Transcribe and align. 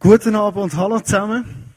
Guten 0.00 0.36
Abend 0.36 0.62
und 0.62 0.76
hallo 0.76 1.00
zusammen. 1.00 1.74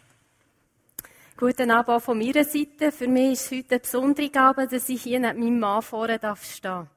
Guten 1.35 1.71
Abend 1.71 1.89
auch 1.89 2.00
von 2.04 2.20
meiner 2.20 2.44
Seite. 2.44 2.92
Für 2.92 3.08
mich 3.08 3.32
ist 3.32 3.46
es 3.46 3.51
heute 3.51 3.75
ein 3.75 3.82
besonderer 3.82 4.42
Abend, 4.42 4.71
dass 4.71 4.90
ich 4.90 5.01
hier 5.01 5.20
neben 5.20 5.40
meinem 5.40 5.59
Mann 5.59 5.82
vorne 5.82 6.19
darf 6.19 6.45
stehen. 6.45 6.87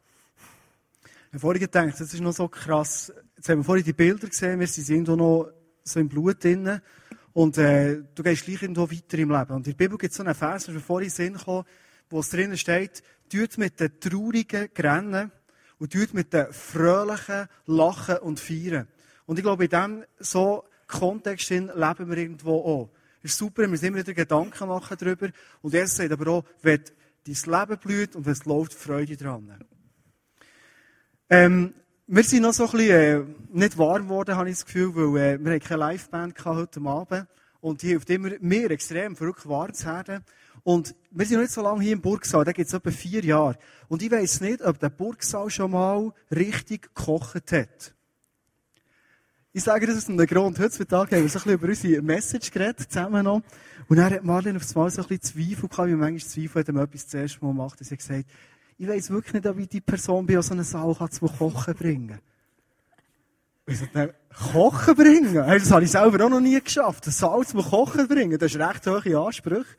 Habe 1.32 1.38
vorhin 1.38 1.62
gedacht, 1.62 1.94
das 1.98 2.12
ist 2.12 2.20
noch 2.20 2.34
so 2.34 2.46
krass. 2.46 3.10
Jetzt 3.36 3.48
haben 3.48 3.60
wir 3.60 3.64
vorhin 3.64 3.86
die 3.86 3.94
Bilder 3.94 4.28
gesehen, 4.28 4.60
wir 4.60 4.66
sind 4.66 5.08
noch 5.08 5.48
so 5.82 5.98
im 5.98 6.10
Blut 6.10 6.44
drin. 6.44 6.82
Und 7.32 7.56
äh, 7.56 8.02
du 8.14 8.22
gehst 8.22 8.44
gleich 8.44 8.60
irgendwo 8.60 8.90
weiter 8.90 9.16
im 9.16 9.30
Leben. 9.30 9.52
Und 9.52 9.66
in 9.66 9.72
der 9.72 9.78
Bibel 9.78 9.96
gibt 9.96 10.10
es 10.10 10.18
so 10.18 10.22
einen 10.22 10.34
Vers, 10.34 10.66
der 10.66 10.78
vorhin 10.78 11.08
Sinn 11.08 11.38
kam, 11.38 11.64
wo 12.10 12.20
es 12.20 12.28
drinnen 12.28 12.58
steht, 12.58 13.02
tut 13.32 13.56
mit 13.56 13.80
den 13.80 13.98
traurigen 13.98 14.68
Grennen 14.74 15.32
und 15.78 15.90
tut 15.90 16.12
mit 16.12 16.34
den 16.34 16.52
fröhlichen 16.52 17.48
Lachen 17.64 18.18
und 18.18 18.40
Feiern. 18.40 18.88
Und 19.24 19.38
ich 19.38 19.42
glaube, 19.42 19.64
in 19.64 19.70
diesem 19.70 20.04
so 20.18 20.64
Kontext 20.86 21.50
leben 21.50 21.74
wir 21.74 22.16
irgendwo 22.16 22.56
auch. 22.60 22.90
Ist 23.22 23.38
super, 23.38 23.62
wir 23.62 23.68
müssen 23.68 23.86
immer 23.86 23.98
wieder 23.98 24.12
Gedanken 24.12 24.68
machen 24.68 24.96
darüber. 25.00 25.28
Und 25.62 25.72
Jesus 25.72 25.96
sagt 25.96 26.12
aber 26.12 26.30
auch, 26.30 26.44
wenn 26.62 26.82
dein 27.26 27.34
Leben 27.60 27.80
blüht 27.80 28.16
und 28.16 28.26
es 28.26 28.44
läuft, 28.44 28.74
Freude 28.74 29.16
dran. 29.16 29.64
Ähm, 31.30 31.74
wir 32.06 32.22
sind 32.22 32.42
noch 32.42 32.52
so 32.52 32.66
ein 32.66 32.72
bisschen, 32.72 32.90
äh, 32.90 33.24
nicht 33.50 33.78
warm 33.78 34.02
geworden, 34.02 34.36
habe 34.36 34.50
ich 34.50 34.56
das 34.56 34.66
Gefühl, 34.66 34.94
weil 34.94 35.40
äh, 35.40 35.44
wir 35.44 35.58
keine 35.58 35.90
Liveband 35.90 36.44
heute 36.44 36.80
Abend 36.82 37.26
und 37.60 37.80
die 37.80 37.88
hilft 37.88 38.10
immer 38.10 38.30
mir 38.40 38.70
extrem 38.70 39.16
verrückt 39.16 39.48
warm 39.48 39.72
zu 39.72 39.86
werden. 39.86 40.22
Und 40.64 40.94
wir 41.10 41.24
sind 41.24 41.36
noch 41.36 41.42
nicht 41.42 41.54
so 41.54 41.62
lange 41.62 41.82
hier 41.82 41.94
im 41.94 42.02
Burgsaal, 42.02 42.44
da 42.44 42.52
gibt 42.52 42.68
es 42.68 42.74
etwa 42.74 42.90
vier 42.90 43.24
Jahre. 43.24 43.56
Und 43.88 44.02
ich 44.02 44.10
weiss 44.10 44.42
nicht, 44.42 44.60
ob 44.60 44.78
der 44.78 44.90
Burgsaal 44.90 45.48
schon 45.48 45.70
mal 45.70 46.12
richtig 46.30 46.94
gekocht 46.94 47.52
hat. 47.52 47.93
Ich 49.56 49.62
sage 49.62 49.86
das 49.86 49.98
aus 49.98 50.08
einem 50.08 50.26
Grund. 50.26 50.58
Heutzutage 50.58 51.14
haben 51.14 51.22
wir 51.22 51.28
so 51.28 51.38
ein 51.38 51.44
bisschen 51.44 51.52
über 51.52 51.68
unsere 51.68 52.02
Message 52.02 52.50
geredet, 52.50 52.90
zusammen 52.90 53.22
noch. 53.22 53.40
Und 53.86 53.96
dann 53.98 54.12
hat 54.12 54.24
Marlene 54.24 54.58
auf 54.58 54.68
einmal 54.74 54.90
so 54.90 55.00
ein 55.00 55.06
bisschen 55.06 55.22
Zweifel 55.22 55.68
gehabt, 55.68 55.88
wie 55.88 55.94
manchmal 55.94 56.28
Zweifel 56.28 56.60
hat, 56.60 56.66
wenn 56.66 56.74
man 56.74 56.84
etwas 56.86 57.06
zuerst 57.06 57.40
mal 57.40 57.54
macht. 57.54 57.78
Und 57.78 57.86
sie 57.86 57.94
hat 57.94 58.00
gesagt, 58.00 58.24
ich 58.78 58.88
weiss 58.88 59.10
wirklich 59.10 59.32
nicht, 59.32 59.46
ob 59.46 59.56
ich 59.60 59.68
die 59.68 59.80
Person 59.80 60.26
die 60.26 60.42
so 60.42 60.54
einen 60.54 60.64
Saal 60.64 60.92
kann 60.96 61.08
zum 61.08 61.28
Kochen 61.28 61.72
bringen 61.76 62.18
ich 63.66 63.78
sagte, 63.78 64.14
Kochen 64.52 64.94
bringen? 64.96 65.34
das 65.34 65.70
habe 65.70 65.84
ich 65.84 65.90
selber 65.92 66.24
auch 66.24 66.30
noch 66.30 66.40
nie 66.40 66.60
geschafft. 66.60 67.06
Ein 67.06 67.12
Saal 67.12 67.46
zum 67.46 67.62
Kochen 67.62 68.08
bringen, 68.08 68.36
das 68.36 68.56
ist 68.56 68.60
recht 68.60 68.84
hohe 68.88 69.18
Ansprüche. 69.18 69.76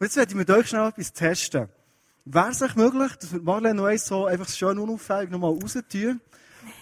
Und 0.00 0.06
jetzt 0.06 0.16
werde 0.16 0.30
ich 0.30 0.36
mit 0.36 0.50
euch 0.50 0.68
schnell 0.68 0.88
etwas 0.88 1.12
testen. 1.12 1.68
Wäre 2.24 2.50
es 2.50 2.60
euch 2.60 2.74
möglich, 2.74 3.12
dass 3.20 3.32
wir 3.32 3.40
Marlene 3.40 3.74
noch 3.74 3.84
eins 3.84 4.04
so 4.04 4.26
einfach 4.26 4.48
schön 4.48 4.80
unauffällig 4.80 5.30
nochmal 5.30 5.52
raustun? 5.52 6.20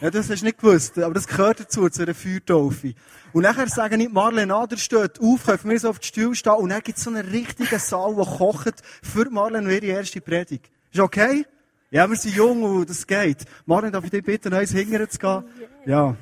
Ja, 0.01 0.11
das 0.11 0.31
hast 0.31 0.41
du 0.41 0.47
nicht 0.47 0.59
gewusst, 0.59 0.99
aber 0.99 1.13
das 1.13 1.29
gehört 1.29 1.61
dazu, 1.61 1.87
zu 1.91 2.03
einer 2.03 2.15
Feuertaufe. 2.15 2.95
Und 3.35 3.43
nachher 3.43 3.69
sagen 3.69 3.99
nicht, 3.99 4.11
Marlene 4.11 4.55
Ader 4.55 4.79
steht 4.79 5.21
auf, 5.21 5.45
können 5.45 5.69
wir 5.69 5.79
so 5.79 5.91
auf 5.91 5.99
die 5.99 6.07
Stuhl 6.07 6.35
stehen 6.35 6.55
und 6.55 6.71
dann 6.71 6.81
gibt 6.81 6.97
es 6.97 7.05
so 7.05 7.11
einen 7.11 7.29
richtigen 7.29 7.79
Saal, 7.79 8.15
der 8.15 8.25
kocht 8.25 8.83
für 9.03 9.29
Marlene 9.29 9.75
ihre 9.75 9.99
erste 9.99 10.23
Predigt. 10.23 10.71
Ist 10.91 11.01
okay? 11.01 11.45
Ja, 11.91 12.09
wir 12.09 12.17
sind 12.17 12.35
jung 12.35 12.63
und 12.63 12.89
das 12.89 13.07
geht. 13.07 13.45
Marlene, 13.67 13.93
darf 13.93 14.05
ich 14.05 14.11
dich 14.11 14.25
bitten, 14.25 14.55
eins 14.55 14.71
hingern 14.73 15.07
zu 15.11 15.19
gehen? 15.19 15.45
Ja. 15.85 16.17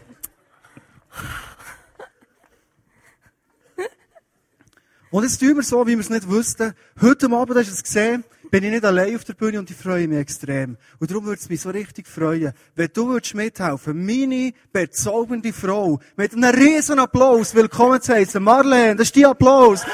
Und 5.11 5.23
jetzt 5.23 5.39
tun 5.39 5.55
wir 5.55 5.63
so, 5.63 5.87
wie 5.87 5.93
wir 5.93 6.01
es 6.01 6.11
nicht 6.11 6.29
wussten. 6.29 6.75
Heute 7.01 7.31
Abend 7.31 7.57
hast 7.57 7.69
du 7.69 7.75
es 7.75 7.85
gesehen, 7.85 8.25
bin 8.51 8.65
ich 8.65 8.71
nicht 8.71 8.85
allein 8.85 9.15
auf 9.15 9.25
der 9.25 9.35
Bühne 9.35 9.59
und 9.59 9.71
ich 9.71 9.77
freue 9.77 10.09
mich 10.09 10.19
extrem. 10.19 10.77
Und 10.99 11.11
darum 11.11 11.25
würde 11.25 11.41
es 11.41 11.49
mich 11.49 11.61
so 11.61 11.71
richtig 11.71 12.07
freuen, 12.07 12.53
wenn 12.75 12.89
du 12.93 13.09
würdest 13.09 13.35
mithelfen, 13.35 14.05
meine 14.05 14.53
bezaubernde 14.73 15.53
Frau, 15.53 16.01
mit 16.17 16.33
einem 16.33 16.55
riesen 16.55 16.99
Applaus 16.99 17.55
willkommen 17.55 18.01
zu 18.01 18.15
heißen. 18.15 18.43
Marlene, 18.43 18.97
das 18.97 19.09
ist 19.09 19.17
die 19.17 19.27
Applaus. 19.27 19.85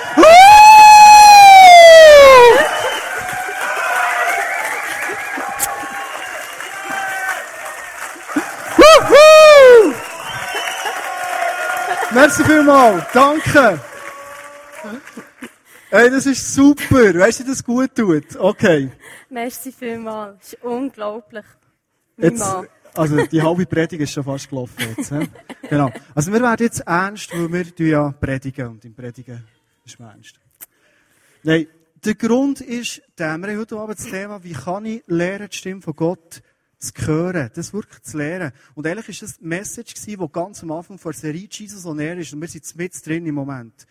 Merci 12.12 12.44
vielmals. 12.44 13.02
Danke. 13.12 13.80
Hey, 15.96 16.10
das 16.10 16.26
ist 16.26 16.52
super. 16.52 17.14
Weißt 17.14 17.38
du, 17.38 17.44
das 17.44 17.62
gut 17.62 17.94
tut? 17.94 18.34
Okay. 18.34 18.90
Merci 19.30 19.70
vielmals. 19.70 20.38
Das 20.40 20.52
ist 20.54 20.64
unglaublich. 20.64 21.44
Jetzt, 22.16 22.42
also, 22.94 23.24
die 23.26 23.40
halbe 23.40 23.64
Predigt 23.64 24.02
ist 24.02 24.10
schon 24.10 24.24
fast 24.24 24.50
gelaufen 24.50 24.74
jetzt. 24.96 25.12
He? 25.12 25.28
Genau. 25.70 25.92
Also, 26.12 26.32
wir 26.32 26.42
werden 26.42 26.64
jetzt 26.64 26.80
ernst, 26.80 27.30
weil 27.32 27.72
wir 27.78 27.86
ja 27.86 28.10
predigen. 28.10 28.70
Und 28.70 28.84
im 28.84 28.92
Predigen 28.92 29.44
ist 29.84 30.00
man 30.00 30.10
ernst. 30.10 30.40
Nein, 31.44 31.68
der 32.04 32.14
Grund 32.16 32.60
ist, 32.60 33.00
der, 33.16 33.38
wir 33.38 33.50
haben 33.50 33.58
heute 33.60 33.76
Abend 33.76 33.96
das 33.96 34.06
Thema, 34.06 34.42
wie 34.42 34.52
kann 34.52 34.86
ich 34.86 35.04
lernen, 35.06 35.48
die 35.48 35.56
Stimme 35.56 35.80
von 35.80 35.94
Gott 35.94 36.42
zu 36.76 37.06
hören, 37.06 37.52
das 37.54 37.72
wirklich 37.72 38.02
zu 38.02 38.18
lernen. 38.18 38.50
Und 38.74 38.84
eigentlich 38.88 39.10
ist 39.10 39.22
das 39.22 39.38
die 39.38 39.46
Message 39.46 39.94
gewesen, 39.94 40.20
die 40.20 40.32
ganz 40.32 40.60
am 40.60 40.72
Anfang 40.72 40.98
der 40.98 41.12
Serie 41.12 41.46
Jesus 41.48 41.86
on 41.86 42.00
Air 42.00 42.18
ist. 42.18 42.32
Und 42.32 42.40
wir 42.40 42.48
sind 42.48 42.74
mit 42.74 43.06
drin 43.06 43.26
im 43.26 43.36
Moment. 43.36 43.86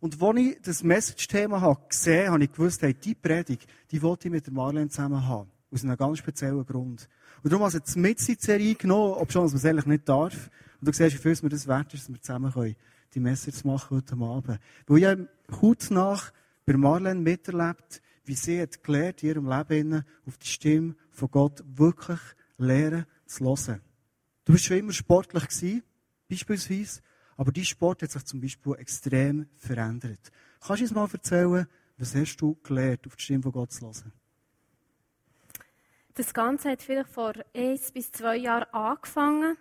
Und 0.00 0.22
als 0.22 0.38
ich 0.38 0.58
das 0.62 0.82
Message-Thema 0.82 1.60
habe 1.60 1.80
gesehen 1.88 2.30
habe, 2.30 2.42
ich 2.42 2.52
gewusst, 2.52 2.80
hey, 2.82 2.94
die 2.94 3.14
Predigt, 3.14 3.66
die 3.90 4.00
wollte 4.00 4.28
ich 4.28 4.32
mit 4.32 4.46
der 4.46 4.54
Marlene 4.54 4.88
zusammen 4.88 5.26
haben. 5.26 5.50
Aus 5.70 5.84
einem 5.84 5.96
ganz 5.96 6.18
speziellen 6.18 6.64
Grund. 6.64 7.08
Und 7.42 7.52
darum 7.52 7.64
habe 7.64 7.70
ich 7.70 7.80
jetzt 7.80 7.96
mit 7.96 8.28
in 8.28 8.34
die 8.34 8.44
Serie 8.44 8.74
genommen, 8.74 9.14
dass 9.26 9.34
man 9.34 9.54
es 9.54 9.64
eigentlich 9.64 9.86
nicht 9.86 10.08
darf. 10.08 10.50
Und 10.80 10.88
du 10.88 10.92
siehst, 10.92 11.14
wie 11.14 11.20
viel 11.20 11.32
es 11.32 11.42
mir 11.42 11.50
das 11.50 11.68
wert 11.68 11.92
ist, 11.92 12.04
dass 12.04 12.12
wir 12.12 12.20
zusammen 12.20 12.50
können, 12.50 12.76
die 13.14 13.20
Message 13.20 13.64
machen 13.64 13.98
heute 13.98 14.16
Abend. 14.16 14.58
Weil 14.86 14.98
ich 14.98 15.04
habe 15.04 15.94
nach 15.94 16.32
bei 16.64 16.76
Marlene 16.76 17.20
miterlebt, 17.20 18.00
wie 18.24 18.34
sie 18.34 18.60
hat 18.60 18.82
gelernt, 18.82 19.22
in 19.22 19.28
ihrem 19.28 19.48
Leben 19.48 20.04
auf 20.26 20.38
die 20.38 20.46
Stimme 20.46 20.94
von 21.10 21.30
Gott 21.30 21.62
wirklich 21.66 22.20
lernen 22.58 23.06
zu 23.26 23.44
hören. 23.44 23.80
Du 24.44 24.52
bist 24.52 24.64
schon 24.64 24.78
immer 24.78 24.92
sportlich 24.92 25.48
gewesen, 25.48 25.82
beispielsweise. 26.28 27.00
Aber 27.40 27.52
dein 27.52 27.64
Sport 27.64 28.02
hat 28.02 28.10
sich 28.10 28.22
zum 28.26 28.38
Beispiel 28.42 28.74
extrem 28.74 29.48
verändert. 29.56 30.30
Kannst 30.60 30.80
du 30.80 30.84
uns 30.84 30.94
mal 30.94 31.08
erzählen, 31.10 31.66
was 31.96 32.14
hast 32.14 32.36
du 32.36 32.58
gelernt, 32.62 33.06
auf 33.06 33.16
die 33.16 33.22
Stimme 33.22 33.42
von 33.44 33.52
Gott 33.52 33.72
zu 33.72 33.86
hören? 33.86 34.12
Das 36.12 36.34
Ganze 36.34 36.68
hat 36.68 36.82
vielleicht 36.82 37.08
vor 37.08 37.32
eins 37.56 37.92
bis 37.92 38.12
zwei 38.12 38.36
Jahren 38.36 38.68
angefangen. 38.74 39.56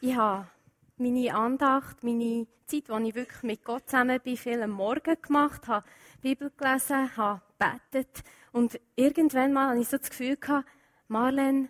Ich 0.00 0.16
habe 0.16 0.48
meine 0.96 1.34
Andacht, 1.34 2.02
meine 2.02 2.46
Zeit, 2.66 2.88
wo 2.88 2.96
ich 2.96 3.14
wirklich 3.14 3.42
mit 3.42 3.62
Gott 3.62 3.90
zusammen 3.90 4.18
bin, 4.24 4.38
viel 4.38 4.62
am 4.62 4.70
Morgen 4.70 5.20
gemacht, 5.20 5.68
habe 5.68 5.86
Bibel 6.22 6.50
gelesen, 6.56 7.14
habe 7.14 7.42
betet 7.58 8.24
und 8.52 8.80
irgendwann 8.94 9.52
mal 9.52 9.68
hatte 9.68 9.80
ich 9.82 9.88
so 9.88 9.98
das 9.98 10.08
Gefühl 10.08 10.38
gehabt, 10.38 10.66
Marlene, 11.08 11.68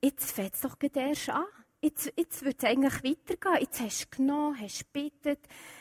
jetzt 0.00 0.30
fängt 0.30 0.54
es 0.54 0.60
doch 0.60 0.76
erst 0.80 1.28
an 1.30 1.44
jetzt, 1.82 2.12
jetzt 2.16 2.44
wird 2.44 2.62
es 2.62 2.64
eigentlich 2.64 2.94
weitergehen. 3.04 3.60
Jetzt 3.60 3.80
hast 3.80 4.04
du 4.04 4.16
genommen, 4.16 4.58
hast 4.60 4.92
gebetet, 4.92 5.40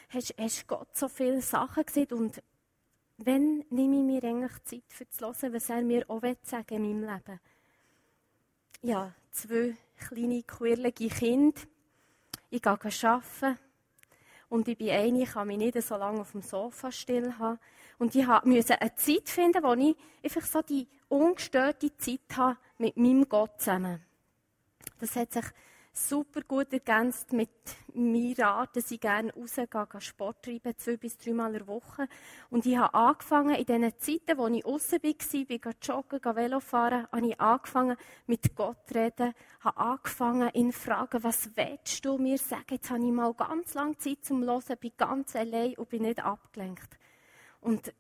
hast, 0.10 0.34
hast 0.38 0.68
Gott 0.68 0.96
so 0.96 1.08
viele 1.08 1.42
Sachen 1.42 1.86
gesehen 1.86 2.12
und 2.12 2.42
wenn 3.18 3.64
nehme 3.70 3.98
ich 3.98 4.04
mir 4.04 4.24
eigentlich 4.30 4.64
Zeit 4.64 4.84
für 4.88 5.08
zu 5.08 5.26
hören, 5.26 5.54
was 5.54 5.70
er 5.70 5.82
mir 5.84 6.10
auch 6.10 6.22
sagen 6.42 6.84
in 6.84 7.02
meinem 7.02 7.16
Leben? 7.16 7.40
Ja, 8.82 9.14
zwei 9.32 9.78
kleine, 10.00 10.42
quirlige 10.42 11.08
Kinder. 11.08 11.62
Ich 12.50 12.62
gehe 12.62 12.72
arbeiten. 12.72 13.60
Und 14.50 14.68
ich 14.68 14.78
bin 14.78 14.90
eine, 14.90 15.22
ich 15.22 15.32
kann 15.32 15.48
mich 15.48 15.58
nicht 15.58 15.82
so 15.82 15.96
lange 15.96 16.22
auf 16.22 16.32
dem 16.32 16.42
Sofa 16.42 16.92
still 16.92 17.38
haben. 17.38 17.60
Und 18.00 18.16
ich 18.16 18.26
musste 18.44 18.82
eine 18.82 18.96
Zeit 18.96 19.30
finden, 19.30 19.64
wo 19.64 19.74
ich 19.74 19.96
einfach 20.24 20.46
so 20.46 20.62
die 20.64 20.88
ungestörte 21.08 21.96
Zeit 21.98 22.20
habe 22.36 22.58
mit 22.80 22.98
meinem 22.98 23.30
Gott 23.30 23.60
zusammen. 23.60 24.04
Das 25.00 25.16
hat 25.16 25.32
sich 25.32 25.46
super 25.94 26.42
gut 26.42 26.72
ergänzt 26.72 27.34
mit 27.34 27.50
meiner 27.94 28.48
Art, 28.48 28.76
dass 28.76 28.92
ich 28.92 29.00
gerne 29.00 29.34
rausgehe, 29.34 29.68
Sport 30.00 30.44
treiben, 30.44 30.78
zwei 30.78 30.98
bis 30.98 31.18
dreimal 31.18 31.56
in 31.56 31.68
Woche. 31.68 32.08
Und 32.50 32.66
ich 32.66 32.78
habe 32.78 32.94
angefangen, 32.94 33.56
in 33.56 33.66
den 33.66 33.92
Zeiten, 33.98 34.38
wo 34.38 34.48
ich 34.48 34.66
raus 34.66 34.92
war, 34.92 35.00
bin 35.00 35.60
joggen, 35.82 36.36
Velo 36.36 36.60
fahren, 36.60 37.08
habe 37.12 37.28
ich 37.28 37.40
angefangen, 37.40 37.98
mit 38.26 38.56
Gott 38.56 38.88
zu 38.88 38.96
reden, 38.96 39.34
habe 39.60 39.78
angefangen, 39.78 40.50
ihn 40.54 40.72
zu 40.72 40.80
fragen, 40.80 41.24
was 41.24 41.50
willst 41.56 42.06
du 42.06 42.18
mir 42.18 42.38
sagen? 42.38 42.66
Jetzt 42.72 42.90
habe 42.90 43.06
ich 43.06 43.12
mal 43.12 43.34
ganz 43.34 43.74
lange 43.74 43.98
Zeit 43.98 44.24
zum 44.24 44.44
Hören, 44.44 44.78
bin 44.80 44.92
ganz 44.98 45.36
allein 45.36 45.76
und 45.76 45.90
bin 45.90 46.04
nicht 46.04 46.24
abgelenkt. 46.24 46.98
Und 47.60 47.94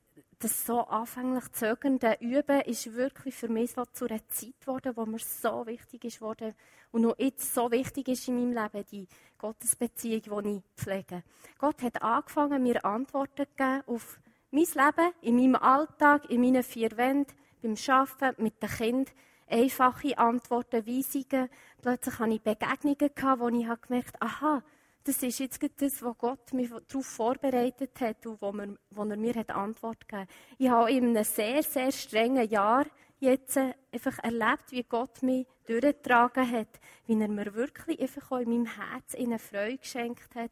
das 0.43 0.65
so 0.65 0.81
anfänglich 0.81 1.51
zögernde 1.51 2.17
Üben 2.19 2.61
ist 2.61 2.93
wirklich 2.95 3.35
für 3.35 3.47
mich 3.47 3.71
so 3.71 3.85
zu 3.85 4.05
einer 4.05 4.27
Zeit 4.27 4.59
geworden, 4.59 4.93
wo 4.95 5.05
mir 5.05 5.19
so 5.19 5.65
wichtig 5.67 6.05
ist 6.05 6.21
worden 6.21 6.55
und 6.91 7.03
noch 7.03 7.17
jetzt 7.19 7.53
so 7.53 7.69
wichtig 7.71 8.07
ist 8.07 8.27
in 8.27 8.35
meinem 8.35 8.63
Leben, 8.63 8.85
die 8.91 9.07
Gottesbeziehung, 9.37 10.43
die 10.43 10.57
ich 10.57 10.63
pflege. 10.75 11.23
Gott 11.59 11.81
hat 11.83 12.01
angefangen, 12.01 12.63
mir 12.63 12.83
Antworten 12.83 13.45
zu 13.45 13.55
geben 13.55 13.83
auf 13.85 14.19
mein 14.49 14.65
Leben, 14.65 15.13
in 15.21 15.35
meinem 15.35 15.55
Alltag, 15.55 16.29
in 16.29 16.41
meinen 16.41 16.63
vier 16.63 16.97
Wänden, 16.97 17.33
beim 17.61 17.75
Arbeiten, 17.87 18.43
mit 18.43 18.61
den 18.61 18.69
Kindern. 18.69 19.13
Einfache 19.47 20.17
Antworten, 20.17 20.87
Weisungen. 20.87 21.49
Plötzlich 21.81 22.19
hatte 22.19 22.33
ich 22.33 22.41
Begegnungen, 22.41 23.39
wo 23.39 23.47
ich 23.49 23.81
gemerkt 23.81 24.19
habe, 24.19 24.25
aha, 24.25 24.63
das 25.03 25.23
ist 25.23 25.39
jetzt 25.39 25.59
das, 25.81 26.01
was 26.03 26.17
Gott 26.17 26.53
mich 26.53 26.69
darauf 26.69 27.05
vorbereitet 27.05 27.99
hat 27.99 28.25
und 28.25 28.41
wo, 28.41 28.51
mir, 28.51 28.77
wo 28.91 29.03
er 29.03 29.17
mir 29.17 29.33
hat 29.35 29.49
Antwort 29.49 30.07
gegeben 30.07 30.21
hat. 30.21 30.29
Ich 30.57 30.69
habe 30.69 30.91
in 30.91 31.09
einem 31.09 31.23
sehr, 31.23 31.63
sehr 31.63 31.91
strengen 31.91 32.47
Jahr 32.49 32.85
jetzt 33.19 33.57
einfach 33.57 34.19
erlebt, 34.19 34.71
wie 34.71 34.83
Gott 34.83 35.21
mich 35.23 35.47
durchgetragen 35.67 36.51
hat, 36.51 36.79
wie 37.05 37.19
er 37.19 37.27
mir 37.27 37.53
wirklich 37.53 37.99
einfach 37.99 38.31
auch 38.31 38.39
in 38.39 38.49
meinem 38.49 38.65
Herz 38.65 39.15
eine 39.15 39.39
Freude 39.39 39.77
geschenkt 39.77 40.35
hat, 40.35 40.51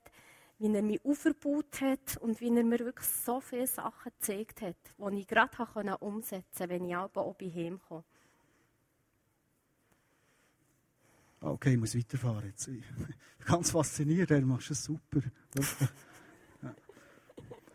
wie 0.60 0.74
er 0.74 0.82
mich 0.82 1.04
aufgebaut 1.04 1.82
hat 1.82 2.18
und 2.18 2.40
wie 2.42 2.56
er 2.56 2.64
mir 2.64 2.80
wirklich 2.80 3.08
so 3.08 3.40
viele 3.40 3.68
Sachen 3.68 4.12
gezeigt 4.20 4.62
hat, 4.62 4.76
die 4.98 5.20
ich 5.20 5.28
gerade 5.28 5.98
umsetzen 6.00 6.46
konnte, 6.58 6.70
wenn 6.70 6.86
ich 6.86 6.96
auch 6.96 7.10
bei 7.10 7.46
ihm 7.46 7.80
komme. 7.88 8.04
Okay, 11.42 11.74
ich 11.74 11.80
muss 11.80 11.96
weiterfahren 11.96 12.48
jetzt. 12.48 12.70
Ganz 13.46 13.72
fasziniert, 13.72 14.32
er 14.32 14.42
macht 14.42 14.70
es 14.70 14.84
super. 14.84 15.22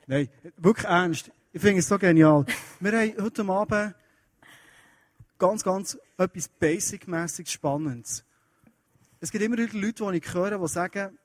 Nein, 0.06 0.28
wirklich 0.58 0.86
ernst. 0.86 1.30
Ich 1.52 1.60
finde 1.60 1.78
es 1.78 1.88
so 1.88 1.98
genial. 1.98 2.44
Wir 2.80 2.92
haben 2.92 3.22
heute 3.22 3.44
Abend 3.44 3.94
ganz, 5.38 5.62
ganz 5.62 5.98
etwas 6.18 6.48
Basic-mäßig 6.48 7.50
Spannendes. 7.50 8.24
Es 9.20 9.30
gibt 9.30 9.42
immer 9.42 9.56
wieder 9.56 9.72
Leute, 9.78 10.10
die 10.10 10.18
ich 10.18 10.34
höre, 10.34 10.58
die 10.58 10.68
sagen, 10.68 11.18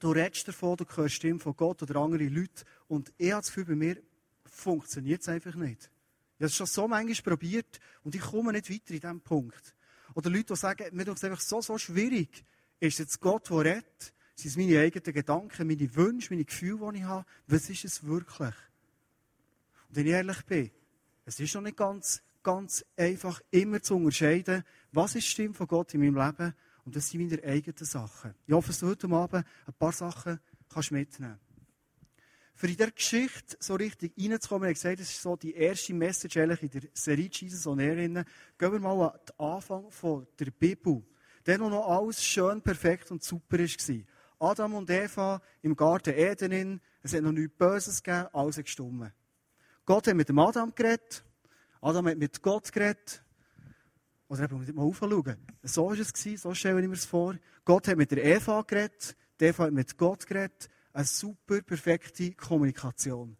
du 0.00 0.10
redest 0.10 0.48
davon, 0.48 0.76
du 0.76 0.84
hörst 0.94 1.14
Stimmen 1.14 1.40
von 1.40 1.54
Gott 1.54 1.82
oder 1.82 1.96
andere 1.96 2.24
Leute. 2.24 2.64
Und 2.88 3.12
ich 3.18 3.32
habe 3.32 3.42
das 3.42 3.48
Gefühl, 3.48 3.66
bei 3.66 3.76
mir 3.76 3.96
funktioniert 4.44 5.20
es 5.20 5.28
einfach 5.28 5.54
nicht. 5.54 5.90
Ich 6.38 6.42
habe 6.42 6.46
es 6.46 6.56
schon 6.56 6.66
so 6.66 6.88
manchmal 6.88 7.36
probiert 7.36 7.80
und 8.04 8.14
ich 8.14 8.20
komme 8.20 8.52
nicht 8.52 8.70
weiter 8.70 8.94
in 8.94 9.00
diesem 9.00 9.20
Punkt. 9.20 9.75
Oder 10.16 10.30
Leute, 10.30 10.54
die 10.54 10.56
sagen, 10.56 10.96
mir 10.96 11.04
tut 11.04 11.18
es 11.18 11.24
einfach 11.24 11.42
so, 11.42 11.60
so 11.60 11.76
schwierig. 11.76 12.42
Ist 12.80 12.98
jetzt 12.98 13.20
Gott, 13.20 13.50
der 13.50 13.58
redet? 13.58 14.14
Sind 14.34 14.50
es 14.50 14.56
meine 14.56 14.80
eigenen 14.80 15.12
Gedanken, 15.12 15.66
meine 15.66 15.94
Wünsche, 15.94 16.32
meine 16.32 16.46
Gefühle, 16.46 16.90
die 16.92 16.98
ich 17.00 17.04
habe? 17.04 17.26
Was 17.46 17.68
ist 17.68 17.84
es 17.84 18.02
wirklich? 18.02 18.54
Und 19.88 19.96
wenn 19.96 20.06
ich 20.06 20.12
ehrlich 20.12 20.42
bin, 20.46 20.70
es 21.26 21.38
ist 21.38 21.54
noch 21.54 21.60
nicht 21.60 21.76
ganz, 21.76 22.22
ganz 22.42 22.82
einfach, 22.96 23.42
immer 23.50 23.82
zu 23.82 23.96
unterscheiden, 23.96 24.64
was 24.90 25.16
ist 25.16 25.26
die 25.26 25.30
Stimme 25.32 25.52
von 25.54 25.66
Gott 25.66 25.92
in 25.92 26.00
meinem 26.00 26.16
Leben 26.16 26.54
und 26.86 26.96
das 26.96 27.10
sind 27.10 27.20
meine 27.20 27.42
eigenen 27.44 27.84
Sachen. 27.84 28.34
Ich 28.46 28.54
hoffe, 28.54 28.68
dass 28.68 28.80
du 28.80 28.86
heute 28.86 29.08
Abend 29.08 29.44
ein 29.66 29.74
paar 29.78 29.92
Sachen 29.92 30.40
kannst 30.70 30.92
mitnehmen 30.92 31.38
Für 32.56 32.68
in 32.68 32.74
dieser 32.74 32.90
Geschichte 32.90 33.54
so 33.60 33.74
richtig 33.74 34.14
reinzukommen, 34.18 34.70
ich 34.70 34.76
gesagt, 34.76 34.98
das 34.98 35.10
ist 35.10 35.20
so 35.20 35.36
die 35.36 35.52
erste 35.52 35.92
Message 35.92 36.36
in 36.36 36.70
der 36.70 36.82
Serie 36.94 37.28
Jesus 37.30 37.66
on 37.66 37.78
Air. 37.78 37.96
Gehen 37.96 38.24
wir 38.58 38.80
mal 38.80 39.10
an 39.10 39.20
den 39.28 39.38
Anfang 39.46 39.90
von 39.90 40.26
der 40.38 40.50
Bibel. 40.52 41.02
Der 41.44 41.58
noch 41.58 41.86
alles 41.86 42.24
schön, 42.24 42.62
perfekt 42.62 43.10
und 43.10 43.22
super 43.22 43.58
war. 43.58 44.50
Adam 44.50 44.72
und 44.72 44.88
Eva 44.88 45.42
im 45.60 45.76
Garten 45.76 46.14
Eden, 46.14 46.80
es 47.02 47.12
hat 47.12 47.20
noch 47.20 47.32
nichts 47.32 47.58
Böses 47.58 48.02
gegeben, 48.02 48.28
alles 48.32 48.56
gestummen. 48.56 49.12
Gott 49.84 50.06
hat 50.06 50.14
mit 50.14 50.30
dem 50.30 50.38
Adam 50.38 50.74
geredet, 50.74 51.22
Adam 51.82 52.06
hat 52.06 52.16
mit 52.16 52.40
Gott 52.40 52.72
geredet, 52.72 53.22
oder 54.28 54.44
eben, 54.44 54.74
mal 54.74 54.82
aufschauen. 54.82 55.36
So 55.62 55.88
war 55.88 55.98
es, 55.98 56.40
so 56.40 56.54
stelle 56.54 56.80
ich 56.80 56.88
mir 56.88 56.94
es 56.94 57.04
vor. 57.04 57.36
Gott 57.66 57.86
hat 57.86 57.98
mit 57.98 58.10
der 58.12 58.24
Eva 58.24 58.62
geredet, 58.62 59.14
die 59.38 59.44
Eva 59.44 59.64
hat 59.64 59.72
mit 59.74 59.98
Gott 59.98 60.26
geredet. 60.26 60.70
Eine 60.96 61.04
super, 61.04 61.60
perfekte 61.60 62.32
Kommunikation. 62.32 63.36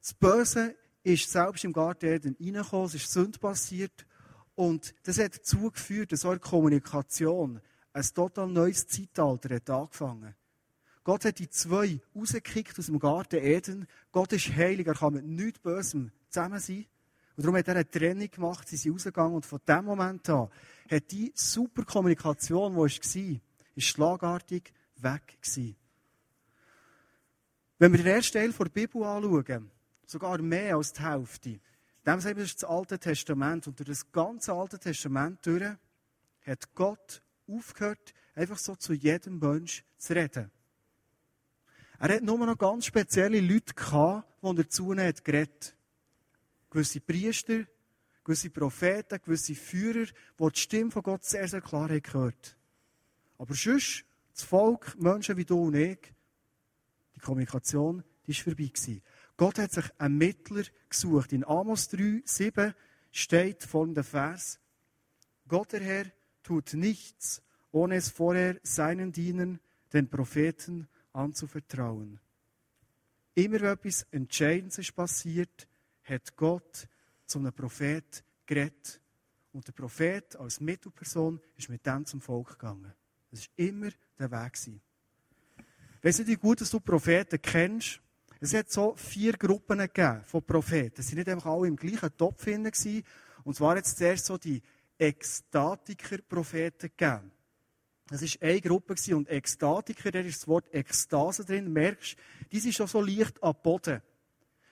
Das 0.00 0.14
Böse 0.14 0.76
ist 1.02 1.28
selbst 1.28 1.64
im 1.64 1.72
Garten 1.72 2.06
Eden 2.06 2.36
reingekommen, 2.38 2.86
es 2.86 2.94
ist 2.94 3.10
Sünde 3.10 3.40
passiert. 3.40 4.06
Und 4.54 4.94
das 5.02 5.18
hat 5.18 5.34
dazu 5.34 5.72
geführt, 5.72 6.12
dass 6.12 6.24
eure 6.24 6.38
Kommunikation 6.38 7.60
ein 7.92 8.06
total 8.14 8.46
neues 8.46 8.86
Zeitalter 8.86 9.56
hat 9.56 9.68
angefangen. 9.68 10.36
Gott 11.02 11.24
hat 11.24 11.40
die 11.40 11.50
zwei 11.50 11.98
rausgekickt 12.14 12.78
aus 12.78 12.86
dem 12.86 13.00
Garten 13.00 13.44
Eden. 13.44 13.88
Gott 14.12 14.32
ist 14.32 14.54
heilig, 14.54 14.86
er 14.86 14.94
kann 14.94 15.14
mit 15.14 15.26
nichts 15.26 15.58
Bösem 15.58 16.12
zusammen 16.28 16.60
sein. 16.60 16.86
Und 17.36 17.46
darum 17.46 17.56
hat 17.56 17.66
er 17.66 17.74
eine 17.74 17.90
Trennung 17.90 18.30
gemacht, 18.30 18.68
sie 18.68 18.76
sind 18.76 18.92
rausgegangen 18.92 19.34
und 19.34 19.44
von 19.44 19.58
dem 19.66 19.86
Moment 19.86 20.28
an 20.30 20.48
hat 20.88 21.10
die 21.10 21.32
super 21.34 21.84
Kommunikation, 21.84 22.74
die 22.74 22.78
war, 22.78 23.40
ist 23.74 23.86
schlagartig 23.88 24.72
weg 24.98 25.36
gewesen. 25.42 25.79
Wenn 27.80 27.92
wir 27.92 27.98
den 27.98 28.08
ersten 28.08 28.34
Teil 28.34 28.52
der 28.52 28.64
Bibel 28.66 29.02
anschauen, 29.02 29.70
sogar 30.04 30.36
mehr 30.42 30.76
als 30.76 30.92
die 30.92 31.02
Hälfte, 31.02 31.60
dem 32.06 32.20
sagen 32.20 32.36
wir, 32.36 32.44
das 32.44 32.52
ist 32.52 32.62
das 32.62 32.68
Alte 32.68 32.98
Testament. 32.98 33.66
Und 33.66 33.78
durch 33.78 33.88
das 33.88 34.12
ganze 34.12 34.52
Alte 34.52 34.78
Testament 34.78 35.38
durch 35.46 35.64
hat 36.42 36.74
Gott 36.74 37.22
aufgehört, 37.48 38.12
einfach 38.34 38.58
so 38.58 38.76
zu 38.76 38.92
jedem 38.92 39.38
Mensch 39.38 39.82
zu 39.96 40.14
reden. 40.14 40.50
Er 41.98 42.16
hat 42.16 42.22
nur 42.22 42.36
noch 42.44 42.58
ganz 42.58 42.84
spezielle 42.84 43.40
Leute 43.40 43.72
gehabt, 43.72 44.28
die 44.42 44.54
dazu 44.56 44.92
nicht 44.92 45.24
geredet 45.24 45.74
haben 45.74 46.70
gewisse 46.70 47.00
Priester, 47.00 47.64
gewisse 48.24 48.50
Propheten, 48.50 49.20
gewisse 49.24 49.54
Führer, 49.54 50.04
die 50.04 50.52
die 50.52 50.60
Stimme 50.60 50.90
von 50.90 51.02
Gott 51.02 51.24
sehr, 51.24 51.48
sehr 51.48 51.62
klar 51.62 51.88
haben 51.88 52.02
gehört. 52.02 52.56
Aber 53.38 53.54
sonst, 53.54 54.04
das 54.34 54.44
Volk, 54.44 55.00
Menschen 55.00 55.38
wie 55.38 55.46
du 55.46 55.64
und 55.64 55.74
ich, 55.74 56.12
die 57.20 57.26
Kommunikation, 57.26 58.02
die 58.26 58.34
war 58.34 58.42
vorbei. 58.44 58.66
Gewesen. 58.66 59.02
Gott 59.36 59.58
hat 59.58 59.72
sich 59.72 59.84
einen 59.98 60.18
Mittler 60.18 60.64
gesucht. 60.88 61.32
In 61.32 61.44
Amos 61.44 61.88
3, 61.88 62.22
7 62.24 62.74
steht 63.10 63.64
folgender 63.64 64.04
Vers. 64.04 64.58
Gott 65.48 65.72
der 65.72 65.80
Herr 65.80 66.06
tut 66.42 66.74
nichts, 66.74 67.42
ohne 67.72 67.96
es 67.96 68.10
vorher 68.10 68.60
seinen 68.62 69.12
Dienern, 69.12 69.60
den 69.92 70.08
Propheten, 70.08 70.88
anzuvertrauen. 71.12 72.20
Immer 73.34 73.60
wenn 73.60 73.72
etwas 73.72 74.06
Entscheidendes 74.10 74.78
ist 74.78 74.94
passiert, 74.94 75.66
hat 76.04 76.36
Gott 76.36 76.86
zu 77.26 77.38
einem 77.38 77.52
Prophet 77.52 78.24
geredet. 78.46 79.00
Und 79.52 79.66
der 79.66 79.72
Prophet 79.72 80.36
als 80.36 80.60
Mittelperson 80.60 81.40
ist 81.56 81.68
mit 81.68 81.84
dem 81.84 82.06
zum 82.06 82.20
Volk 82.20 82.50
gegangen. 82.50 82.92
Das 83.30 83.40
war 83.40 83.48
immer 83.56 83.90
der 84.18 84.30
Weg. 84.30 84.80
Weißt 86.02 86.20
du, 86.20 86.26
wie 86.26 86.36
gut 86.36 86.60
dass 86.60 86.70
du 86.70 86.80
Propheten 86.80 87.40
kennst? 87.40 88.00
Es 88.40 88.54
hat 88.54 88.70
so 88.70 88.94
vier 88.96 89.34
Gruppen 89.34 89.78
gegeben 89.78 90.22
von 90.24 90.42
Propheten. 90.42 91.00
Es 91.00 91.08
waren 91.08 91.18
nicht 91.18 91.28
einfach 91.28 91.50
alle 91.50 91.68
im 91.68 91.76
gleichen 91.76 92.16
Topf 92.16 92.44
gewesen. 92.44 93.04
Und 93.44 93.54
zwar 93.54 93.76
jetzt 93.76 93.98
zuerst 93.98 94.24
so 94.24 94.38
die 94.38 94.62
Ekstatiker-Propheten 94.98 96.90
gegeben. 96.96 97.30
Das 98.08 98.22
war 98.22 98.48
eine 98.48 98.60
Gruppe 98.60 98.96
und 99.14 99.28
Ekstatiker, 99.28 100.10
da 100.10 100.20
ist 100.20 100.40
das 100.42 100.48
Wort 100.48 100.74
Ekstase 100.74 101.44
drin, 101.44 101.72
merkst, 101.72 102.16
die 102.50 102.58
sind 102.58 102.74
schon 102.74 102.88
so 102.88 103.00
leicht 103.00 103.40
am 103.42 103.54
Boden. 103.62 104.02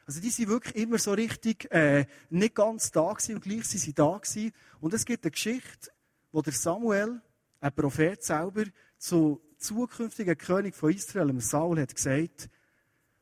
Also 0.07 0.21
die 0.21 0.31
sind 0.31 0.49
wirklich 0.49 0.75
immer 0.75 0.99
so 0.99 1.13
richtig 1.13 1.71
äh, 1.71 2.07
nicht 2.31 2.55
ganz 2.55 2.91
da 2.91 3.13
gewesen 3.13 3.37
und 3.37 3.45
gleich 3.45 3.65
sind 3.67 3.81
sie 3.81 3.93
da 3.93 4.19
gewesen. 4.19 4.53
Und 4.81 4.93
es 4.95 5.05
gibt 5.05 5.25
eine 5.25 5.31
Geschichte, 5.31 5.91
wo 6.33 6.43
der 6.43 6.53
Samuel, 6.53 7.21
ein 7.61 7.73
Prophet 7.75 8.25
selber, 8.25 8.65
zu 8.97 9.41
zukünftigen 9.59 10.39
König 10.39 10.75
von 10.75 10.93
Israel, 10.93 11.33
Saul, 11.41 11.81
hat 11.81 11.95
gesagt, 11.95 12.51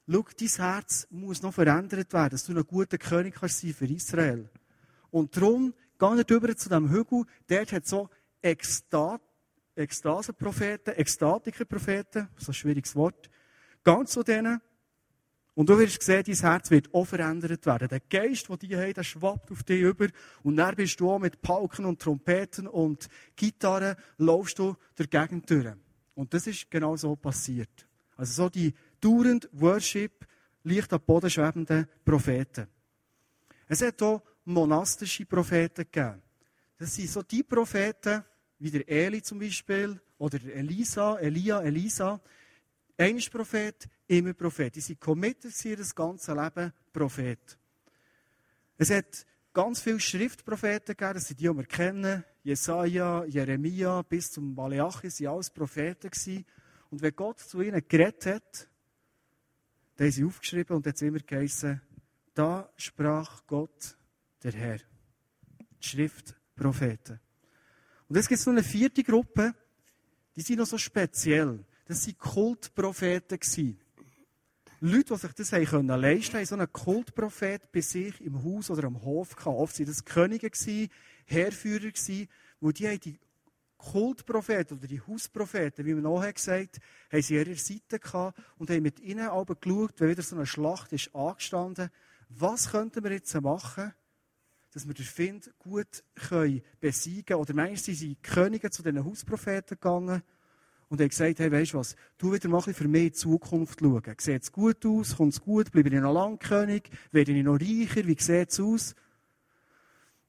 schau, 0.08 0.24
dein 0.38 0.48
Herz 0.48 1.08
muss 1.10 1.42
noch 1.42 1.52
verändert 1.54 2.12
werden, 2.12 2.30
dass 2.30 2.44
du 2.44 2.56
ein 2.56 2.64
guter 2.66 2.98
König 2.98 3.34
kannst 3.34 3.58
sein 3.60 3.74
für 3.74 3.86
Israel. 3.86 4.48
Und 5.10 5.36
darum, 5.36 5.74
geh 5.98 6.14
nicht 6.14 6.30
über 6.30 6.56
zu 6.56 6.68
dem 6.68 6.88
Hügel, 6.90 7.24
dort 7.48 7.72
hat 7.72 7.86
so 7.86 8.08
Ekstat, 8.42 9.22
Ekstatikerpropheten, 9.74 12.28
so 12.36 12.50
ein 12.50 12.54
schwieriges 12.54 12.94
Wort, 12.94 13.28
ganz 13.82 14.12
zu 14.12 14.22
denen 14.22 14.60
und 15.56 15.70
du 15.70 15.78
wirst 15.78 16.02
sehen, 16.02 16.22
dein 16.22 16.34
Herz 16.34 16.70
wird 16.70 16.92
auch 16.92 17.06
verändert 17.06 17.64
werden. 17.64 17.88
Der 17.88 18.00
Geist, 18.00 18.50
den 18.50 18.58
die 18.58 18.76
haben, 18.76 18.92
der 18.92 19.02
schwappt 19.02 19.50
auf 19.50 19.62
dich 19.62 19.80
über. 19.80 20.08
Und 20.42 20.56
dann 20.56 20.76
bist 20.76 21.00
du 21.00 21.10
auch 21.10 21.18
mit 21.18 21.40
Pauken 21.40 21.86
und 21.86 21.98
Trompeten 21.98 22.68
und 22.68 23.08
Gitarren, 23.36 23.96
laufst 24.18 24.58
du 24.58 24.76
der 24.98 25.06
Gegend 25.06 25.48
durch. 25.48 25.74
Und 26.16 26.34
das 26.34 26.48
ist 26.48 26.68
genau 26.68 26.96
so 26.96 27.14
passiert. 27.14 27.86
Also 28.16 28.42
so 28.42 28.48
die 28.48 28.74
dauernd 29.00 29.48
Worship, 29.52 30.26
leicht 30.64 30.92
am 30.92 31.00
Boden 31.00 31.30
schwebenden 31.30 31.86
Propheten. 32.04 32.66
Es 33.68 33.82
hat 33.82 34.02
auch 34.02 34.22
monastische 34.44 35.26
Propheten 35.26 35.86
gegeben. 35.90 36.20
Das 36.78 36.94
sind 36.94 37.08
so 37.08 37.22
die 37.22 37.42
Propheten, 37.44 38.24
wie 38.58 38.70
der 38.70 38.88
Eli 38.88 39.22
zum 39.22 39.38
Beispiel, 39.38 40.00
oder 40.18 40.42
Elisa, 40.42 41.18
Elia, 41.18 41.60
Elisa, 41.60 42.20
einer 42.96 43.18
ist 43.18 43.30
Prophet, 43.30 43.86
immer 44.06 44.32
Prophet. 44.32 44.74
Die 44.74 44.80
sind 44.80 45.00
committed 45.00 45.54
sie 45.54 45.76
das 45.76 45.94
ganze 45.94 46.32
Leben 46.32 46.72
Prophet. 46.92 47.58
Es 48.78 48.90
hat 48.90 49.26
ganz 49.52 49.82
viele 49.82 50.00
Schriftpropheten 50.00 50.96
gegeben, 50.96 51.14
das 51.14 51.28
sind 51.28 51.40
die, 51.40 51.48
die 51.48 51.56
wir 51.56 51.66
kennen. 51.66 52.24
Jesaja, 52.46 53.24
Jeremia 53.24 54.02
bis 54.02 54.30
zum 54.30 54.54
Malachi 54.54 55.10
sind 55.10 55.26
alles 55.26 55.50
Propheten 55.50 56.08
gewesen. 56.08 56.44
Und 56.90 57.02
wenn 57.02 57.16
Gott 57.16 57.40
zu 57.40 57.60
ihnen 57.60 57.82
geredet 57.88 58.24
hat, 58.26 58.68
dann 59.96 60.06
haben 60.06 60.12
sie 60.12 60.24
aufgeschrieben 60.24 60.76
und 60.76 60.86
hat 60.86 60.94
es 60.94 61.02
immer 61.02 61.18
geheißen, 61.18 61.82
da 62.34 62.70
sprach 62.76 63.44
Gott, 63.48 63.98
der 64.44 64.52
Herr. 64.52 64.78
Die 64.78 65.88
Schriftpropheten. 65.88 67.18
Und 68.08 68.14
jetzt 68.14 68.28
gibt 68.28 68.38
es 68.38 68.46
noch 68.46 68.52
eine 68.52 68.62
vierte 68.62 69.02
Gruppe, 69.02 69.52
die 70.36 70.42
sind 70.42 70.60
noch 70.60 70.66
so 70.66 70.78
speziell. 70.78 71.64
Das 71.88 72.06
waren 72.06 72.18
Kultpropheten. 72.18 73.40
Leute, 74.78 75.14
die 75.14 75.20
sich 75.20 75.32
das 75.32 75.50
leisten 75.50 75.88
konnten, 75.88 75.90
haben 75.90 76.44
so 76.44 76.54
einen 76.54 76.72
Kultprophet 76.72 77.72
bei 77.72 77.80
sich 77.80 78.20
im 78.20 78.44
Haus 78.44 78.70
oder 78.70 78.84
am 78.84 79.02
Hof 79.02 79.34
gehabt. 79.34 79.56
Oft 79.56 79.80
waren 79.80 79.86
das 79.86 80.04
Könige, 80.04 80.48
Heerführer, 81.26 81.92
wo 82.60 82.72
die 82.72 82.98
die 82.98 83.18
Kultpropheten 83.78 84.78
oder 84.78 84.86
die 84.86 85.00
Hauspropheten, 85.00 85.84
wie 85.84 85.94
man 85.94 86.06
auch 86.06 86.22
gesagt 86.32 86.80
haben 87.12 87.22
sie 87.22 87.34
ihre 87.34 87.54
Seite 87.56 87.98
gehabt 87.98 88.38
und 88.58 88.70
haben 88.70 88.82
mit 88.82 89.00
ihnen 89.00 89.28
aber 89.28 89.54
geschaut, 89.54 90.00
wenn 90.00 90.08
wieder 90.08 90.22
so 90.22 90.36
eine 90.36 90.46
Schlacht 90.46 90.92
ist 90.92 91.14
angestanden, 91.14 91.90
was 92.28 92.70
könnten 92.70 93.04
wir 93.04 93.12
jetzt 93.12 93.34
machen, 93.40 93.92
dass 94.72 94.86
wir 94.86 94.94
den 94.94 95.04
Find 95.04 95.50
gut 95.58 96.04
können 96.14 96.62
besiegen. 96.80 97.36
Oder 97.36 97.54
manchmal 97.54 97.76
sind 97.76 98.00
die 98.00 98.16
Könige 98.16 98.70
zu 98.70 98.82
diesen 98.82 99.04
Hauspropheten 99.04 99.76
gegangen 99.76 100.22
und 100.88 101.00
haben 101.00 101.08
gesagt, 101.08 101.38
hey, 101.38 101.50
weisst 101.50 101.72
du 101.72 101.78
was, 101.78 101.96
du 102.18 102.32
wieder 102.32 102.48
mal 102.48 102.60
für 102.60 102.88
mich 102.88 103.02
in 103.02 103.08
die 103.08 103.12
Zukunft 103.12 103.80
schauen. 103.80 104.02
Sieht 104.18 104.42
es 104.42 104.52
gut 104.52 104.84
aus? 104.84 105.16
Kommt 105.16 105.32
es 105.32 105.40
gut? 105.40 105.72
Bleibe 105.72 105.88
ich 105.88 105.94
noch 105.94 106.12
lang 106.12 106.38
König? 106.38 106.90
Werde 107.10 107.32
ich 107.32 107.44
noch 107.44 107.60
reicher? 107.60 108.06
Wie 108.06 108.16
sieht 108.18 108.50
es 108.50 108.60
aus? 108.60 108.94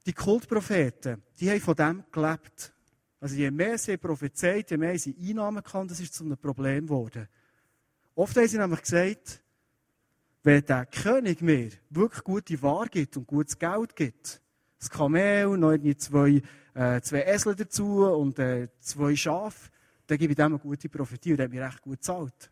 Die 0.08 0.14
Kultpropheten, 0.14 1.22
die 1.38 1.50
haben 1.50 1.60
von 1.60 1.74
dem 1.74 2.02
gelebt. 2.10 2.72
Also 3.20 3.34
je 3.34 3.50
mehr 3.50 3.76
sie 3.76 3.98
prophezeit, 3.98 4.70
je 4.70 4.78
mehr 4.78 4.98
sie 4.98 5.14
Einnahmen 5.20 5.62
kann, 5.62 5.86
das 5.86 6.00
ist 6.00 6.14
zu 6.14 6.24
einem 6.24 6.38
Problem 6.38 6.86
geworden. 6.86 7.28
Oft 8.14 8.34
haben 8.34 8.48
sie 8.48 8.56
nämlich 8.56 8.80
gesagt, 8.80 9.42
wenn 10.44 10.64
der 10.64 10.86
König 10.86 11.42
mir 11.42 11.72
wirklich 11.90 12.24
gute 12.24 12.62
Ware 12.62 12.88
gibt 12.88 13.18
und 13.18 13.26
gutes 13.26 13.58
Geld 13.58 13.94
gibt, 13.94 14.40
das 14.78 14.88
Kamel, 14.88 15.58
noch 15.58 15.76
zwei, 15.98 16.40
äh, 16.72 17.02
zwei 17.02 17.24
Esel 17.24 17.54
dazu 17.54 18.06
und 18.06 18.38
äh, 18.38 18.68
zwei 18.80 19.14
Schafe, 19.14 19.68
dann 20.06 20.16
gebe 20.16 20.32
ich 20.32 20.38
dem 20.38 20.46
eine 20.46 20.58
gute 20.58 20.88
Prophetie 20.88 21.32
und 21.32 21.36
der 21.36 21.44
hat 21.44 21.52
mir 21.52 21.66
recht 21.66 21.82
gut 21.82 21.98
gezahlt. 21.98 22.50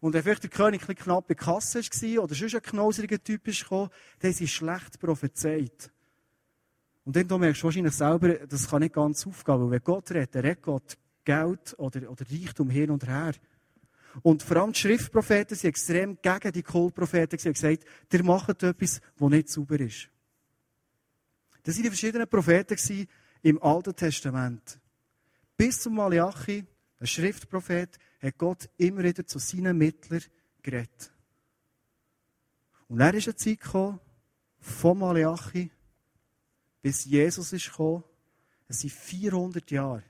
Und 0.00 0.14
wenn 0.14 0.22
vielleicht 0.22 0.44
der 0.44 0.50
König 0.50 0.88
ein 0.88 0.94
knapp 0.94 1.28
bei 1.28 1.34
Kasse 1.34 1.80
war 1.80 2.24
oder 2.24 2.34
sonst 2.34 2.54
ein 2.54 2.62
knauseriger 2.62 3.22
Typ 3.22 3.46
ist 3.46 3.70
dann 3.70 3.90
ist 4.20 4.48
schlecht 4.48 4.98
prophezeit. 4.98 5.90
Und 7.08 7.16
dann 7.16 7.40
merkst 7.40 7.62
du 7.62 7.64
wahrscheinlich 7.64 7.94
selber, 7.94 8.34
das 8.34 8.68
kann 8.68 8.82
nicht 8.82 8.94
ganz 8.94 9.26
aufgehen, 9.26 9.62
weil 9.62 9.70
wenn 9.70 9.82
Gott 9.82 10.10
redet, 10.10 10.34
dann 10.34 10.42
redet 10.42 10.62
Gott 10.62 10.98
Geld 11.24 11.74
oder, 11.78 12.10
oder 12.10 12.26
Reichtum 12.30 12.68
hin 12.68 12.90
und 12.90 13.06
her. 13.06 13.32
Und 14.20 14.42
vor 14.42 14.58
allem 14.58 14.74
die 14.74 14.78
Schriftpropheten 14.78 15.56
sind 15.56 15.70
extrem 15.70 16.18
gegen 16.20 16.52
die 16.52 16.62
Kultpropheten. 16.62 17.38
Sie 17.38 17.48
haben 17.48 17.54
gesagt, 17.54 17.86
ihr 18.12 18.24
macht 18.24 18.62
etwas, 18.62 19.00
was 19.16 19.30
nicht 19.30 19.48
sauber 19.48 19.80
ist. 19.80 20.10
Das 21.62 21.76
waren 21.76 21.84
die 21.84 21.88
verschiedenen 21.88 22.28
Propheten 22.28 23.06
im 23.40 23.62
Alten 23.62 23.96
Testament. 23.96 24.78
Bis 25.56 25.80
zum 25.80 25.94
Malachi, 25.94 26.62
ein 27.00 27.06
Schriftprophet, 27.06 27.98
hat 28.20 28.36
Gott 28.36 28.68
immer 28.76 29.02
wieder 29.02 29.26
zu 29.26 29.38
seinen 29.38 29.78
Mittlern 29.78 30.24
geredet. 30.60 31.10
Und 32.86 32.98
dann 32.98 33.14
ist 33.14 33.28
eine 33.28 33.36
Zeit 33.36 33.60
gekommen, 33.60 33.98
von 34.58 34.98
Malachi 34.98 35.70
bis 36.82 37.04
Jesus 37.04 37.52
ist 37.52 37.70
gekommen. 37.70 38.04
Es 38.68 38.80
sind 38.80 38.92
400 38.92 39.70
Jahre, 39.70 40.02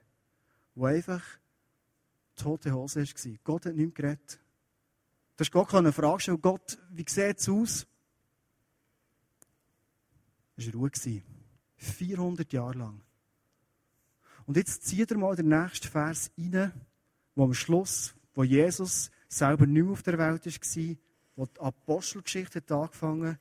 wo 0.74 0.86
einfach 0.86 1.22
tote 2.36 2.72
Hose 2.72 3.02
war. 3.02 3.38
Gott 3.44 3.66
hat 3.66 3.74
nicht 3.74 3.86
mehr 3.98 4.14
geredet. 4.16 4.40
Du 5.36 5.42
hast 5.44 5.52
Gott 5.52 5.74
eine 5.74 5.92
Frage 5.92 6.20
stellen, 6.20 6.42
Gott, 6.42 6.78
wie 6.90 7.04
sieht 7.08 7.38
es 7.38 7.48
aus? 7.48 7.86
Es 10.56 10.66
war 10.66 10.74
Ruhe. 10.74 11.22
400 11.76 12.52
Jahre 12.52 12.78
lang. 12.78 13.00
Und 14.46 14.56
jetzt 14.56 14.84
zieht 14.84 15.10
er 15.12 15.18
mal 15.18 15.36
den 15.36 15.48
nächsten 15.48 15.86
Vers 15.86 16.32
rein, 16.36 16.72
wo 17.36 17.44
am 17.44 17.54
Schluss, 17.54 18.14
wo 18.34 18.42
Jesus 18.42 19.10
selber 19.28 19.66
nicht 19.66 19.84
mehr 19.84 19.92
auf 19.92 20.02
der 20.02 20.18
Welt 20.18 20.44
war, 20.46 20.96
wo 21.36 21.46
die 21.46 21.60
Apostelgeschichte 21.60 22.58
hat 22.58 22.72
angefangen 22.72 23.38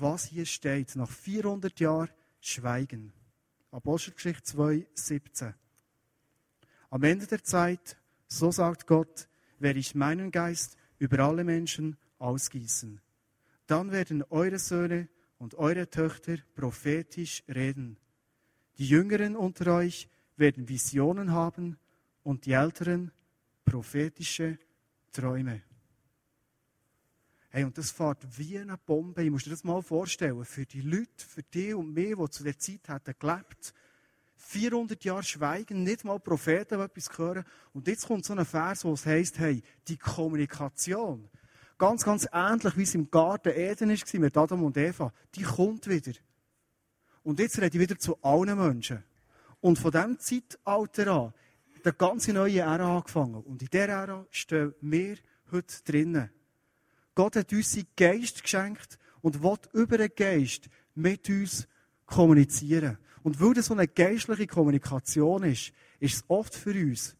was 0.00 0.26
hier 0.26 0.46
steht. 0.46 0.96
Nach 0.96 1.08
400 1.08 1.78
Jahren 1.80 2.10
Schweigen. 2.46 3.12
Apostelgeschichte 3.72 4.44
2, 4.44 4.86
17. 4.94 5.52
Am 6.90 7.02
Ende 7.02 7.26
der 7.26 7.42
Zeit 7.42 7.96
so 8.28 8.52
sagt 8.52 8.86
Gott, 8.86 9.28
werde 9.58 9.80
ich 9.80 9.96
meinen 9.96 10.30
Geist 10.30 10.76
über 11.00 11.18
alle 11.18 11.42
Menschen 11.42 11.96
ausgießen. 12.20 13.00
Dann 13.66 13.90
werden 13.90 14.22
eure 14.30 14.60
Söhne 14.60 15.08
und 15.38 15.56
eure 15.56 15.90
Töchter 15.90 16.36
prophetisch 16.54 17.42
reden. 17.48 17.96
Die 18.78 18.86
Jüngeren 18.86 19.34
unter 19.34 19.74
euch 19.74 20.08
werden 20.36 20.68
Visionen 20.68 21.32
haben 21.32 21.76
und 22.22 22.46
die 22.46 22.52
Älteren 22.52 23.10
prophetische 23.64 24.56
Träume. 25.10 25.62
Hey, 27.50 27.64
und 27.64 27.78
das 27.78 27.90
fährt 27.90 28.18
wie 28.38 28.58
eine 28.58 28.76
Bombe. 28.76 29.22
Ich 29.22 29.30
muss 29.30 29.44
dir 29.44 29.50
das 29.50 29.64
mal 29.64 29.82
vorstellen. 29.82 30.44
Für 30.44 30.66
die 30.66 30.80
Leute, 30.80 31.24
für 31.26 31.42
die 31.42 31.74
und 31.74 31.92
mich, 31.92 32.14
die 32.14 32.30
zu 32.30 32.44
der 32.44 32.58
Zeit 32.58 32.88
hätten 32.88 33.14
gelebt, 33.18 33.74
400 34.36 35.02
Jahre 35.04 35.22
Schweigen, 35.22 35.82
nicht 35.82 36.04
mal 36.04 36.20
Propheten 36.20 36.80
etwas 36.80 37.16
hören. 37.16 37.44
Und 37.72 37.88
jetzt 37.88 38.06
kommt 38.06 38.24
so 38.24 38.34
ein 38.34 38.44
Vers, 38.44 38.84
wo 38.84 38.92
es 38.92 39.06
heisst, 39.06 39.38
hey, 39.38 39.62
die 39.88 39.96
Kommunikation, 39.96 41.28
ganz, 41.78 42.04
ganz 42.04 42.28
ähnlich 42.32 42.76
wie 42.76 42.82
es 42.82 42.94
im 42.94 43.10
Garten 43.10 43.52
Eden 43.54 43.90
war 43.90 44.20
mit 44.20 44.36
Adam 44.36 44.62
und 44.62 44.76
Eva, 44.76 45.12
die 45.34 45.42
kommt 45.42 45.88
wieder. 45.88 46.12
Und 47.22 47.40
jetzt 47.40 47.58
rede 47.58 47.76
ich 47.76 47.80
wieder 47.80 47.98
zu 47.98 48.22
allen 48.22 48.56
Menschen. 48.56 49.02
Und 49.60 49.78
von 49.78 49.90
diesem 49.90 50.18
Zeitalter 50.18 51.12
an, 51.12 51.34
der 51.84 51.92
ganze 51.92 52.32
neue 52.32 52.60
Ära 52.60 52.98
angefangen. 52.98 53.42
Und 53.42 53.62
in 53.62 53.68
dieser 53.68 53.88
Ära 53.88 54.26
stehen 54.30 54.74
wir 54.80 55.16
heute 55.50 55.82
drinnen. 55.84 56.30
Gott 57.16 57.34
hat 57.34 57.52
uns 57.52 57.72
seinen 57.72 57.88
Geist 57.96 58.42
geschenkt 58.42 58.98
und 59.22 59.42
will 59.42 59.56
über 59.72 59.98
den 59.98 60.10
Geist 60.14 60.68
mit 60.94 61.28
uns 61.30 61.66
kommunizieren. 62.04 62.98
Und 63.22 63.40
weil 63.40 63.54
das 63.54 63.66
so 63.66 63.74
eine 63.74 63.88
geistliche 63.88 64.46
Kommunikation 64.46 65.42
ist, 65.42 65.72
ist 65.98 66.14
es 66.14 66.24
oft 66.28 66.54
für 66.54 66.70
uns 66.74 67.16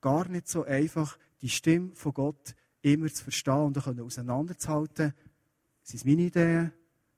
gar 0.00 0.26
nicht 0.28 0.48
so 0.48 0.64
einfach, 0.64 1.18
die 1.42 1.50
Stimme 1.50 1.94
von 1.94 2.14
Gott 2.14 2.54
immer 2.80 3.06
zu 3.08 3.22
verstehen 3.22 3.66
und 3.66 4.00
auseinanderzuhalten. 4.00 5.12
Sind 5.82 5.98
es 5.98 6.04
meine 6.06 6.22
Ideen? 6.22 6.72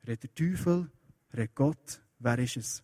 Redet 0.07 0.25
der 0.25 0.35
Teufel? 0.35 0.91
Redet 1.33 1.55
Gott? 1.55 2.01
Wer 2.19 2.39
ist 2.41 2.57
es? 2.57 2.83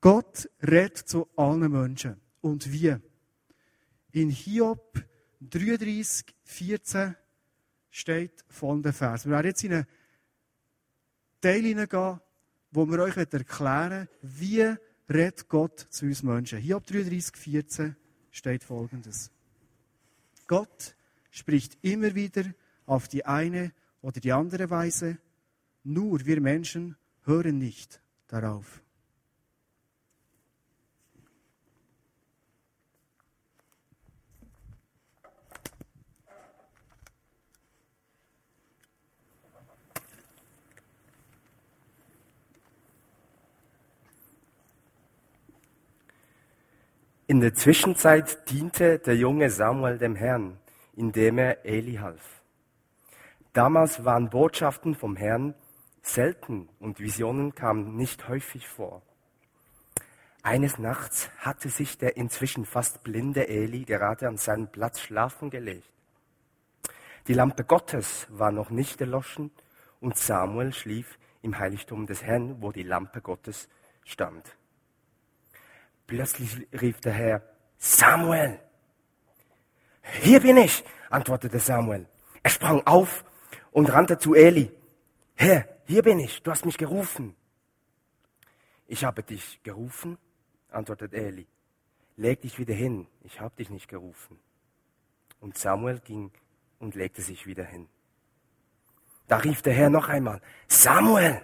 Gott 0.00 0.48
redet 0.62 0.98
zu 0.98 1.28
allen 1.36 1.72
Menschen. 1.72 2.20
Und 2.40 2.70
wie? 2.72 2.96
In 4.12 4.30
Hiob 4.30 5.04
33, 5.40 6.34
14 6.44 7.16
steht 7.96 8.44
folgender 8.48 8.92
Vers. 8.92 9.24
Wir 9.24 9.32
werden 9.32 9.46
jetzt 9.46 9.64
in 9.64 9.72
einen 9.72 9.86
Teil 11.40 11.62
hineingehen, 11.62 12.20
wo 12.70 12.84
wir 12.86 12.98
euch 12.98 13.16
erklären 13.16 14.06
wie 14.20 14.76
redet 15.08 15.48
Gott 15.48 15.80
zu 15.88 16.04
uns 16.04 16.22
Menschen. 16.22 16.58
Hier 16.58 16.76
ab 16.76 16.86
33, 16.86 17.34
14 17.34 17.96
steht 18.30 18.64
folgendes. 18.64 19.30
Gott 20.46 20.94
spricht 21.30 21.78
immer 21.80 22.14
wieder 22.14 22.44
auf 22.84 23.08
die 23.08 23.24
eine 23.24 23.72
oder 24.02 24.20
die 24.20 24.32
andere 24.32 24.68
Weise, 24.68 25.16
nur 25.82 26.26
wir 26.26 26.40
Menschen 26.42 26.96
hören 27.24 27.56
nicht 27.56 28.02
darauf. 28.26 28.82
In 47.36 47.42
der 47.42 47.52
Zwischenzeit 47.52 48.50
diente 48.50 48.98
der 48.98 49.14
junge 49.14 49.50
Samuel 49.50 49.98
dem 49.98 50.14
Herrn, 50.16 50.56
indem 50.94 51.36
er 51.36 51.66
Eli 51.66 51.96
half. 51.96 52.40
Damals 53.52 54.06
waren 54.06 54.30
Botschaften 54.30 54.94
vom 54.94 55.16
Herrn 55.16 55.54
selten 56.00 56.70
und 56.80 56.98
Visionen 56.98 57.54
kamen 57.54 57.94
nicht 57.94 58.26
häufig 58.28 58.66
vor. 58.66 59.02
Eines 60.42 60.78
Nachts 60.78 61.28
hatte 61.36 61.68
sich 61.68 61.98
der 61.98 62.16
inzwischen 62.16 62.64
fast 62.64 63.02
blinde 63.04 63.46
Eli 63.48 63.84
gerade 63.84 64.28
an 64.28 64.38
seinen 64.38 64.72
Platz 64.72 65.02
schlafen 65.02 65.50
gelegt. 65.50 65.92
Die 67.28 67.34
Lampe 67.34 67.64
Gottes 67.64 68.26
war 68.30 68.50
noch 68.50 68.70
nicht 68.70 68.98
erloschen 69.02 69.50
und 70.00 70.16
Samuel 70.16 70.72
schlief 70.72 71.18
im 71.42 71.58
Heiligtum 71.58 72.06
des 72.06 72.22
Herrn, 72.22 72.62
wo 72.62 72.72
die 72.72 72.82
Lampe 72.82 73.20
Gottes 73.20 73.68
stand. 74.06 74.56
Plötzlich 76.06 76.66
rief 76.72 77.00
der 77.00 77.12
Herr, 77.12 77.42
Samuel! 77.78 78.60
Hier 80.22 80.40
bin 80.40 80.56
ich, 80.56 80.84
antwortete 81.10 81.58
Samuel. 81.58 82.06
Er 82.42 82.50
sprang 82.50 82.86
auf 82.86 83.24
und 83.72 83.92
rannte 83.92 84.18
zu 84.18 84.34
Eli. 84.34 84.70
Herr, 85.34 85.68
hier 85.86 86.02
bin 86.02 86.20
ich, 86.20 86.42
du 86.42 86.50
hast 86.50 86.64
mich 86.64 86.78
gerufen. 86.78 87.34
Ich 88.86 89.04
habe 89.04 89.22
dich 89.22 89.60
gerufen, 89.64 90.16
antwortete 90.70 91.16
Eli. 91.16 91.46
Leg 92.16 92.40
dich 92.40 92.58
wieder 92.58 92.74
hin, 92.74 93.08
ich 93.24 93.40
habe 93.40 93.56
dich 93.56 93.68
nicht 93.68 93.88
gerufen. 93.88 94.38
Und 95.40 95.58
Samuel 95.58 95.98
ging 96.00 96.30
und 96.78 96.94
legte 96.94 97.20
sich 97.20 97.46
wieder 97.46 97.64
hin. 97.64 97.88
Da 99.28 99.38
rief 99.38 99.60
der 99.62 99.74
Herr 99.74 99.90
noch 99.90 100.08
einmal, 100.08 100.40
Samuel! 100.68 101.42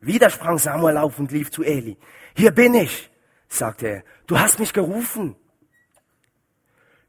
Wieder 0.00 0.30
sprang 0.30 0.56
Samuel 0.56 0.96
auf 0.96 1.18
und 1.18 1.30
lief 1.30 1.50
zu 1.50 1.62
Eli. 1.62 1.98
Hier 2.34 2.52
bin 2.52 2.74
ich, 2.74 3.10
sagte 3.50 3.88
er. 3.88 4.04
Du 4.26 4.38
hast 4.38 4.58
mich 4.58 4.72
gerufen. 4.72 5.36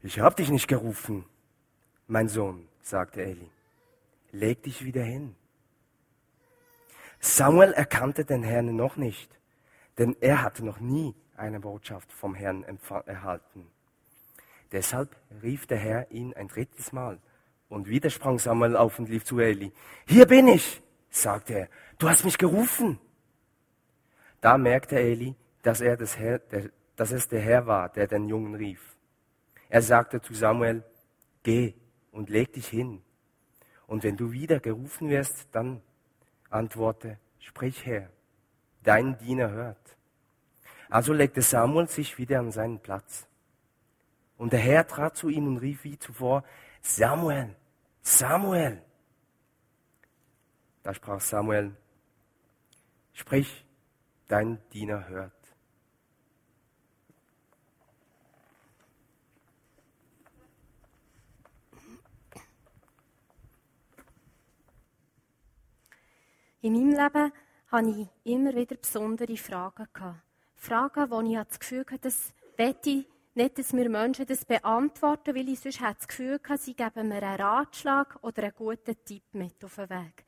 Ich 0.02 0.20
hab 0.20 0.36
dich 0.36 0.50
nicht 0.50 0.68
gerufen, 0.68 1.24
mein 2.08 2.28
Sohn, 2.28 2.68
sagte 2.82 3.22
Eli. 3.22 3.50
Leg 4.32 4.62
dich 4.64 4.84
wieder 4.84 5.02
hin. 5.02 5.36
Samuel 7.20 7.72
erkannte 7.72 8.24
den 8.24 8.42
Herrn 8.42 8.74
noch 8.74 8.96
nicht, 8.96 9.30
denn 9.98 10.16
er 10.20 10.42
hatte 10.42 10.64
noch 10.64 10.80
nie 10.80 11.14
eine 11.36 11.60
Botschaft 11.60 12.12
vom 12.12 12.34
Herrn 12.34 12.64
erhalten. 13.06 13.70
Deshalb 14.72 15.16
rief 15.42 15.66
der 15.66 15.78
Herr 15.78 16.10
ihn 16.10 16.34
ein 16.34 16.48
drittes 16.48 16.92
Mal. 16.92 17.20
Und 17.68 17.88
wieder 17.88 18.10
sprang 18.10 18.38
Samuel 18.38 18.76
auf 18.76 18.98
und 18.98 19.08
lief 19.08 19.24
zu 19.24 19.38
Eli. 19.38 19.72
Hier 20.06 20.26
bin 20.26 20.48
ich, 20.48 20.82
sagte 21.10 21.54
er. 21.54 21.68
Du 21.98 22.08
hast 22.08 22.24
mich 22.24 22.38
gerufen. 22.38 22.98
Da 24.40 24.58
merkte 24.58 24.98
Eli, 24.98 25.36
dass, 25.62 25.80
er 25.80 25.96
das 25.96 26.18
Herr, 26.18 26.38
der, 26.38 26.70
dass 26.96 27.12
es 27.12 27.28
der 27.28 27.40
Herr 27.40 27.66
war, 27.66 27.88
der 27.88 28.06
den 28.06 28.28
Jungen 28.28 28.54
rief. 28.54 28.96
Er 29.68 29.82
sagte 29.82 30.20
zu 30.20 30.34
Samuel, 30.34 30.84
geh 31.42 31.74
und 32.10 32.28
leg 32.28 32.52
dich 32.52 32.68
hin. 32.68 33.02
Und 33.86 34.02
wenn 34.04 34.16
du 34.16 34.32
wieder 34.32 34.60
gerufen 34.60 35.08
wirst, 35.08 35.48
dann 35.52 35.82
antworte, 36.50 37.18
sprich 37.38 37.86
her, 37.86 38.10
dein 38.82 39.18
Diener 39.18 39.50
hört. 39.50 39.96
Also 40.90 41.12
legte 41.12 41.40
Samuel 41.40 41.88
sich 41.88 42.18
wieder 42.18 42.38
an 42.38 42.52
seinen 42.52 42.80
Platz. 42.80 43.26
Und 44.36 44.52
der 44.52 44.60
Herr 44.60 44.86
trat 44.86 45.16
zu 45.16 45.28
ihm 45.28 45.46
und 45.46 45.58
rief 45.58 45.84
wie 45.84 45.98
zuvor, 45.98 46.44
Samuel, 46.80 47.54
Samuel. 48.02 48.82
Da 50.82 50.92
sprach 50.92 51.20
Samuel, 51.20 51.74
sprich, 53.12 53.64
dein 54.28 54.58
Diener 54.72 55.08
hört. 55.08 55.41
In 66.64 66.74
meinem 66.74 66.90
Leben 66.90 67.32
hatte 67.72 67.88
ich 67.88 68.32
immer 68.32 68.54
wieder 68.54 68.76
besondere 68.76 69.36
Fragen. 69.36 69.88
Fragen, 70.54 71.10
wo 71.10 71.20
ich 71.20 71.34
das 71.34 71.58
Gefühl 71.58 71.84
hatte, 71.90 71.98
das 72.02 72.32
wette 72.56 72.88
ich 72.88 73.06
nicht, 73.34 73.58
dass 73.58 73.72
wir 73.72 73.90
Menschen 73.90 74.26
das 74.26 74.44
beantworten, 74.44 75.34
weil 75.34 75.48
ich 75.48 75.58
sonst 75.58 75.80
das 75.80 76.06
Gefühl 76.06 76.38
hatte, 76.48 76.62
sie 76.62 76.74
geben 76.74 77.08
mir 77.08 77.20
einen 77.20 77.40
Ratschlag 77.40 78.16
oder 78.22 78.44
einen 78.44 78.54
guten 78.54 78.94
Tipp 79.04 79.24
mit 79.32 79.64
auf 79.64 79.74
den 79.74 79.90
Weg. 79.90 80.24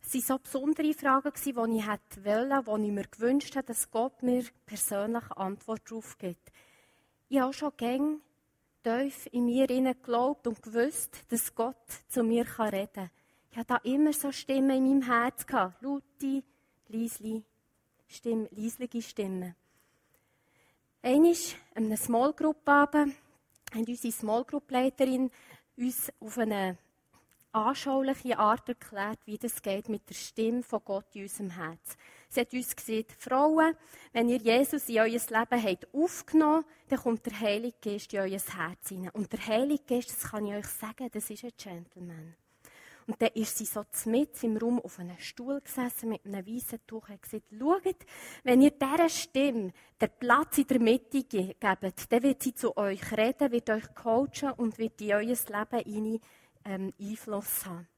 Es 0.00 0.14
waren 0.14 0.22
so 0.22 0.38
besondere 0.38 0.94
Fragen, 0.94 1.32
die 1.34 1.78
ich 1.78 1.88
hätte 1.88 2.24
wollen, 2.24 2.66
wo 2.66 2.76
ich 2.76 2.92
mir 2.92 3.08
gewünscht 3.08 3.56
habe, 3.56 3.66
dass 3.66 3.90
Gott 3.90 4.22
mir 4.22 4.44
persönlich 4.64 5.28
Antwort 5.32 5.82
darauf 5.90 6.16
gibt. 6.18 6.52
Ich 7.28 7.40
habe 7.40 7.52
schon 7.52 7.72
gäng 7.76 8.20
tief 8.84 9.26
in 9.32 9.46
mir 9.46 9.66
geglaubt 9.66 10.46
und 10.46 10.62
gewusst, 10.62 11.24
dass 11.30 11.52
Gott 11.52 11.74
zu 12.06 12.22
mir 12.22 12.46
reden 12.60 12.92
kann. 12.94 13.10
Ich 13.58 13.68
hatte 13.68 13.88
immer 13.88 14.12
so 14.12 14.30
Stimmen 14.30 14.70
in 14.70 15.00
meinem 15.00 15.02
Herz. 15.02 15.44
Laute, 15.80 16.44
leisliche 16.86 17.42
Stimme, 18.06 18.48
leislige 18.52 19.02
Stimmen. 19.02 19.56
Einmal 21.02 21.34
an 21.74 21.86
einer 21.86 21.96
Small 21.96 22.32
Group 22.34 22.68
Abend 22.68 23.16
hat 23.74 23.88
unsere 23.88 24.12
Small 24.12 24.44
Group 24.44 24.70
Leiterin 24.70 25.28
uns 25.76 26.12
auf 26.20 26.38
eine 26.38 26.78
anschauliche 27.50 28.38
Art 28.38 28.68
erklärt, 28.68 29.18
wie 29.24 29.38
das 29.38 29.60
geht 29.60 29.88
mit 29.88 30.08
der 30.08 30.14
Stimme 30.14 30.62
von 30.62 30.80
Gott 30.84 31.16
in 31.16 31.22
unserem 31.22 31.50
Herz. 31.50 31.96
Sie 32.28 32.40
hat 32.40 32.52
uns 32.52 32.76
gesagt, 32.76 33.10
Frauen, 33.18 33.74
wenn 34.12 34.28
ihr 34.28 34.38
Jesus 34.38 34.88
in 34.88 35.00
euer 35.00 35.08
Leben 35.08 35.64
habt 35.64 35.92
aufgenommen, 35.92 36.64
dann 36.88 37.00
kommt 37.00 37.26
der 37.26 37.40
Heilige 37.40 37.76
Geist 37.82 38.14
in 38.14 38.20
euer 38.20 38.38
Herz 38.38 38.88
hinein. 38.88 39.10
Und 39.14 39.32
der 39.32 39.44
Heilige 39.44 39.82
Geist, 39.82 40.10
das 40.10 40.30
kann 40.30 40.46
ich 40.46 40.54
euch 40.54 40.68
sagen, 40.68 41.08
das 41.10 41.28
ist 41.28 41.42
ein 41.42 41.50
Gentleman. 41.56 42.36
Und 43.08 43.22
dann 43.22 43.30
ist 43.32 43.56
sie 43.56 43.64
so 43.64 43.84
mit 44.04 44.44
im 44.44 44.58
Raum 44.58 44.80
auf 44.80 44.98
einem 44.98 45.18
Stuhl 45.18 45.62
gesessen 45.62 46.10
mit 46.10 46.26
einem 46.26 46.46
weißen 46.46 46.78
Tuch 46.86 47.08
und 47.08 47.22
gesagt, 47.22 47.46
schaut, 47.58 47.96
wenn 48.44 48.60
ihr 48.60 48.70
dieser 48.70 49.08
Stimme 49.08 49.72
den 49.98 50.10
Platz 50.20 50.58
in 50.58 50.66
der 50.66 50.78
Mitte 50.78 51.24
gebt, 51.24 51.64
dann 51.64 52.22
wird 52.22 52.42
sie 52.42 52.54
zu 52.54 52.76
euch 52.76 53.16
reden, 53.16 53.50
wird 53.50 53.70
euch 53.70 53.94
coachen 53.94 54.52
und 54.58 54.76
wird 54.76 55.00
in 55.00 55.12
euer 55.12 55.22
Leben 55.22 56.20
ähm, 56.66 56.92
Einfluss 57.00 57.64
haben. 57.64 57.88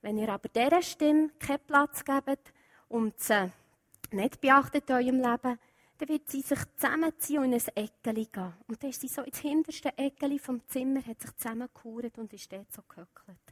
Wenn 0.00 0.16
ihr 0.16 0.30
aber 0.30 0.48
dieser 0.48 0.80
Stimme 0.80 1.28
keinen 1.38 1.66
Platz 1.66 2.02
gebt 2.02 2.54
und 2.88 3.20
sie 3.20 3.52
nicht 4.10 4.40
beachtet 4.40 4.88
in 4.88 4.96
eurem 4.96 5.16
Leben, 5.16 5.58
dann 5.98 6.08
wird 6.08 6.30
sie 6.30 6.40
sich 6.40 6.60
zusammenziehen 6.76 7.40
und 7.40 7.52
in 7.52 7.60
ein 7.60 7.84
Eckeli 7.84 8.24
gehen. 8.24 8.54
Und 8.68 8.82
dann 8.82 8.88
ist 8.88 9.02
sie 9.02 9.08
so 9.08 9.20
ins 9.20 9.40
hinterste 9.40 9.92
Eckeli 9.98 10.38
vom 10.38 10.66
Zimmer, 10.66 11.04
hat 11.04 11.20
sich 11.20 11.36
zusammengekauert 11.36 12.16
und 12.16 12.32
ist 12.32 12.50
dort 12.50 12.72
so 12.72 12.80
gehöckelt. 12.88 13.47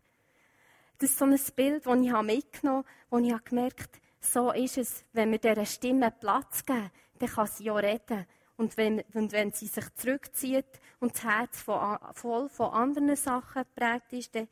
Das 0.99 1.11
ist 1.11 1.19
so 1.19 1.25
ein 1.25 1.39
Bild, 1.55 1.87
das 1.87 1.99
ich 1.99 2.13
mitgenommen 2.23 2.85
habe, 2.85 2.87
wo 3.11 3.19
ich 3.19 3.45
gemerkt 3.45 3.81
habe, 3.81 4.07
so 4.21 4.53
ist 4.53 4.79
es, 4.79 5.05
wenn 5.13 5.31
wir 5.31 5.39
dieser 5.39 5.67
Stimme 5.67 6.11
Platz 6.11 6.65
geben, 6.65 6.91
dann 7.19 7.29
kann 7.29 7.47
sie 7.47 7.65
ja 7.65 7.75
reden. 7.75 8.27
Und 8.57 8.77
wenn, 8.77 9.03
und 9.13 9.33
wenn 9.33 9.53
sie 9.53 9.67
sich 9.67 9.95
zurückzieht 9.95 10.81
und 10.99 11.15
das 11.15 11.25
Herz 11.25 11.63
von, 11.63 11.99
voll 12.15 12.49
von 12.49 12.73
anderen 12.73 13.15
Sachen 13.15 13.63
geprägt 13.63 14.13
ist, 14.13 14.35
dann 14.35 14.49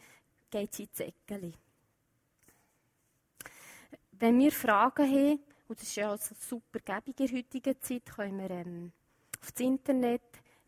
geht 0.50 0.74
sie 0.74 0.84
ins 0.84 1.00
Eckeli. 1.00 1.54
Wenn 4.12 4.38
wir 4.38 4.52
Fragen 4.52 5.10
haben, 5.10 5.40
und 5.66 5.80
das 5.80 5.88
ist 5.88 5.96
ja 5.96 6.10
also 6.10 6.34
super 6.38 6.78
gäbig 6.80 7.18
in 7.18 7.26
der 7.26 7.36
heutigen 7.38 7.80
Zeit, 7.80 8.06
können 8.06 8.38
wir 8.38 8.50
ähm, 8.50 8.92
auf 9.40 9.52
das 9.52 9.60
Internet 9.60 10.22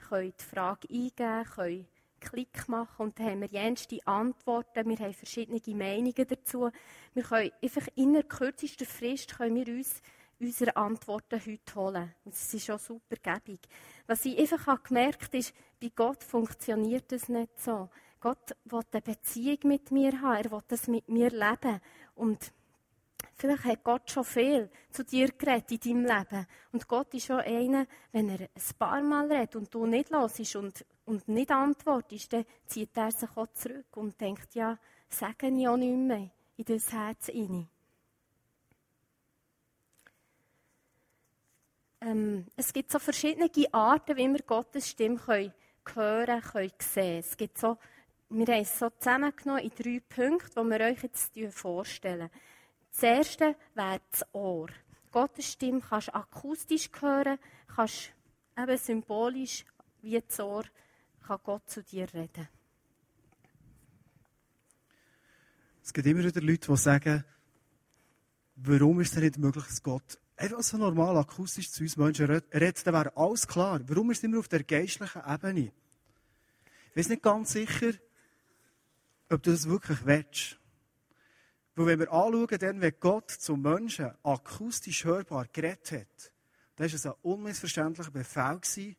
können 0.09 0.33
die 0.39 0.45
Frage 0.45 0.89
eingeben, 0.91 1.45
können 1.45 1.87
Klick 2.29 2.69
machen 2.69 3.07
und 3.07 3.19
dann 3.19 3.27
haben 3.27 3.41
wir 3.41 3.49
jenste 3.49 3.99
Antworten, 4.07 4.89
wir 4.89 4.99
haben 4.99 5.15
verschiedene 5.15 5.61
Meinungen 5.77 6.27
dazu. 6.29 6.71
Wir 7.15 7.23
können 7.23 7.51
einfach 7.62 7.89
in 7.95 8.12
der 8.15 8.25
kürzesten 8.25 8.87
Frist 8.87 9.37
können 9.37 9.55
wir 9.55 9.75
uns 9.75 10.03
unsere 10.39 10.77
Antworten 10.77 11.41
heute 11.41 11.75
holen. 11.75 12.15
Und 12.25 12.35
das 12.35 12.53
ist 12.53 12.67
schon 12.67 12.79
super 12.79 13.17
gäbig. 13.23 13.61
Was 14.07 14.25
ich 14.25 14.39
einfach 14.39 14.83
gemerkt 14.83 15.25
habe, 15.25 15.39
ist, 15.39 15.55
bei 15.81 15.91
Gott 15.95 16.23
funktioniert 16.23 17.11
das 17.11 17.29
nicht 17.29 17.59
so. 17.61 17.89
Gott 18.21 18.57
will 18.65 18.83
eine 18.93 19.03
Beziehung 19.03 19.59
mit 19.65 19.91
mir 19.91 20.21
haben, 20.21 20.45
er 20.45 20.51
will 20.51 20.62
das 20.69 20.89
mit 20.89 21.09
mir 21.09 21.31
leben. 21.31 21.81
Und 22.15 22.53
Vielleicht 23.39 23.65
hat 23.65 23.85
Gott 23.85 24.11
schon 24.11 24.25
viel 24.25 24.71
zu 24.91 25.05
dir 25.05 25.29
geredet 25.29 25.71
in 25.71 26.05
deinem 26.05 26.19
Leben. 26.19 26.47
Und 26.73 26.89
Gott 26.89 27.12
ist 27.12 27.27
schon 27.27 27.41
einer, 27.41 27.87
wenn 28.11 28.31
er 28.31 28.41
ein 28.41 28.79
paar 28.79 29.03
Mal 29.03 29.31
redet 29.31 29.57
und 29.57 29.75
du 29.75 29.85
nicht 29.85 30.11
hörst 30.11 30.57
und, 30.57 30.87
und 31.07 31.27
nicht 31.29 31.51
antwortest, 31.51 32.33
dann 32.33 32.45
zieht 32.66 32.97
er 32.97 33.11
sich 33.11 33.31
auch 33.37 33.47
zurück 33.55 33.97
und 33.97 34.21
denkt, 34.21 34.55
ja, 34.55 34.79
sage 35.09 35.49
ich 35.49 35.69
auch 35.69 35.77
nicht 35.77 35.97
mehr 35.97 36.31
in 36.57 36.64
das 36.64 36.92
Herz 36.92 37.27
hinein. 37.27 37.69
Ähm, 42.01 42.47
es 42.57 42.73
gibt 42.73 42.90
so 42.90 42.99
verschiedene 42.99 43.51
Arten, 43.73 44.16
wie 44.16 44.29
wir 44.29 44.42
Gottes 44.42 44.88
Stimme 44.88 45.16
können 45.16 45.53
hören 45.95 46.42
können, 46.42 46.73
sehen 46.81 47.21
Es 47.21 47.37
gibt 47.37 47.59
so, 47.59 47.79
wir 48.29 48.47
haben 48.47 48.62
es 48.62 48.79
so 48.79 48.90
zusammengenommen 48.90 49.62
in 49.62 49.71
drei 49.71 50.01
Punkte, 50.01 50.61
die 50.61 50.71
wir 50.71 50.81
euch 50.81 51.03
jetzt 51.03 51.38
vorstellen. 51.51 52.31
Das 52.90 53.03
erste 53.03 53.57
wäre 53.75 54.01
das 54.11 54.27
Ohr. 54.33 54.69
Gottes 55.12 55.53
Stimme 55.53 55.81
kannst 55.81 56.09
du 56.09 56.14
akustisch 56.14 56.90
hören, 57.01 57.38
kannst 57.75 58.12
eben 58.59 58.79
symbolisch 58.79 59.64
wie 60.03 60.21
das 60.21 60.40
Ohr 60.40 60.64
kann 61.27 61.41
Gott 61.43 61.69
zu 61.69 61.83
dir 61.83 62.12
reden. 62.15 62.49
Es 65.83 65.93
gibt 65.93 66.07
immer 66.07 66.25
wieder 66.25 66.41
Leute, 66.41 66.69
die 66.71 66.77
sagen, 66.77 67.25
warum 68.57 69.01
ist 69.01 69.15
es 69.15 69.23
nicht 69.23 69.39
möglich, 69.39 69.65
dass 69.65 69.83
Gott 69.83 70.19
einfach 70.37 70.62
so 70.62 70.77
normal 70.77 71.17
akustisch 71.17 71.71
zu 71.71 71.83
uns 71.83 71.97
Menschen 71.97 72.27
redet, 72.27 72.87
dann 72.87 72.95
wäre 72.95 73.17
alles 73.17 73.47
klar. 73.47 73.81
Warum 73.87 74.11
ist 74.11 74.19
es 74.19 74.25
immer 74.25 74.39
auf 74.39 74.49
der 74.49 74.65
geistlichen 74.65 75.23
Ebene? 75.27 75.73
Ich 76.91 76.97
weiß 76.97 77.09
nicht 77.09 77.23
ganz 77.23 77.53
sicher, 77.53 77.93
ob 79.31 79.43
du 79.43 79.51
das 79.51 79.69
wirklich 79.69 80.05
willst. 80.05 80.59
Weil 81.75 81.87
wenn 81.87 81.99
wir 82.01 82.12
anschauen, 82.12 82.59
dann, 82.59 82.81
wenn 82.81 82.95
Gott 83.01 83.31
zum 83.31 83.62
Menschen 83.62 84.12
akustisch 84.23 85.05
hörbar 85.05 85.47
geredet 85.53 85.93
hat, 85.93 86.33
dann 86.77 86.89
war 86.89 86.95
es 86.95 87.07
ein 87.07 87.12
unmissverständlicher 87.23 88.11
Befehl 88.11 88.59
gewesen, 88.61 88.97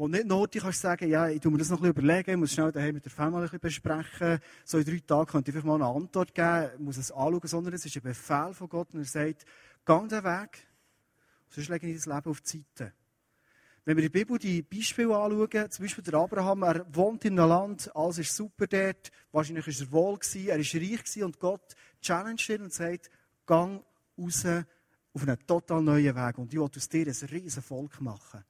wo 0.00 0.08
nicht 0.08 0.30
du 0.30 0.46
kannst 0.46 0.80
sagen, 0.80 1.10
ja, 1.10 1.28
ich 1.28 1.40
tu 1.40 1.50
mir 1.50 1.58
das 1.58 1.68
noch 1.68 1.76
ein 1.76 1.92
bisschen 1.92 2.04
überlegen, 2.04 2.30
ich 2.30 2.36
muss 2.38 2.52
schnell 2.52 2.72
daheim 2.72 2.94
mit 2.94 3.04
der 3.04 3.12
Familie 3.12 3.50
ein 3.52 3.60
besprechen, 3.60 4.38
so 4.64 4.78
in 4.78 4.84
drei 4.86 4.98
Tagen 5.00 5.26
könnte 5.26 5.50
ich 5.50 5.56
einfach 5.58 5.68
mal 5.68 5.74
eine 5.74 5.94
Antwort 5.94 6.34
geben, 6.34 6.70
ich 6.72 6.80
muss 6.80 6.96
es 6.96 7.12
anschauen, 7.12 7.40
sondern 7.44 7.74
es 7.74 7.84
ist 7.84 7.96
ein 7.96 8.02
Befehl 8.02 8.54
von 8.54 8.66
Gott 8.70 8.94
und 8.94 9.00
er 9.00 9.04
sagt, 9.04 9.44
geh 9.84 10.08
den 10.08 10.24
Weg, 10.24 10.66
sonst 11.50 11.68
lege 11.68 11.86
ich 11.86 11.96
das 11.96 12.06
Leben 12.06 12.30
auf 12.30 12.40
die 12.40 12.64
Seite. 12.78 12.94
Wenn 13.84 13.98
wir 13.98 14.08
der 14.08 14.08
Bibel 14.08 14.38
die 14.38 14.62
Beispiele 14.62 15.14
anschauen, 15.14 15.70
zum 15.70 15.84
Beispiel 15.84 16.04
der 16.04 16.14
Abraham, 16.14 16.62
er 16.62 16.86
wohnt 16.96 17.26
in 17.26 17.38
einem 17.38 17.50
Land, 17.50 17.94
alles 17.94 18.20
ist 18.20 18.34
super 18.34 18.66
dort, 18.66 19.10
wahrscheinlich 19.32 19.66
ist 19.66 19.82
er 19.82 19.92
wohl 19.92 20.18
gewesen, 20.18 20.48
er 20.48 20.58
ist 20.58 20.74
reich 20.74 21.04
gewesen 21.04 21.24
und 21.24 21.38
Gott 21.38 21.74
challenged 22.00 22.48
ihn 22.48 22.62
und 22.62 22.72
sagt, 22.72 23.10
gang 23.44 23.84
raus 24.16 24.46
auf 25.12 25.22
einen 25.22 25.46
total 25.46 25.82
neuen 25.82 26.16
Weg 26.16 26.38
und 26.38 26.54
ich 26.54 26.58
will 26.58 26.70
aus 26.74 26.88
dir 26.88 27.06
ein 27.06 27.28
riesen 27.28 27.62
Volk 27.62 28.00
machen. 28.00 28.42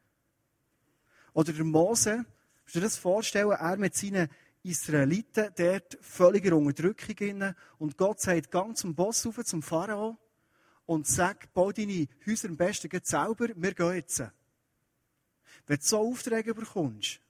Oder 1.33 1.53
der 1.53 1.65
Mose, 1.65 2.25
musst 2.63 2.75
du 2.75 2.81
dir 2.81 2.87
das 2.87 2.97
vorstellen, 2.97 3.51
er 3.51 3.77
mit 3.77 3.95
seinen 3.95 4.29
Israeliten 4.63 5.51
dort 5.57 5.99
völliger 6.01 6.57
Unterdrückung 6.57 7.17
inne. 7.19 7.57
Und 7.79 7.97
Gott 7.97 8.21
sagt, 8.21 8.51
gang 8.51 8.77
zum 8.77 8.95
Boss 8.95 9.25
rauf, 9.25 9.45
zum 9.45 9.63
Pharao. 9.63 10.19
Und 10.87 11.07
sag, 11.07 11.53
bau 11.55 11.73
deine 11.73 12.09
Häuser 12.27 12.49
am 12.49 12.57
besten 12.57 12.91
selber, 13.03 13.49
wir 13.55 13.75
gehen 13.75 13.95
jetzt. 13.95 14.23
Wenn 15.67 15.79
du 15.79 15.85
so 15.85 15.99
Aufträge 15.99 16.55
bekommst, 16.55 17.21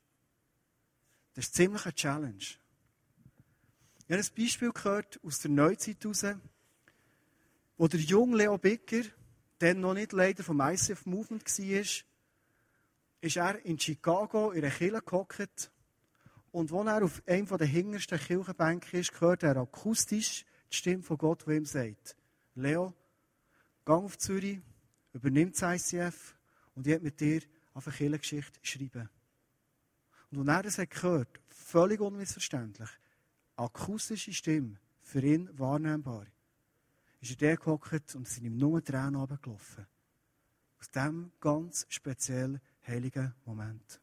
das 1.35 1.47
ist 1.47 1.55
ziemlich 1.55 1.85
eine 1.85 1.95
Challenge. 1.95 2.37
Ich 2.39 4.17
habe 4.17 4.23
ein 4.23 4.27
Beispiel 4.37 4.73
gehört 4.73 5.21
aus 5.23 5.39
der 5.41 5.51
Neuzeit 5.51 6.03
heraus, 6.03 6.25
wo 7.77 7.87
der 7.87 8.01
junge 8.01 8.39
Leo 8.39 8.59
Bicker, 8.59 9.03
der 9.61 9.75
noch 9.75 9.95
nicht 9.95 10.13
Leiter 10.13 10.43
vom 10.43 10.61
ICF 10.61 11.07
Movement 11.07 11.45
war, 11.47 11.85
ist 13.21 13.37
er 13.37 13.65
in 13.65 13.79
Chicago 13.79 14.51
in 14.51 14.65
einer 14.65 14.75
Kirche 14.75 15.03
gehockt 15.03 15.71
und 16.53 16.73
als 16.73 16.87
er 16.87 17.05
auf 17.05 17.23
einem 17.27 17.47
der 17.47 17.67
hintersten 17.67 18.19
Kirchenbänke 18.19 18.99
ist, 18.99 19.21
hört 19.21 19.43
er 19.43 19.57
akustisch 19.57 20.45
die 20.71 20.77
Stimme 20.77 21.03
von 21.03 21.19
Gott, 21.19 21.47
die 21.47 21.53
ihm 21.53 21.67
sagt, 21.67 22.17
Leo, 22.55 22.95
geh 23.85 23.93
auf 23.93 24.19
Zürich, 24.19 24.61
übernimm 25.13 25.53
das 25.53 25.63
ICF 25.63 26.35
und 26.75 26.87
ich 26.87 26.93
werde 26.93 27.05
mit 27.05 27.21
dir 27.21 27.43
auf 27.75 27.87
eine 27.87 27.97
Kirchengeschichte 27.97 28.59
schreiben. 28.63 29.09
Und 30.33 30.49
als 30.49 30.59
er 30.59 30.63
das 30.63 30.79
hat 30.79 30.91
gehört, 30.91 31.41
völlig 31.49 32.01
unmissverständlich, 32.01 32.91
akustische 33.57 34.33
Stimme, 34.33 34.79
für 35.03 35.23
ihn 35.23 35.51
wahrnehmbar, 35.59 36.27
ist 37.21 37.33
er 37.33 37.37
der 37.37 37.57
gehockt 37.57 38.15
und 38.15 38.29
sind 38.29 38.45
ihm 38.45 38.57
nur 38.57 38.83
Tränen 38.83 39.17
runtergelaufen. 39.17 39.87
Aus 40.79 40.91
diesem 40.91 41.33
ganz 41.41 41.85
speziell 41.89 42.61
heiligen 42.91 43.35
Moment. 43.45 44.01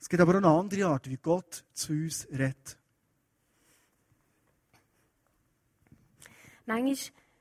Es 0.00 0.08
gibt 0.08 0.20
aber 0.20 0.32
auch 0.32 0.36
eine 0.38 0.48
andere 0.48 0.86
Art, 0.86 1.08
wie 1.08 1.16
Gott 1.16 1.64
zu 1.72 1.92
uns 1.92 2.26
redet. 2.30 2.78
Manchmal 6.66 6.96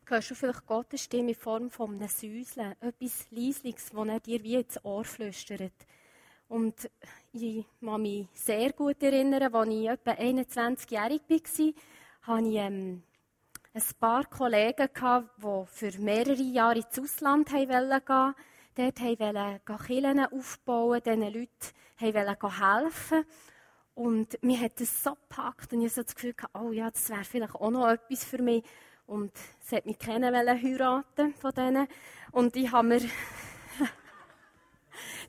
hörst 0.06 0.32
du 0.32 0.36
vielleicht 0.36 0.66
Gottes 0.66 1.04
Stimme 1.04 1.30
in 1.30 1.36
Form 1.36 1.70
von 1.70 1.96
einem 1.96 2.08
Säuseln, 2.08 2.76
etwas 2.82 3.28
Leisliches, 3.30 3.92
das 3.92 4.08
er 4.08 4.20
dir 4.20 4.44
wie 4.44 4.56
ins 4.56 4.84
Ohr 4.84 5.06
flüstert. 5.06 5.74
Und 6.48 6.90
ich 7.32 7.64
kann 7.80 8.02
mich 8.02 8.28
sehr 8.34 8.74
gut 8.74 9.02
erinnern, 9.04 9.54
als 9.54 9.70
ich 9.70 9.88
etwa 9.88 10.12
21-jährig 10.12 11.22
war, 11.30 11.86
hatte 12.22 12.48
ich 12.48 12.56
ähm, 12.56 13.04
ein 13.72 13.84
paar 14.00 14.26
Kollegen, 14.26 14.90
die 14.98 15.66
für 15.68 16.02
mehrere 16.02 16.42
Jahre 16.42 16.80
ins 16.80 17.00
Ausland 17.00 17.50
gehen 17.50 17.70
wollten. 17.70 18.36
Dort 18.80 19.02
wollten 19.02 19.78
Kirchen 19.86 20.26
aufbauen, 20.26 21.02
diesen 21.04 21.22
Leuten 21.22 21.50
wollten 22.00 22.60
helfen. 22.60 23.26
Und 23.94 24.42
mir 24.42 24.58
hat 24.62 24.80
das 24.80 25.04
so 25.04 25.16
gepackt 25.16 25.74
und 25.74 25.82
ich 25.82 25.88
hatte 25.88 25.96
so 25.96 26.04
das 26.04 26.16
Gefühl, 26.16 26.34
oh 26.54 26.72
ja, 26.72 26.90
das 26.90 27.10
wäre 27.10 27.26
vielleicht 27.26 27.56
auch 27.56 27.70
noch 27.70 27.90
etwas 27.90 28.24
für 28.24 28.42
mich. 28.42 28.64
Und 29.06 29.34
sie 29.60 29.76
hat 29.76 29.86
mich 29.86 30.00
kennen 30.00 30.34
heiraten 30.34 31.34
von 31.34 31.52
denen. 31.52 31.90
Und 32.32 32.56
ich 32.56 32.72
habe 32.72 32.88
mir 32.88 33.02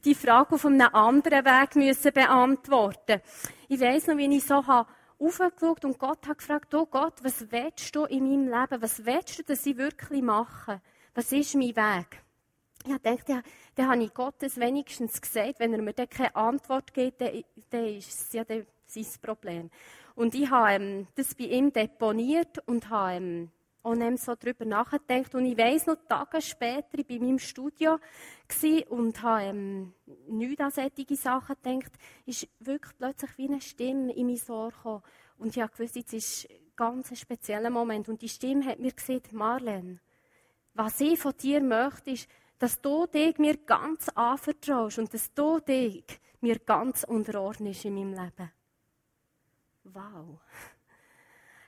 die 0.05 0.15
Frage 0.15 0.55
auf 0.55 0.65
einem 0.65 0.95
anderen 0.95 1.45
Weg 1.45 1.75
müssen 1.75 2.13
beantworten. 2.13 3.21
Ich 3.69 3.81
weiss 3.81 4.07
noch, 4.07 4.17
wie 4.17 4.37
ich 4.37 4.45
so 4.45 4.65
habe 4.65 4.89
aufgeschaut 5.19 5.85
und 5.85 5.99
Gott 5.99 6.25
hat 6.29 6.39
gefragt, 6.39 6.73
oh 6.75 6.87
Gott, 6.87 7.15
was 7.25 7.51
willst 7.51 7.97
du 7.97 8.05
in 8.05 8.29
meinem 8.29 8.61
Leben? 8.61 8.81
Was 8.81 9.05
willst 9.05 9.41
du, 9.41 9.43
dass 9.43 9.67
ich 9.67 9.77
wirklich 9.77 10.23
mache? 10.23 10.81
Was 11.15 11.33
ist 11.33 11.57
mein 11.57 11.75
Weg? 11.75 12.23
Ich 12.87 12.97
dachte, 12.99 13.33
ja, 13.33 13.43
dann 13.75 13.89
habe 13.89 14.03
ich 14.03 14.15
Gottes 14.15 14.59
wenigstens 14.59 15.21
gesagt, 15.21 15.61
wenn 15.61 15.75
er 15.75 15.83
mir 15.83 15.93
dann 15.93 16.09
keine 16.09 16.35
Antwort 16.35 16.95
gibt, 16.95 17.21
dann, 17.21 17.45
dann 17.69 17.85
ist 17.85 18.09
es 18.09 18.33
ja 18.33 18.45
sein 18.87 19.07
Problem. 19.21 19.71
Und 20.15 20.35
ich 20.35 20.51
habe 20.51 20.73
ähm, 20.73 21.07
das 21.15 21.35
bei 21.35 21.45
ihm 21.45 21.73
deponiert 21.73 22.59
und 22.67 22.89
habe 22.89 23.15
ähm, 23.15 23.51
dann 23.83 24.17
so 24.17 24.35
darüber 24.35 24.65
nachgedacht. 24.65 25.35
Und 25.35 25.45
ich 25.45 25.57
weiss 25.57 25.87
noch, 25.87 25.97
Tage 26.09 26.41
später, 26.41 26.99
ich 26.99 27.09
war 27.09 27.17
in 27.17 27.25
meinem 27.25 27.39
Studio 27.39 27.99
und 28.89 29.23
habe 29.23 29.43
ähm, 29.45 29.95
nichts 30.29 30.61
an 30.61 30.71
solche 30.71 31.17
Sachen 31.17 31.57
gedacht, 31.63 31.93
ist 32.27 32.49
wirklich 32.59 32.97
plötzlich 32.99 33.31
wie 33.37 33.49
eine 33.49 33.61
Stimme 33.61 34.13
in 34.13 34.27
mein 34.27 34.41
Ohr 34.49 34.71
gekommen. 34.71 35.03
Und 35.39 35.57
ich 35.57 35.63
habe 35.63 35.73
gewusst, 35.73 35.97
jetzt 35.97 36.13
ist 36.13 36.51
ein 36.51 36.57
ganz 36.77 37.19
spezieller 37.19 37.71
Moment. 37.71 38.09
Und 38.09 38.23
die 38.23 38.29
Stimme 38.29 38.65
hat 38.67 38.79
mir 38.79 38.93
gesagt, 38.93 39.33
Marlene, 39.33 40.01
was 40.75 41.01
ich 41.01 41.19
von 41.19 41.35
dir 41.37 41.61
möchte, 41.61 42.11
ist, 42.11 42.29
dass 42.61 42.81
du 42.81 43.07
dich 43.07 43.39
mir 43.39 43.57
ganz 43.57 44.11
anvertraust 44.11 44.99
und 44.99 45.13
dass 45.13 45.33
du 45.33 45.61
dich 45.61 46.05
mir 46.43 46.59
ganz 46.59 47.05
unterordnest 47.05 47.87
in 47.87 47.95
meinem 47.95 48.13
Leben. 48.13 48.53
Wow. 49.85 50.39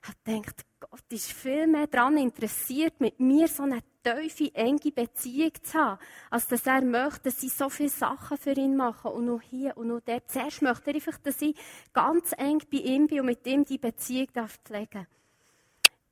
Ich 0.04 0.24
gedacht, 0.24 0.66
Gott 0.80 1.04
ist 1.10 1.32
viel 1.32 1.66
mehr 1.66 1.86
daran 1.86 2.18
interessiert, 2.18 3.00
mit 3.00 3.18
mir 3.20 3.48
so 3.48 3.62
eine 3.62 3.82
tiefe, 4.02 4.54
enge 4.54 4.90
Beziehung 4.92 5.52
zu 5.62 5.78
haben, 5.78 5.98
als 6.28 6.48
dass 6.48 6.66
er 6.66 6.82
möchte, 6.82 7.30
dass 7.30 7.42
ich 7.42 7.52
so 7.54 7.70
viele 7.70 7.88
Sachen 7.88 8.36
für 8.36 8.52
ihn 8.52 8.76
mache 8.76 9.08
und 9.08 9.26
noch 9.26 9.40
hier 9.40 9.76
und 9.78 9.88
noch 9.88 10.00
dort. 10.00 10.30
Zuerst 10.30 10.60
möchte 10.60 10.90
er 10.90 10.96
einfach, 10.96 11.18
dass 11.18 11.40
ich 11.40 11.56
ganz 11.94 12.34
eng 12.36 12.60
bei 12.70 12.78
ihm 12.78 13.06
bin 13.06 13.20
und 13.20 13.26
mit 13.26 13.46
ihm 13.46 13.64
die 13.64 13.78
Beziehung 13.78 14.28
darf 14.34 14.58
pflegen 14.64 15.06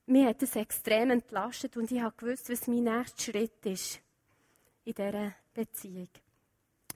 Mir 0.07 0.29
hat 0.29 0.41
das 0.41 0.57
extrem 0.57 1.11
entlastet 1.11 1.77
und 1.77 1.91
ich 1.91 2.01
habe 2.01 2.15
gewusst, 2.17 2.49
was 2.49 2.67
mein 2.67 2.85
nächster 2.85 3.33
Schritt 3.33 3.67
ist 3.67 4.01
in 4.91 4.95
dieser 4.95 5.35
Beziehung. 5.55 6.09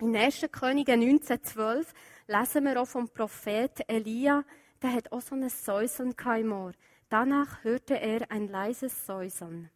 In 0.01 0.17
1. 0.17 0.47
Könige 0.51 0.93
1912 0.93 1.93
lesen 2.27 2.65
wir 2.65 2.81
auch 2.81 2.87
vom 2.87 3.09
Prophet 3.09 3.89
Elia, 3.89 4.45
der 4.83 4.93
hat 4.93 5.13
auch 5.13 5.21
so 5.21 5.35
ein 5.35 5.49
Säuseln 5.49 6.15
im 6.39 6.53
Ohr. 6.53 6.73
Danach 7.09 7.63
hörte 7.63 8.01
er 8.01 8.31
ein 8.31 8.49
leises 8.49 9.07
Säuseln. 9.07 9.71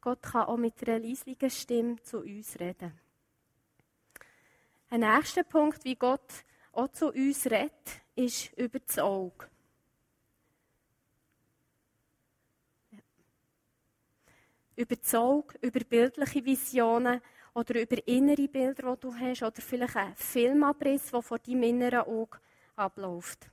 Gott 0.00 0.22
kann 0.22 0.46
auch 0.46 0.56
mit 0.56 0.86
einer 0.86 0.98
leislichen 0.98 1.50
Stimme 1.50 2.02
zu 2.02 2.20
uns 2.20 2.58
reden. 2.58 2.98
Ein 4.88 5.00
nächster 5.00 5.44
Punkt, 5.44 5.84
wie 5.84 5.96
Gott 5.96 6.44
auch 6.72 6.88
zu 6.88 7.12
uns 7.12 7.46
redet, 7.46 8.00
ist 8.14 8.52
über 8.54 8.78
das 8.78 8.98
Auge. 8.98 9.48
Über 14.76 14.96
das 14.96 15.14
Auge, 15.14 15.58
über 15.60 15.80
bildliche 15.80 16.44
Visionen 16.44 17.20
oder 17.54 17.80
über 17.80 17.96
innere 18.06 18.48
Bilder, 18.48 18.94
die 18.94 19.00
du 19.00 19.14
hast, 19.14 19.42
oder 19.42 19.62
vielleicht 19.62 19.96
ein 19.96 20.14
Filmabriss, 20.16 21.10
der 21.10 21.22
vor 21.22 21.38
deinem 21.38 21.62
inneren 21.62 22.00
Auge 22.00 22.38
abläuft. 22.76 23.48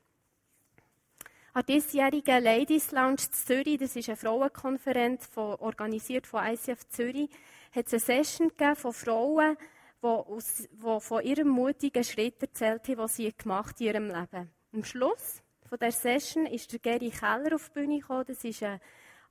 An 1.53 1.65
diesjährigen 1.65 2.43
Ladies 2.43 2.91
Lounge 2.91 3.29
Zürich, 3.29 3.77
das 3.77 3.95
ist 3.95 4.07
eine 4.09 4.15
Frauenkonferenz 4.15 5.27
von, 5.27 5.55
organisiert 5.55 6.25
von 6.25 6.45
ICF 6.45 6.87
Zürich, 6.87 7.29
hat 7.75 7.87
es 7.87 7.93
eine 7.93 8.23
Session 8.23 8.47
gegeben 8.49 8.75
von 8.75 8.93
Frauen, 8.93 9.57
die, 10.01 10.07
aus, 10.07 10.67
die 10.71 10.99
von 10.99 11.23
ihrem 11.23 11.49
mutigen 11.49 12.03
Schritt 12.03 12.41
erzählt 12.41 12.87
haben, 12.87 12.97
was 12.97 13.17
sie 13.17 13.33
gemacht 13.37 13.79
in 13.81 13.87
ihrem 13.87 14.07
Leben. 14.07 14.49
Am 14.73 14.83
Schluss 14.83 15.43
von 15.67 15.77
der 15.77 15.91
Session 15.91 16.45
ist 16.45 16.71
der 16.71 16.79
Gary 16.79 17.11
Keller 17.11 17.55
auf 17.55 17.69
die 17.69 17.79
Bühne 17.79 17.99
gekommen. 17.99 18.25
Das 18.27 18.43
ist 18.43 18.63
ein 18.63 18.79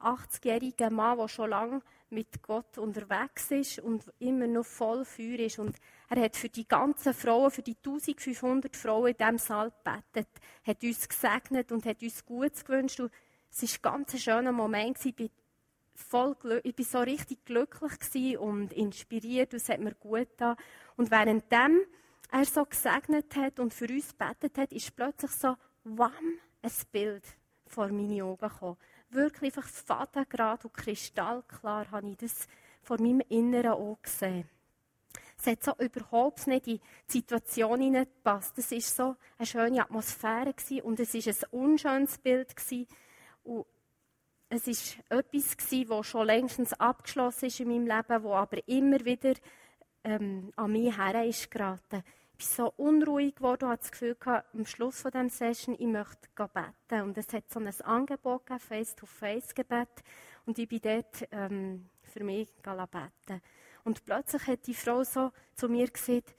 80-jähriger 0.00 0.90
Mann, 0.90 1.18
der 1.18 1.28
schon 1.28 1.50
lange 1.50 1.82
mit 2.10 2.42
Gott 2.42 2.78
unterwegs 2.78 3.50
ist 3.50 3.78
und 3.78 4.04
immer 4.18 4.46
noch 4.46 4.64
voll 4.64 5.04
Feuer 5.04 5.38
ist. 5.40 5.58
Und 5.58 5.76
er 6.08 6.22
hat 6.22 6.36
für 6.36 6.48
die 6.48 6.66
ganzen 6.66 7.14
Frauen, 7.14 7.50
für 7.50 7.62
die 7.62 7.76
1500 7.76 8.76
Frauen 8.76 9.08
in 9.08 9.16
diesem 9.16 9.38
Saal 9.38 9.70
gebetet, 9.70 10.28
hat 10.64 10.82
uns 10.82 11.08
gesegnet 11.08 11.72
und 11.72 11.86
hat 11.86 12.02
uns 12.02 12.24
Gutes 12.24 12.64
gewünscht. 12.64 13.00
Und 13.00 13.12
es 13.50 13.62
war 13.82 13.94
ein 13.94 14.04
ganz 14.04 14.20
schöner 14.20 14.52
Moment. 14.52 15.04
Ich 15.04 15.14
bin, 15.14 15.30
voll, 15.94 16.36
ich 16.64 16.74
bin 16.74 16.86
so 16.86 16.98
richtig 16.98 17.44
glücklich 17.44 18.38
und 18.38 18.72
inspiriert 18.72 19.52
und 19.52 19.60
es 19.60 19.68
hat 19.68 19.80
mir 19.80 19.94
gut 19.94 20.30
getan. 20.30 20.56
Und 20.96 21.10
währenddem 21.10 21.80
er 22.32 22.44
so 22.44 22.64
gesegnet 22.64 23.34
hat 23.36 23.58
und 23.58 23.74
für 23.74 23.88
uns 23.88 24.16
gebetet 24.16 24.58
hat, 24.58 24.72
ist 24.72 24.94
plötzlich 24.94 25.32
so, 25.32 25.56
wham, 25.84 26.38
ein 26.62 26.72
Bild 26.92 27.24
vor 27.66 27.88
meine 27.88 28.24
Augen 28.24 28.48
gekommen 28.48 28.76
wirklich 29.12 29.56
einfach 29.56 29.68
fadengrad 29.68 30.64
und 30.64 30.74
kristallklar 30.74 31.90
habe 31.90 32.10
ich 32.10 32.16
das 32.18 32.46
vor 32.82 33.00
meinem 33.00 33.22
inneren 33.28 33.72
Auge 33.72 34.00
gesehen. 34.02 34.48
Es 35.38 35.46
hat 35.46 35.64
so 35.64 35.72
überhaupt 35.78 36.46
nicht 36.46 36.66
in 36.66 36.78
die 36.78 36.80
Situation 37.06 37.80
hineingepasst. 37.80 38.58
Es 38.58 38.70
war 38.70 38.80
so 38.80 39.16
eine 39.38 39.46
schöne 39.46 39.82
Atmosphäre 39.82 40.54
und 40.82 41.00
es 41.00 41.14
war 41.14 41.32
ein 41.32 41.60
unschönes 41.60 42.18
Bild 42.18 42.54
Und 43.44 43.64
es 44.50 44.66
war 44.66 45.18
etwas 45.18 45.56
das 45.56 46.06
schon 46.06 46.26
längstens 46.26 46.72
abgeschlossen 46.74 47.46
ist 47.46 47.60
in 47.60 47.68
meinem 47.68 47.86
Leben, 47.86 48.22
wo 48.22 48.34
aber 48.34 48.58
immer 48.68 49.02
wieder 49.04 49.32
ähm, 50.04 50.52
an 50.56 50.72
mich 50.72 50.96
her 50.96 51.24
ist. 51.24 51.48
Bin 52.40 52.48
so 52.48 52.72
unruhig 52.78 53.34
geworden 53.34 53.64
und 53.64 53.70
hatte 53.72 53.82
das 53.82 53.92
Gefühl 53.92 54.14
gehabt, 54.14 54.54
am 54.54 54.64
Schluss 54.64 55.02
von 55.02 55.10
dem 55.10 55.28
Session, 55.28 55.76
ich 55.78 55.86
möchte 55.86 56.26
beten. 56.34 57.02
Und 57.02 57.18
es 57.18 57.30
hat 57.34 57.50
so 57.50 57.60
ein 57.60 57.68
Angebot 57.82 58.46
gegeben, 58.46 58.60
Face-to-Face-Gebet. 58.60 59.88
Und 60.46 60.58
ich 60.58 60.66
bin 60.66 60.80
dort 60.80 61.28
ähm, 61.32 61.90
für 62.02 62.24
mich 62.24 62.48
beten. 62.62 63.42
Und 63.84 64.02
plötzlich 64.06 64.46
hat 64.46 64.66
die 64.66 64.72
Frau 64.72 65.04
so 65.04 65.32
zu 65.54 65.68
mir 65.68 65.90
gesagt, 65.90 66.34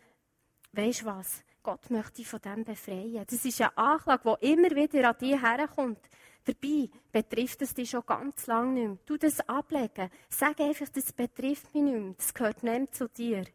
weisst 0.71 1.05
was, 1.05 1.43
Gott 1.61 1.91
möchte 1.91 2.13
dich 2.13 2.27
von 2.27 2.41
dem 2.41 2.63
befreien. 2.63 3.23
Das 3.29 3.45
ist 3.45 3.61
eine 3.61 3.77
Anklage, 3.77 4.37
die 4.41 4.53
immer 4.53 4.71
wieder 4.71 5.07
an 5.07 5.17
dich 5.19 5.39
herkommt. 5.39 6.09
Dabei 6.45 6.89
betrifft 7.11 7.61
es 7.61 7.75
dich 7.75 7.91
schon 7.91 8.07
ganz 8.07 8.47
lange 8.47 8.71
nicht 8.71 8.87
mehr. 8.87 8.97
Du 9.05 9.17
das 9.17 9.47
ablegen. 9.47 10.09
Sag 10.29 10.59
einfach, 10.61 10.89
das 10.89 11.13
betrifft 11.13 11.71
mich 11.75 11.83
nicht 11.83 11.93
mehr. 11.95 12.13
Das 12.17 12.33
gehört 12.33 12.63
nicht 12.63 12.95
zu 12.95 13.07
dir. 13.07 13.45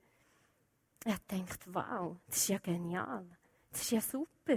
Er 1.07 1.19
denkt, 1.31 1.61
wow, 1.73 2.16
das 2.27 2.38
ist 2.38 2.49
ja 2.49 2.59
genial. 2.59 3.25
Das 3.71 3.83
ist 3.83 3.92
ja 3.92 4.01
super. 4.01 4.57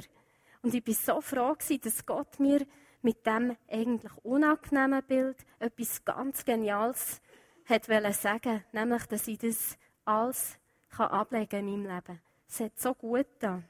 Und 0.64 0.74
ich 0.74 0.88
war 0.88 0.94
so 0.96 1.22
froh, 1.22 1.56
dass 1.56 2.06
Gott 2.08 2.40
mir 2.40 2.66
mit 3.04 3.24
dem 3.24 3.56
eigentlich 3.68 4.12
unangenehmen 4.24 5.04
Bild 5.04 5.38
etwas 5.60 6.04
ganz 6.04 6.44
Geniales 6.44 7.22
hat 7.66 7.86
sagen 8.16 8.64
nämlich, 8.72 9.06
dass 9.06 9.28
ich 9.28 9.38
das 9.38 9.78
alles 10.06 10.58
ablegen 10.98 11.68
in 11.68 11.84
meinem 11.84 11.96
Leben. 11.96 12.22
Es 12.48 12.60
hat 12.62 12.80
so 12.80 12.96
gut 12.96 13.28
getan. 13.40 13.64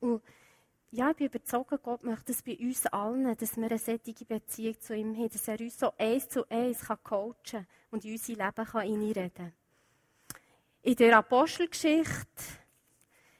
Und 0.00 0.22
ja, 0.90 1.10
ich 1.10 1.16
bin 1.16 1.26
überzeugt, 1.28 1.84
Gott 1.84 2.02
möchte 2.02 2.32
es 2.32 2.42
bei 2.42 2.58
uns 2.58 2.84
allen, 2.86 3.36
dass 3.36 3.56
wir 3.56 3.66
eine 3.66 3.78
solche 3.78 4.24
Beziehung 4.24 4.80
zu 4.80 4.96
ihm 4.96 5.16
haben, 5.16 5.28
dass 5.28 5.46
er 5.46 5.60
uns 5.60 5.78
so 5.78 5.92
eins 5.96 6.28
zu 6.28 6.50
eins 6.50 6.80
kann 6.80 6.98
coachen 7.04 7.68
und 7.92 8.04
in 8.04 8.10
unser 8.10 8.32
Leben 8.32 8.66
kann 8.66 8.82
hineinreden 8.82 9.32
kann. 9.34 9.61
In 10.84 10.96
der 10.96 11.16
Apostelgeschichte 11.16 12.42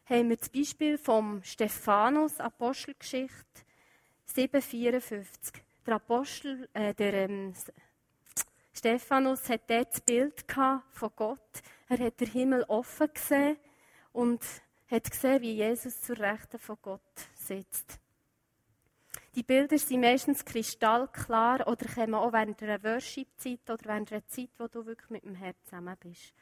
haben 0.05 0.29
wir 0.29 0.37
das 0.37 0.49
Beispiel 0.49 0.97
vom 0.97 1.43
Stephanus, 1.43 2.39
Apostelgeschichte 2.39 3.63
7,54. 4.33 5.27
Der 5.85 5.95
Apostel, 5.97 6.69
äh, 6.73 6.95
der 6.95 7.15
ähm, 7.15 7.53
Stephanus 8.73 9.49
hat 9.49 9.69
dort 9.69 9.93
das 9.93 10.01
Bild 10.03 10.45
von 10.93 11.11
Gott. 11.17 11.63
Er 11.89 11.99
hat 11.99 12.21
den 12.21 12.29
Himmel 12.31 12.63
offen 12.69 13.13
gesehen 13.13 13.57
und 14.13 14.41
hat 14.89 15.11
gesehen, 15.11 15.43
wie 15.43 15.55
Jesus 15.55 16.01
zur 16.01 16.21
Rechten 16.21 16.61
von 16.61 16.77
Gott 16.81 17.01
sitzt. 17.35 17.99
Die 19.35 19.43
Bilder 19.43 19.79
sind 19.79 20.01
meistens 20.01 20.45
kristallklar 20.45 21.67
oder 21.67 21.87
kommen 21.93 22.15
auch 22.15 22.33
während 22.33 22.63
einer 22.63 22.81
Worship-Zeit 22.85 23.69
oder 23.69 23.85
während 23.87 24.13
einer 24.13 24.27
Zeit, 24.29 24.51
wo 24.59 24.69
du 24.69 24.87
wirklich 24.87 25.11
mit 25.11 25.25
dem 25.25 25.35
Herrn 25.35 25.57
zusammen 25.65 25.97
bist. 25.99 26.33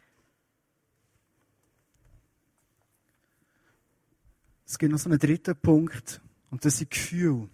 Es 4.70 4.78
gibt 4.78 4.92
noch 4.92 5.00
so 5.00 5.10
einen 5.10 5.18
dritten 5.18 5.56
Punkt 5.56 6.20
und 6.52 6.64
das 6.64 6.78
sind 6.78 6.92
Gefühle. 6.92 7.32
Und 7.40 7.50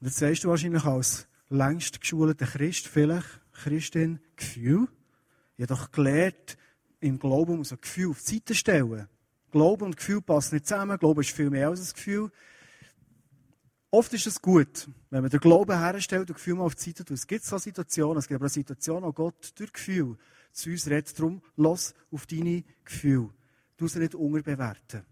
jetzt 0.00 0.20
weißt 0.20 0.42
du 0.42 0.48
wahrscheinlich 0.48 0.82
als 0.82 1.28
längst 1.48 2.00
geschulter 2.00 2.44
Christ, 2.44 2.88
vielleicht 2.88 3.40
Christin, 3.52 4.18
Gefühl. 4.34 4.88
Ich 5.56 5.62
habe 5.62 5.76
doch 5.76 5.92
gelernt, 5.92 6.58
im 6.98 7.20
Glauben 7.20 7.58
muss 7.58 7.70
ein 7.70 7.80
Gefühl 7.80 8.10
auf 8.10 8.20
die 8.20 8.34
Seite 8.34 8.56
stellen. 8.56 9.06
Glauben 9.52 9.84
und 9.84 9.96
Gefühl 9.96 10.20
passen 10.20 10.56
nicht 10.56 10.66
zusammen. 10.66 10.98
Glauben 10.98 11.20
ist 11.20 11.30
viel 11.30 11.50
mehr 11.50 11.68
als 11.68 11.88
ein 11.88 11.94
Gefühl. 11.94 12.32
Oft 13.92 14.12
ist 14.12 14.26
es 14.26 14.42
gut, 14.42 14.88
wenn 15.10 15.20
man 15.20 15.30
den 15.30 15.38
Glauben 15.38 15.78
herstellt 15.78 16.30
und 16.30 16.34
Gefühl 16.34 16.56
mal 16.56 16.64
auf 16.64 16.74
die 16.74 16.82
Seite 16.82 17.04
tut. 17.04 17.16
Es 17.16 17.28
gibt 17.28 17.44
so 17.44 17.58
Situationen, 17.58 18.18
es 18.18 18.26
gibt 18.26 18.38
aber 18.38 18.46
eine 18.46 18.50
Situation, 18.50 19.04
wo 19.04 19.12
Gott 19.12 19.52
durch 19.54 19.72
Gefühl 19.72 20.16
zu 20.50 20.70
uns 20.70 20.88
redet. 20.88 21.16
Darum, 21.16 21.42
lass 21.54 21.94
auf 22.10 22.26
deine 22.26 22.64
Gefühle. 22.84 23.30
Du 23.76 23.86
sie 23.86 24.00
nicht 24.00 24.16
unterbewerten. 24.16 25.04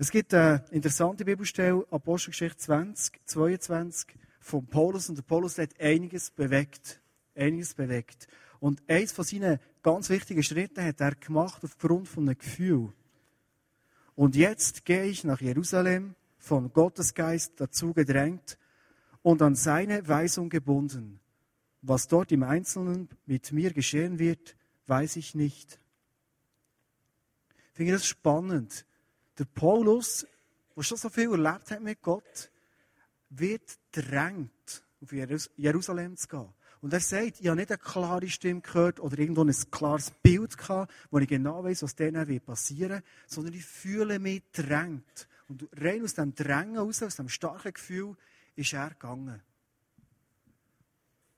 Es 0.00 0.10
gibt 0.10 0.32
eine 0.32 0.64
interessante 0.70 1.26
Bibelstelle, 1.26 1.86
Apostelgeschichte 1.90 2.56
20, 2.56 3.20
22, 3.26 4.08
von 4.40 4.66
Paulus. 4.66 5.10
Und 5.10 5.16
der 5.16 5.22
Paulus 5.24 5.58
hat 5.58 5.78
einiges 5.78 6.30
bewegt. 6.30 7.02
Einiges 7.34 7.74
bewegt. 7.74 8.26
Und 8.60 8.82
eins 8.88 9.12
von 9.12 9.26
seinen 9.26 9.58
ganz 9.82 10.08
wichtigen 10.08 10.42
Schritten 10.42 10.82
hat 10.82 11.02
er 11.02 11.14
gemacht 11.16 11.62
aufgrund 11.62 12.08
von 12.08 12.26
einem 12.26 12.38
Gefühl. 12.38 12.94
Und 14.14 14.36
jetzt 14.36 14.86
gehe 14.86 15.04
ich 15.04 15.22
nach 15.24 15.42
Jerusalem, 15.42 16.14
von 16.38 16.72
Gottes 16.72 17.12
Geist 17.12 17.60
dazu 17.60 17.92
gedrängt 17.92 18.56
und 19.20 19.42
an 19.42 19.54
seine 19.54 20.08
Weisung 20.08 20.48
gebunden. 20.48 21.20
Was 21.82 22.08
dort 22.08 22.32
im 22.32 22.42
Einzelnen 22.42 23.10
mit 23.26 23.52
mir 23.52 23.74
geschehen 23.74 24.18
wird, 24.18 24.56
weiß 24.86 25.16
ich 25.16 25.34
nicht. 25.34 25.78
Ich 27.72 27.76
finde 27.76 27.92
das 27.92 28.06
spannend. 28.06 28.86
Der 29.40 29.46
Paulus, 29.46 30.26
der 30.76 30.82
schon 30.82 30.98
so 30.98 31.08
viel 31.08 31.30
erlebt 31.30 31.70
hat 31.70 31.80
mit 31.80 32.02
Gott, 32.02 32.50
wird 33.30 33.78
drängt, 33.90 34.84
auf 35.02 35.12
Jerusalem 35.56 36.14
zu 36.18 36.28
gehen. 36.28 36.48
Und 36.82 36.92
er 36.92 37.00
sagt, 37.00 37.40
ich 37.40 37.46
habe 37.46 37.56
nicht 37.56 37.70
eine 37.70 37.78
klare 37.78 38.28
Stimme 38.28 38.60
gehört 38.60 39.00
oder 39.00 39.18
irgendwo 39.18 39.42
ein 39.42 39.54
klares 39.70 40.10
Bild 40.22 40.58
gehabt, 40.58 40.92
wo 41.10 41.18
ich 41.20 41.26
genau 41.28 41.64
weiß, 41.64 41.84
was 41.84 41.94
dann 41.94 42.40
passieren 42.40 42.90
wird, 42.90 43.04
sondern 43.26 43.54
ich 43.54 43.64
fühle 43.64 44.18
mich 44.18 44.42
drängt. 44.52 45.26
Und 45.48 45.66
rein 45.72 46.04
aus 46.04 46.12
dem 46.12 46.34
Drängen 46.34 46.76
aus, 46.76 47.02
aus 47.02 47.16
dem 47.16 47.30
starken 47.30 47.72
Gefühl, 47.72 48.14
ist 48.56 48.74
er 48.74 48.90
gegangen. 48.90 49.42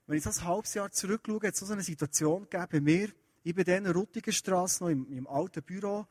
Wenn 0.09 0.19
ich 0.19 0.25
das 0.25 0.43
halbes 0.43 0.75
Jahr 0.75 0.91
zurückschaue, 0.91 1.47
hat 1.47 1.55
es 1.55 1.61
so 1.61 1.73
eine 1.73 1.85
Situation 1.85 2.51
gegeben 2.51 2.67
bei 2.69 2.81
mir. 2.81 3.13
Ich 3.45 3.55
bin 3.55 3.65
dann 3.65 3.77
in 3.77 3.85
der 3.85 3.95
Ruttigenstrasse 3.95 4.83
noch 4.83 4.91
im, 4.91 5.07
im 5.13 5.29
alten 5.29 5.63
Büro 5.63 6.05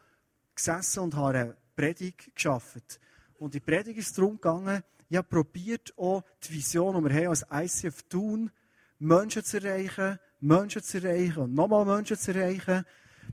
gesessen 0.55 1.01
und 1.01 1.15
habe 1.15 1.57
Predigt 1.81 2.35
geschafft. 2.35 2.99
Und 3.39 3.55
die 3.55 3.59
Predigt 3.59 3.97
ist 3.97 4.15
darum 4.15 4.35
gegangen, 4.35 4.83
ich 5.09 5.17
habe 5.17 5.27
probiert, 5.27 5.91
auch 5.97 6.23
die 6.43 6.53
Vision, 6.53 6.95
die 6.95 7.09
wir 7.09 7.21
haben 7.21 7.29
als 7.29 7.45
ICF 7.51 8.03
tun, 8.03 8.51
Menschen 8.99 9.43
zu 9.43 9.57
erreichen, 9.57 10.19
Menschen 10.41 10.83
zu 10.83 10.99
erreichen 10.99 11.39
und 11.39 11.55
nochmal 11.55 11.85
Menschen 11.85 12.19
zu 12.19 12.35
erreichen. 12.35 12.85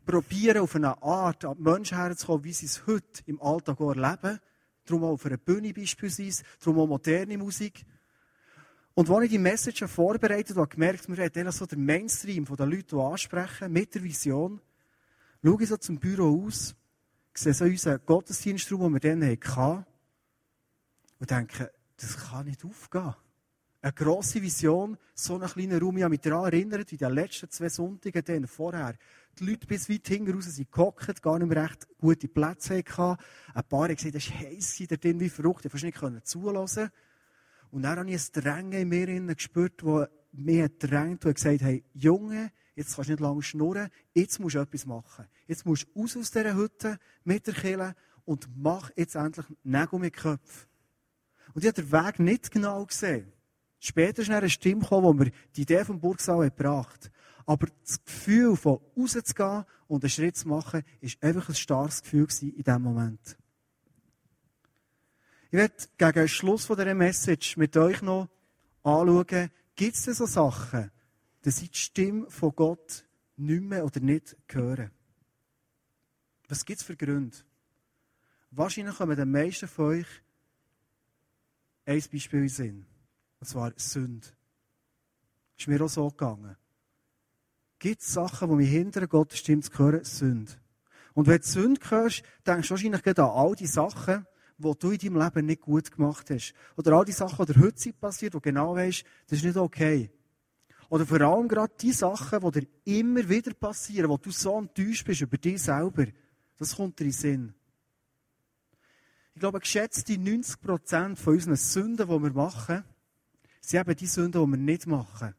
Probieren 0.06 0.62
auf 0.62 0.74
eine 0.74 1.02
Art 1.02 1.44
an 1.44 1.58
die 1.58 1.62
Menschen 1.62 1.98
herzukommen, 1.98 2.44
wie 2.44 2.54
sie 2.54 2.64
es 2.64 2.86
heute 2.86 3.22
im 3.26 3.38
Alltag 3.42 3.80
erleben. 3.80 4.40
Darum 4.86 5.04
auch 5.04 5.12
auf 5.12 5.26
einer 5.26 5.36
Bühne 5.36 5.74
beispielsweise, 5.74 6.42
darum 6.58 6.80
auch 6.80 6.86
moderne 6.86 7.36
Musik. 7.36 7.84
Und 8.94 9.10
als 9.10 9.24
ich 9.24 9.30
die 9.30 9.38
Message 9.38 9.84
vorbereitet 9.84 10.56
habe, 10.56 10.68
gemerkt, 10.68 11.06
wir 11.06 11.22
haben 11.22 11.52
so 11.52 11.66
den 11.66 11.84
Mainstream 11.84 12.46
der 12.46 12.66
Leute, 12.66 12.96
die 12.96 12.96
ansprechen, 12.96 13.70
mit 13.70 13.94
der 13.94 14.02
Vision. 14.02 14.58
Schaue 15.44 15.62
ich 15.62 15.68
so 15.68 15.76
zum 15.76 15.98
Büro 15.98 16.46
aus, 16.46 16.74
sehe 17.40 17.54
so 17.54 17.64
unseren 17.64 18.00
Gottesdienstraum, 18.04 18.98
den 18.98 19.20
wir 19.20 19.36
dann 19.36 19.56
hatten, 19.56 19.86
und 21.20 21.30
denke, 21.30 21.72
das 21.96 22.16
kann 22.16 22.46
nicht 22.46 22.64
aufgehen 22.64 23.14
eine 23.80 23.92
grosse 23.92 24.42
Vision, 24.42 24.96
so 25.14 25.36
einen 25.36 25.48
kleinen 25.48 25.80
Raum. 25.80 25.96
Ich 25.96 26.02
habe 26.02 26.10
mich 26.10 26.20
daran 26.20 26.44
erinnert, 26.46 26.90
wie 26.90 26.96
die 26.96 27.04
letzten 27.04 27.50
zwei 27.50 27.68
Sonntage 27.68 28.22
dann 28.22 28.46
vorher 28.46 28.94
die 29.38 29.44
Leute 29.44 29.66
bis 29.66 29.88
weit 29.88 30.08
hinten 30.08 30.32
raus 30.32 30.46
sind 30.46 30.72
gehockt, 30.72 31.22
gar 31.22 31.38
nicht 31.38 31.48
mehr 31.48 31.62
recht 31.62 31.86
gute 31.98 32.26
Plätze 32.26 32.78
hatten. 32.78 33.22
Ein 33.54 33.64
paar 33.68 33.88
haben 33.88 33.94
gesagt, 33.94 34.16
es 34.16 34.26
ist 34.26 34.34
heiß 34.34 34.82
da 34.88 34.96
drin 34.96 35.20
wie 35.20 35.28
verrückt. 35.28 35.64
Ich 35.64 35.94
konnte 35.94 36.10
nicht 36.16 36.26
zulassen. 36.26 36.90
Und 37.70 37.82
dann 37.82 37.98
habe 37.98 38.10
ich 38.10 38.20
ein 38.34 38.42
Drängen 38.42 38.72
in 38.72 38.88
mir 38.88 39.34
gespürt, 39.34 39.80
das 39.82 40.08
mich 40.32 40.78
drängt 40.78 41.24
und 41.24 41.34
gesagt 41.34 41.60
hey, 41.60 41.84
Junge, 41.92 42.50
jetzt 42.78 42.94
kannst 42.94 43.08
du 43.08 43.12
nicht 43.12 43.20
lange 43.20 43.42
schnurren, 43.42 43.90
jetzt 44.14 44.38
musst 44.38 44.54
du 44.54 44.60
etwas 44.60 44.86
machen. 44.86 45.26
Jetzt 45.48 45.66
musst 45.66 45.88
du 45.92 46.00
raus 46.00 46.16
aus 46.16 46.30
dieser 46.30 46.54
Hütte 46.54 46.98
mit 47.24 47.46
der 47.46 47.54
Kille 47.54 47.94
und 48.24 48.48
mach 48.56 48.90
jetzt 48.96 49.16
endlich 49.16 49.46
Nägel 49.64 49.98
mit 49.98 50.14
Köpfen. 50.14 50.68
Und 51.54 51.64
ich 51.64 51.68
habe 51.68 51.82
den 51.82 51.92
Weg 51.92 52.18
nicht 52.20 52.50
genau 52.52 52.86
gesehen. 52.86 53.32
Später 53.80 54.22
ist 54.22 54.30
eine 54.30 54.48
Stimme 54.48 54.82
gekommen, 54.82 55.18
die 55.18 55.24
mir 55.24 55.32
die 55.56 55.62
Idee 55.62 55.84
vom 55.84 56.00
Burgsaal 56.00 56.50
gebracht 56.50 57.06
hat. 57.06 57.12
Aber 57.46 57.66
das 57.84 58.04
Gefühl 58.04 58.56
von 58.56 58.78
rauszugehen 58.96 59.64
und 59.88 60.04
einen 60.04 60.10
Schritt 60.10 60.36
zu 60.36 60.48
machen, 60.48 60.82
ist 61.00 61.20
einfach 61.22 61.48
ein 61.48 61.54
starkes 61.54 62.02
Gefühl 62.02 62.28
in 62.42 62.62
diesem 62.62 62.82
Moment. 62.82 63.36
Ich 65.50 65.58
werde 65.58 65.74
gegen 65.96 66.28
Schluss 66.28 66.66
von 66.66 66.76
dieser 66.76 66.94
Message 66.94 67.56
mit 67.56 67.76
euch 67.76 68.02
noch 68.02 68.28
anschauen, 68.82 69.50
gibt 69.74 69.96
es 69.96 70.04
denn 70.04 70.14
so 70.14 70.26
Sachen, 70.26 70.90
dass 71.42 71.56
sie 71.56 71.68
die 71.68 71.78
Stimme 71.78 72.30
von 72.30 72.54
Gott 72.54 73.04
nicht 73.36 73.62
mehr 73.62 73.84
oder 73.84 74.00
nicht 74.00 74.36
hören? 74.48 74.90
Was 76.48 76.64
gibt 76.64 76.80
es 76.80 76.86
für 76.86 76.96
Gründe? 76.96 77.36
Wahrscheinlich 78.50 78.96
kommen 78.96 79.16
den 79.16 79.30
meisten 79.30 79.68
von 79.68 79.86
euch 79.86 80.06
ein 81.84 82.02
Beispiel 82.12 82.42
in 82.42 82.48
Sinn. 82.48 82.86
Und 83.40 83.46
zwar 83.46 83.72
Sünde. 83.76 84.26
Ist 85.56 85.68
mir 85.68 85.82
auch 85.82 85.88
so 85.88 86.08
gegangen. 86.08 86.56
Gibt 87.78 88.02
es 88.02 88.12
Sachen, 88.12 88.48
die 88.50 88.56
mich 88.56 88.70
hindern, 88.70 89.08
Gottes 89.08 89.38
Stimme 89.38 89.62
zu 89.62 89.78
hören? 89.78 90.04
Sünde. 90.04 90.52
Und 91.14 91.26
wenn 91.26 91.40
du 91.40 91.46
Sünde 91.46 91.80
hörst, 91.88 92.22
denkst 92.46 92.68
du 92.68 92.72
wahrscheinlich 92.72 93.06
an 93.06 93.24
all 93.24 93.54
die 93.54 93.66
Sachen, 93.66 94.26
die 94.58 94.72
du 94.78 94.90
in 94.90 94.98
deinem 94.98 95.22
Leben 95.22 95.46
nicht 95.46 95.60
gut 95.62 95.90
gemacht 95.90 96.30
hast. 96.30 96.52
Oder 96.76 96.92
all 96.92 97.04
die 97.04 97.12
Sachen, 97.12 97.46
die 97.46 97.52
dir 97.52 97.60
heute 97.60 97.92
passiert, 97.92 98.34
wo 98.34 98.38
du 98.38 98.42
genau 98.42 98.74
weißt, 98.74 99.04
das 99.28 99.38
ist 99.38 99.44
nicht 99.44 99.56
okay. 99.56 100.10
Oder 100.88 101.04
vor 101.04 101.20
allem 101.20 101.48
gerade 101.48 101.72
die 101.80 101.92
Sachen, 101.92 102.40
die 102.40 102.60
dir 102.60 102.68
immer 103.00 103.28
wieder 103.28 103.52
passieren, 103.54 104.08
wo 104.08 104.16
du 104.16 104.30
so 104.30 104.58
enttäuscht 104.58 105.04
bist 105.04 105.20
über 105.20 105.36
dich 105.36 105.62
selber. 105.62 106.06
Das 106.56 106.76
kommt 106.76 106.98
dir 106.98 107.04
in 107.04 107.10
den 107.10 107.16
Sinn. 107.16 107.54
Ich 109.34 109.40
glaube, 109.40 109.60
geschätzte 109.60 110.14
90% 110.14 111.16
von 111.16 111.34
unseren 111.34 111.56
Sünden, 111.56 112.08
die 112.08 112.22
wir 112.22 112.32
machen, 112.32 112.84
sind 113.60 113.80
eben 113.80 113.96
die 113.96 114.06
Sünden, 114.06 114.44
die 114.44 114.50
wir 114.50 114.56
nicht 114.56 114.86
machen. 114.86 115.34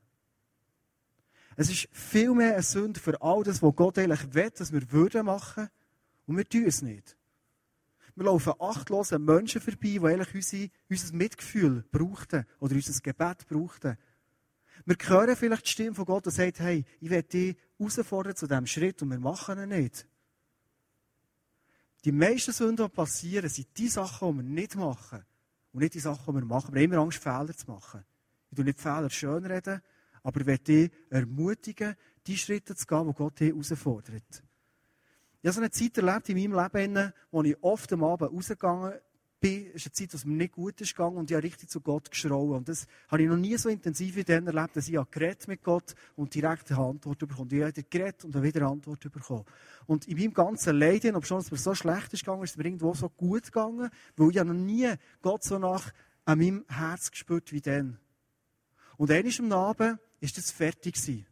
Es 1.56 1.70
ist 1.70 1.90
viel 1.92 2.34
mehr 2.34 2.54
eine 2.54 2.64
Sünde 2.64 3.00
für 3.00 3.22
all 3.22 3.44
das, 3.44 3.62
was 3.62 3.76
Gott 3.76 3.98
eigentlich 3.98 4.34
will, 4.34 4.50
dass 4.52 4.72
wir 4.72 4.92
würden 4.92 5.26
machen, 5.26 5.68
und 6.30 6.38
wir 6.38 6.48
tun 6.48 6.66
es 6.66 6.84
nicht. 6.84 7.18
Wir 8.16 8.26
laufen 8.26 8.54
achtlosen 8.60 9.26
Menschen 9.26 9.62
vorbei, 9.62 9.98
die 9.98 10.00
eigentlich 10.00 10.36
unsere, 10.36 10.70
unser 10.90 11.16
Mitgefühl 11.16 11.84
brauchten 11.92 12.46
oder 12.60 12.76
unser 12.76 13.02
Gebet 13.02 13.48
brauchten. 13.48 13.98
Wir 14.86 14.96
hören 15.08 15.36
vielleicht 15.36 15.66
die 15.66 15.70
Stimme 15.70 15.96
von 15.96 16.06
Gott, 16.06 16.26
die 16.26 16.32
sagt, 16.32 16.60
hey, 16.60 16.86
ich 17.00 17.10
werde 17.10 17.28
dich 17.28 17.58
herausfordern 17.78 18.36
zu 18.36 18.48
diesem 18.48 18.68
Schritt 18.68 19.02
und 19.02 19.10
wir 19.10 19.20
machen 19.20 19.60
ihn 19.60 19.70
nicht. 19.70 20.08
Die 22.06 22.12
meisten 22.12 22.54
Sünden, 22.54 22.86
die 22.86 22.92
passieren, 22.92 23.50
sind 23.50 23.78
die 23.78 23.90
Sachen, 23.90 24.32
die 24.32 24.38
wir 24.38 24.44
nicht 24.44 24.76
machen. 24.76 25.26
Und 25.72 25.82
nicht 25.82 25.94
die 25.94 26.00
Sachen, 26.00 26.34
die 26.34 26.42
wir 26.42 26.46
machen. 26.46 26.74
Wir 26.74 26.82
haben 26.82 26.94
immer 26.94 27.02
Angst, 27.02 27.22
Fehler 27.22 27.56
zu 27.56 27.68
machen. 27.68 28.04
Ich 28.52 28.58
will 28.58 28.66
nicht 28.66 28.80
Fehler 28.80 29.10
schönreden, 29.10 29.82
aber 30.24 30.42
ich 30.42 30.48
werde 30.48 30.64
dich 30.64 30.92
ermutigen, 31.10 31.96
die 32.26 32.38
Schritte 32.38 32.76
zu 32.76 32.88
gehen, 32.88 33.08
die 33.08 33.14
Gott 33.14 33.40
dich 33.40 33.50
herausfordert. 33.50 34.44
Ich 35.42 35.48
habe 35.48 35.54
so 35.54 35.62
eine 35.62 35.72
Zeit 35.72 35.98
erlebt 35.98 36.30
in 36.30 36.52
meinem 36.52 36.72
Leben, 36.74 37.14
wo 37.32 37.44
ich 37.44 37.56
oft 37.62 37.92
am 37.94 38.04
Abend 38.04 38.32
rausgegangen 38.32 38.94
bin. 39.40 39.68
Ist 39.72 39.88
eine 39.88 39.94
Zeit, 39.94 40.14
wo 40.14 40.18
es 40.18 40.26
mir 40.26 40.36
nicht 40.36 40.54
gut 40.54 40.80
ist 40.82 40.96
gegangen 40.96 41.18
und 41.18 41.30
ich 41.30 41.36
habe 41.36 41.44
richtig 41.44 41.70
zu 41.70 41.82
Gott 41.82 42.10
geschrauen. 42.10 42.58
Und 42.58 42.70
das 42.70 42.88
habe 43.08 43.24
ich 43.24 43.30
noch 43.30 43.38
nie 43.38 43.58
so 43.58 43.70
intensiv 43.70 44.16
wie 44.16 44.24
dann 44.24 44.48
erlebt, 44.48 44.76
dass 44.76 44.88
ich 44.90 44.98
mit 45.48 45.64
Gott 45.64 45.96
und 46.16 46.34
direkt 46.34 46.72
eine 46.72 46.82
Antwort 46.82 47.20
bekommen. 47.20 47.50
Ich 47.52 47.62
habe 47.62 47.84
geredet 47.84 48.26
und 48.26 48.36
dann 48.36 48.44
wieder 48.44 48.62
eine 48.62 48.72
Antwort 48.72 49.12
bekommen. 49.12 49.46
Und 49.86 50.08
in 50.08 50.18
meinem 50.18 50.34
ganzen 50.34 50.78
Leiden, 50.78 51.16
ob 51.16 51.26
schon 51.26 51.40
es 51.40 51.52
mir 51.52 51.58
so 51.58 51.74
schlecht 51.74 52.14
ist 52.14 52.24
gegangen, 52.26 52.44
ist 52.44 52.52
es 52.52 52.58
mir 52.58 52.66
irgendwo 52.66 52.94
so 52.94 53.10
gut 53.10 53.46
gegangen, 53.46 53.90
weil 54.16 54.32
ich 54.32 54.38
habe 54.38 54.50
noch 54.50 54.56
nie 54.56 54.94
Gott 55.22 55.44
so 55.44 55.58
nach 55.60 55.92
an 56.26 56.40
meinem 56.40 56.66
Herz 56.68 57.10
gespürt 57.12 57.52
wie 57.52 57.62
dann. 57.62 57.98
Und 58.98 59.12
einmal 59.12 59.34
am 59.40 59.52
Abend 59.52 60.00
ist 60.20 60.38
das 60.38 60.52
fertig 60.52 60.96
gewesen. 60.96 61.26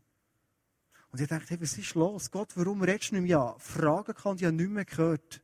Und 1.11 1.21
ich 1.21 1.27
dachte, 1.27 1.49
hey, 1.49 1.61
was 1.61 1.77
ist 1.77 1.95
los? 1.95 2.31
Gott, 2.31 2.49
warum 2.55 2.81
redest 2.81 3.11
du 3.11 3.15
nicht 3.15 3.29
mehr? 3.29 3.55
Fragen 3.59 4.13
kann 4.13 4.35
ich 4.35 4.41
ja 4.41 4.51
nicht 4.51 4.69
mehr 4.69 4.85
gehört. 4.85 5.41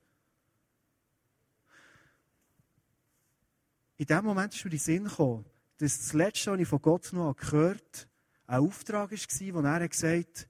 In 4.04 4.08
dem 4.08 4.26
Moment 4.26 4.54
ist 4.54 4.66
mir 4.66 4.72
die 4.72 4.78
Sinn 4.78 5.06
gekommen, 5.06 5.46
dass 5.78 5.98
das 5.98 6.12
Letzte, 6.12 6.52
was 6.52 6.60
ich 6.60 6.68
von 6.68 6.82
Gott 6.82 7.14
noch 7.14 7.38
gehört 7.38 8.10
habe, 8.50 8.58
ein 8.58 8.68
Auftrag 8.68 9.12
war, 9.12 9.54
wo 9.54 9.66
er 9.66 9.88
gesagt 9.88 10.40
hat, 10.40 10.48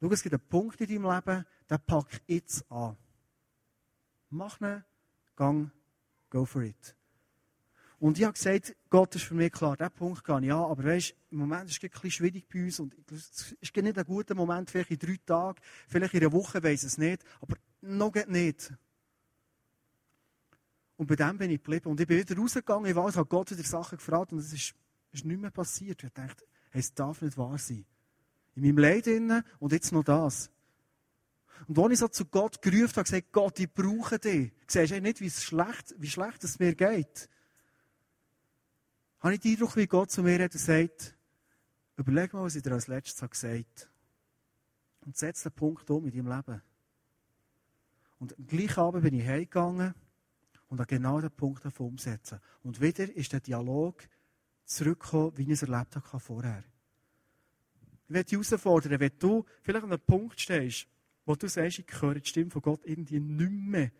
schau, 0.00 0.12
es 0.12 0.22
gibt 0.22 0.34
einen 0.36 0.48
Punkt 0.48 0.80
in 0.80 0.86
deinem 0.86 1.12
Leben, 1.12 1.44
den 1.68 1.78
pack 1.84 2.20
jetzt 2.28 2.64
an. 2.70 2.96
Mach 4.30 4.60
ihn, 4.60 4.84
gang, 5.34 5.72
go 6.30 6.44
for 6.44 6.62
it. 6.62 6.94
Und 7.98 8.18
ich 8.18 8.24
habe 8.24 8.34
gesagt, 8.34 8.76
Gott 8.88 9.16
ist 9.16 9.24
für 9.24 9.34
mich 9.34 9.50
klar, 9.50 9.76
der 9.76 9.90
Punkt 9.90 10.22
kann 10.22 10.44
ich 10.44 10.52
an, 10.52 10.60
aber 10.60 10.84
weißt, 10.84 11.12
im 11.30 11.38
Moment 11.38 11.70
ist 11.70 11.78
es 11.78 11.82
ein 11.82 11.90
bisschen 11.90 12.10
schwierig 12.12 12.46
bei 12.48 12.62
uns 12.62 12.78
und 12.78 12.94
es 13.10 13.52
ist 13.60 13.76
nicht 13.76 13.98
ein 13.98 14.04
guter 14.04 14.36
Moment, 14.36 14.70
vielleicht 14.70 14.92
in 14.92 14.98
drei 15.00 15.18
Tagen, 15.26 15.58
vielleicht 15.88 16.14
in 16.14 16.20
einer 16.20 16.32
Woche, 16.32 16.62
weiß 16.62 16.84
es 16.84 16.98
nicht, 16.98 17.24
aber 17.40 17.56
noch 17.80 18.14
nicht. 18.28 18.72
Und 21.02 21.08
bei 21.08 21.16
dem 21.16 21.36
bin 21.36 21.50
ich 21.50 21.60
geblieben. 21.60 21.88
Und 21.90 21.98
ich 21.98 22.06
bin 22.06 22.16
wieder 22.16 22.36
rausgegangen, 22.36 22.88
ich 22.88 22.94
weiß, 22.94 23.16
habe 23.16 23.28
Gott 23.28 23.50
wieder 23.50 23.64
Sachen 23.64 23.98
gefragt 23.98 24.32
und 24.32 24.38
es 24.38 24.52
ist, 24.52 24.72
ist 25.10 25.24
nicht 25.24 25.40
mehr 25.40 25.50
passiert. 25.50 26.04
Ich 26.04 26.12
dachte, 26.12 26.44
hey, 26.70 26.78
es 26.78 26.94
darf 26.94 27.20
nicht 27.22 27.36
wahr 27.36 27.58
sein. 27.58 27.84
In 28.54 28.62
meinem 28.62 28.78
Leid 28.78 29.08
innen 29.08 29.42
und 29.58 29.72
jetzt 29.72 29.90
noch 29.90 30.04
das. 30.04 30.48
Und 31.66 31.76
als 31.76 31.92
ich 31.92 31.98
so 31.98 32.06
zu 32.06 32.24
Gott 32.26 32.62
gerufen 32.62 32.94
habe, 32.94 33.02
gesagt, 33.02 33.32
Gott, 33.32 33.58
ich 33.58 33.74
brauche 33.74 34.20
dich. 34.20 34.52
Siehst 34.68 34.92
du 34.92 35.00
nicht, 35.00 35.20
wie 35.20 35.28
schlecht, 35.28 35.92
wie 35.98 36.08
schlecht 36.08 36.44
es 36.44 36.60
mir 36.60 36.76
geht? 36.76 37.28
Habe 39.18 39.34
ich 39.34 39.40
den 39.40 39.54
Eindruck, 39.54 39.74
wie 39.74 39.88
Gott 39.88 40.12
zu 40.12 40.22
mir 40.22 40.40
hat 40.40 40.54
und 40.54 40.60
sagt, 40.60 41.16
überleg 41.96 42.32
mal, 42.32 42.44
was 42.44 42.54
ich 42.54 42.62
dir 42.62 42.70
als 42.70 42.86
letztes 42.86 43.28
gesagt 43.28 43.42
habe. 43.50 43.90
Und 45.00 45.16
setz 45.16 45.42
den 45.42 45.50
Punkt 45.50 45.90
um 45.90 46.06
in 46.06 46.12
deinem 46.12 46.28
Leben. 46.28 46.62
Und 48.20 48.38
am 48.38 48.46
gleichen 48.46 48.78
Abend 48.78 49.02
bin 49.02 49.14
ich 49.14 49.26
heimgegangen 49.26 49.96
und 50.72 50.80
habe 50.80 50.86
genau 50.86 51.20
den 51.20 51.30
Punkt 51.30 51.62
umsetzen. 51.78 52.40
Und 52.62 52.80
wieder 52.80 53.04
ist 53.14 53.30
der 53.30 53.40
Dialog 53.40 54.08
zurückgekommen, 54.64 55.36
wie 55.36 55.42
ich 55.42 55.50
es 55.50 55.62
erlebt 55.62 55.94
habe 55.94 56.18
vorher. 56.18 56.64
Ich 58.08 58.14
werde 58.14 58.24
dich 58.24 58.50
herausfordern, 58.50 58.98
wenn 58.98 59.12
du 59.18 59.44
vielleicht 59.60 59.84
an 59.84 59.92
einem 59.92 60.00
Punkt 60.00 60.40
stehst, 60.40 60.88
wo 61.26 61.34
du 61.34 61.46
sagst, 61.46 61.80
ich 61.80 62.00
höre 62.00 62.14
die 62.14 62.26
Stimme 62.26 62.50
von 62.50 62.62
Gott 62.62 62.80
irgendwie 62.84 63.20
nicht 63.20 63.52
mehr. 63.52 63.90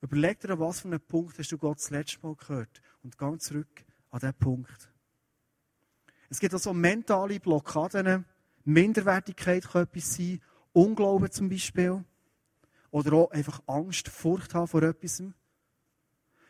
Überleg 0.00 0.38
dir, 0.38 0.50
an 0.50 0.60
was 0.60 0.78
für 0.78 0.86
einen 0.86 1.00
Punkt 1.00 1.36
hast 1.40 1.50
du 1.50 1.58
Gott 1.58 1.78
das 1.78 1.90
letzte 1.90 2.24
Mal 2.24 2.36
gehört 2.36 2.80
und 3.02 3.18
geh 3.18 3.38
zurück 3.38 3.84
an 4.12 4.20
diesen 4.20 4.34
Punkt. 4.34 4.92
Es 6.28 6.38
gibt 6.38 6.54
auch 6.54 6.60
so 6.60 6.72
mentale 6.72 7.40
Blockaden. 7.40 8.24
Minderwertigkeit 8.64 9.66
kann 9.66 9.82
etwas 9.82 10.14
sein, 10.14 10.40
Unglauben 10.72 11.32
zum 11.32 11.48
Beispiel. 11.48 12.04
Oder 12.90 13.12
auch 13.14 13.30
einfach 13.30 13.62
Angst, 13.66 14.08
Furcht 14.08 14.54
haben 14.54 14.66
vor 14.68 14.82
etwas. 14.82 15.22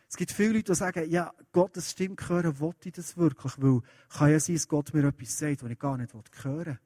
Es 0.09 0.17
gibt 0.17 0.33
viele 0.33 0.55
Leute, 0.55 0.73
die 0.73 0.75
sagen, 0.75 1.09
ja, 1.09 1.33
Gottes 1.53 1.93
Stimme 1.93 2.17
hören, 2.19 2.59
will 2.59 2.75
ich 2.83 2.93
das 2.93 3.17
wirklich? 3.17 3.53
Weil 3.59 3.81
kann 4.09 4.31
ja 4.31 4.41
sein, 4.41 4.57
dass 4.57 4.67
Gott 4.67 4.93
mir 4.93 5.05
etwas 5.05 5.39
sagt, 5.39 5.63
was 5.63 5.71
ich 5.71 5.79
gar 5.79 5.97
nicht 5.97 6.13
hören 6.13 6.67
will. 6.67 6.79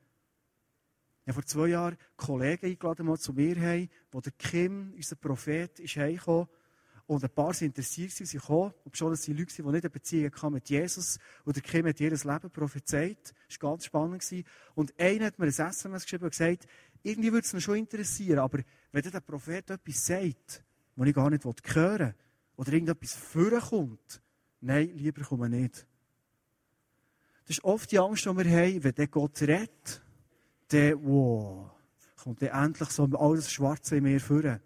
Ich 1.26 1.28
habe 1.28 1.40
vor 1.40 1.46
zwei 1.46 1.68
Jahren 1.68 1.96
Kollegen 2.16 2.66
eingeladen, 2.66 3.06
die 3.06 3.18
zu 3.18 3.32
mir 3.32 3.58
haben, 3.58 3.88
wo 4.12 4.20
der 4.20 4.32
Kim, 4.32 4.92
unser 4.94 5.16
Prophet, 5.16 5.80
ist 5.80 5.96
heimgekommen. 5.96 6.48
Und 7.06 7.22
ein 7.22 7.30
paar 7.30 7.54
sind 7.54 7.68
interessiert, 7.68 8.12
sie 8.12 8.26
sind. 8.26 8.46
Und 8.48 8.74
schon, 8.92 9.10
das 9.10 9.22
sind 9.22 9.38
Leute, 9.38 9.54
die 9.54 9.62
nicht 9.62 9.84
eine 9.84 9.90
Beziehung 9.90 10.32
mit 10.50 10.68
Jesus. 10.68 11.18
Und 11.44 11.56
der 11.56 11.62
Kim 11.62 11.86
hat 11.86 12.00
ihr 12.00 12.10
Leben 12.10 12.50
prophezeit. 12.50 13.34
Das 13.48 13.62
war 13.62 13.70
ganz 13.70 13.86
spannend. 13.86 14.24
Und 14.74 14.98
einer 14.98 15.26
hat 15.26 15.38
mir 15.38 15.46
ein 15.46 15.50
SMS 15.50 16.02
geschrieben 16.02 16.24
und 16.24 16.30
gesagt, 16.30 16.66
irgendwie 17.04 17.30
würde 17.30 17.44
es 17.44 17.52
mich 17.52 17.62
schon 17.62 17.76
interessieren, 17.76 18.38
aber 18.40 18.60
wenn 18.90 19.02
der 19.02 19.20
Prophet 19.20 19.70
etwas 19.70 20.06
sagt, 20.06 20.64
was 20.96 21.08
ich 21.08 21.14
gar 21.14 21.30
nicht 21.30 21.44
hören 21.44 22.00
will, 22.00 22.14
oder 22.56 22.72
irgendetwas 22.72 23.14
vorkommt, 23.14 24.22
nein, 24.60 24.90
lieber 24.94 25.22
komme 25.22 25.48
nicht. 25.48 25.86
Das 27.46 27.58
ist 27.58 27.64
oft 27.64 27.92
die 27.92 27.98
Angst, 27.98 28.24
die 28.24 28.36
wir 28.36 28.44
haben, 28.44 28.84
wenn 28.84 28.94
der 28.94 29.06
Gott 29.08 29.42
redet, 29.42 30.02
dann, 30.68 31.04
wow, 31.04 31.70
kommt 32.16 32.40
dann 32.40 32.64
endlich 32.64 32.88
so 32.88 33.04
alles 33.04 33.52
Schwarze 33.52 33.96
in 33.96 34.04
mir 34.04 34.20
vor. 34.20 34.60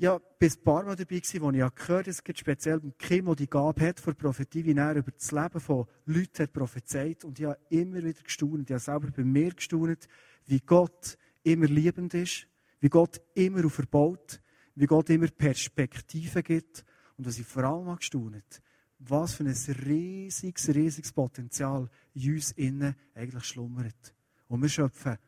Ja, 0.00 0.20
bis 0.38 0.56
ein 0.56 0.62
paar 0.62 0.84
Mal 0.84 0.94
dabei 0.94 1.16
gewesen, 1.16 1.40
wo 1.40 1.50
ich 1.50 1.56
ja 1.56 1.68
gehört 1.68 2.02
habe, 2.06 2.10
es 2.10 2.22
gibt 2.22 2.38
speziell 2.38 2.80
Kim, 2.98 3.26
der 3.26 3.34
die 3.34 3.50
Gabe 3.50 3.84
hat, 3.84 3.98
vor 3.98 4.14
Prophetie, 4.14 4.64
wie 4.64 4.72
er 4.72 4.94
über 4.94 5.10
das 5.10 5.32
Leben 5.32 5.58
von 5.58 5.86
Leuten 6.06 6.42
hat 6.44 6.52
prophezeit. 6.52 7.24
Und 7.24 7.40
ich 7.40 7.46
habe 7.46 7.58
immer 7.68 7.96
wieder 7.96 8.22
gestaunt. 8.22 8.70
Ich 8.70 8.74
habe 8.74 8.78
selber 8.78 9.10
bei 9.10 9.24
mir 9.24 9.52
gestaunt, 9.52 10.06
wie 10.46 10.60
Gott 10.60 11.18
immer 11.42 11.66
liebend 11.66 12.14
ist, 12.14 12.46
wie 12.78 12.88
Gott 12.88 13.20
immer 13.34 13.66
auf 13.66 13.74
verbaut, 13.74 14.40
wie 14.76 14.86
Gott 14.86 15.10
immer 15.10 15.26
Perspektiven 15.26 16.44
gibt. 16.44 16.84
Und 17.16 17.26
was 17.26 17.40
ich 17.40 17.46
vor 17.46 17.64
allem 17.64 17.96
gestaunt 17.96 18.62
was 19.00 19.34
für 19.34 19.44
ein 19.44 19.56
riesiges, 19.86 20.68
riesiges 20.74 21.12
Potenzial 21.12 21.88
in 22.14 22.34
uns 22.34 22.52
innen 22.52 22.96
eigentlich 23.14 23.44
schlummert. 23.44 24.14
Und 24.48 24.62
wir 24.62 24.68
schöpfen 24.68 25.12
ein 25.12 25.18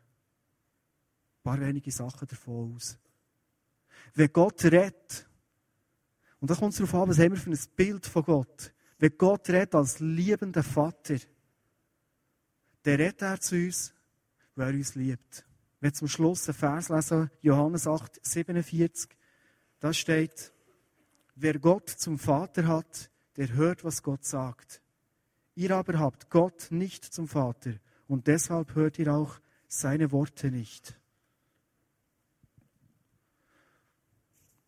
paar 1.42 1.60
wenige 1.60 1.90
Sachen 1.92 2.26
davon 2.26 2.74
aus. 2.74 2.98
Wenn 4.14 4.32
Gott 4.32 4.64
redet, 4.64 5.28
und 6.40 6.50
da 6.50 6.54
kommt 6.54 6.72
es 6.72 6.78
darauf 6.78 6.94
an, 6.94 7.08
was 7.08 7.18
haben 7.18 7.32
wir 7.32 7.40
für 7.40 7.50
ein 7.50 7.58
Bild 7.76 8.06
von 8.06 8.22
Gott. 8.22 8.72
Wenn 8.98 9.16
Gott 9.16 9.48
redet 9.48 9.74
als 9.74 10.00
liebender 10.00 10.62
Vater, 10.62 11.16
dann 12.82 12.94
redet 12.94 13.22
er 13.22 13.40
zu 13.40 13.56
uns, 13.56 13.94
weil 14.54 14.72
er 14.72 14.78
uns 14.78 14.94
liebt. 14.94 15.44
Wenn 15.80 15.94
zum 15.94 16.08
Schluss 16.08 16.48
ein 16.48 16.54
Vers 16.54 16.88
lesen, 16.88 17.30
Johannes 17.40 17.86
8, 17.86 18.20
47, 18.22 19.10
da 19.80 19.92
steht, 19.92 20.52
wer 21.34 21.58
Gott 21.58 21.88
zum 21.88 22.18
Vater 22.18 22.66
hat, 22.66 23.10
der 23.36 23.52
hört, 23.54 23.84
was 23.84 24.02
Gott 24.02 24.24
sagt. 24.24 24.82
Ihr 25.54 25.74
aber 25.74 25.98
habt 25.98 26.30
Gott 26.30 26.68
nicht 26.70 27.04
zum 27.04 27.28
Vater 27.28 27.72
und 28.06 28.26
deshalb 28.26 28.74
hört 28.74 28.98
ihr 28.98 29.12
auch 29.14 29.40
seine 29.66 30.12
Worte 30.12 30.50
nicht. 30.50 30.99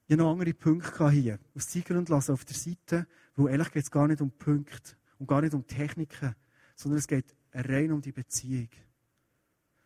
Ich 0.07 0.13
habe 0.13 0.23
noch 0.23 0.33
andere 0.33 0.55
Punkte 0.55 1.11
hier. 1.11 1.39
Aus 1.55 1.69
Zeitgründen 1.69 2.15
lassen 2.15 2.33
auf 2.33 2.45
der 2.45 2.57
Seite, 2.57 3.07
wo 3.37 3.49
ehrlich 3.49 3.71
geht 3.71 3.85
es 3.85 3.91
gar 3.91 4.09
nicht 4.09 4.21
um 4.21 4.31
Punkte 4.31 4.97
und 5.19 5.29
gar 5.29 5.41
nicht 5.41 5.55
um 5.55 5.67
Techniken, 5.67 6.35
sondern 6.75 6.99
es 6.99 7.07
geht 7.07 7.35
rein 7.53 7.93
um 7.93 8.01
die 8.01 8.13
Beziehung. 8.13 8.69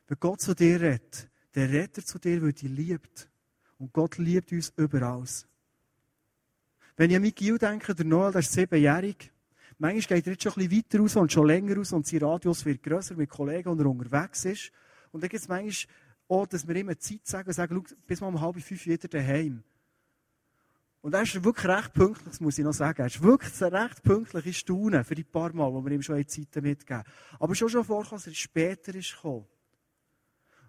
Wenn 0.08 0.18
Gott 0.20 0.40
zu 0.40 0.54
dir 0.54 0.80
redet, 0.80 1.28
der 1.54 1.68
redet 1.68 1.98
er 1.98 2.04
zu 2.04 2.18
dir, 2.18 2.40
weil 2.40 2.50
er 2.50 2.52
dich 2.52 2.70
liebt. 2.70 3.28
Und 3.78 3.92
Gott 3.92 4.18
liebt 4.18 4.52
uns 4.52 4.72
überall. 4.76 5.24
Wenn 6.96 7.10
ich 7.10 7.16
an 7.16 7.22
Miguel 7.22 7.58
denke, 7.58 7.94
der 7.94 8.06
Noel, 8.06 8.32
der 8.32 8.40
ist 8.40 8.52
siebenjährig, 8.52 9.32
Manchmal 9.78 10.16
geht 10.16 10.26
er 10.26 10.32
jetzt 10.32 10.42
schon 10.42 10.52
ein 10.54 10.68
bisschen 10.68 10.84
weiter 10.84 11.00
raus 11.00 11.16
und 11.16 11.32
schon 11.32 11.46
länger 11.46 11.76
raus 11.76 11.92
und 11.92 12.06
sein 12.06 12.22
Radius 12.22 12.64
wird 12.64 12.82
grösser 12.82 13.14
mit 13.14 13.28
Kollegen, 13.28 13.68
und 13.68 13.78
er 13.78 13.86
unterwegs 13.86 14.44
ist. 14.46 14.72
Und 15.12 15.22
dann 15.22 15.28
gibt 15.28 15.42
es 15.42 15.48
manchmal 15.48 15.94
auch, 16.28 16.46
dass 16.46 16.66
wir 16.66 16.76
immer 16.76 16.98
Zeit 16.98 17.26
sagen 17.26 17.48
und 17.48 17.52
sagen, 17.52 17.84
schau, 17.86 17.96
bis 18.06 18.20
mal 18.20 18.28
um 18.28 18.40
halb 18.40 18.60
fünf 18.62 18.86
wieder 18.86 19.08
daheim. 19.08 19.62
Und 21.06 21.14
er 21.14 21.22
ist 21.22 21.44
wirklich 21.44 21.68
recht 21.68 21.92
pünktlich, 21.92 22.30
das 22.30 22.40
muss 22.40 22.58
ich 22.58 22.64
noch 22.64 22.72
sagen. 22.72 23.02
Er 23.02 23.06
ist 23.06 23.22
wirklich 23.22 23.62
recht 23.62 24.02
pünktliches 24.02 24.56
Staunen 24.56 25.04
für 25.04 25.14
die 25.14 25.22
paar 25.22 25.52
Mal, 25.52 25.72
wo 25.72 25.80
wir 25.84 25.92
ihm 25.92 26.02
schon 26.02 26.26
Zeiten 26.26 26.64
mitgeben. 26.64 27.04
Aber 27.38 27.54
schon 27.54 27.68
schon 27.68 27.84
vorkommen, 27.84 28.18
dass 28.18 28.26
er 28.26 28.34
später 28.34 28.92
ist 28.92 29.14
gekommen. 29.14 29.46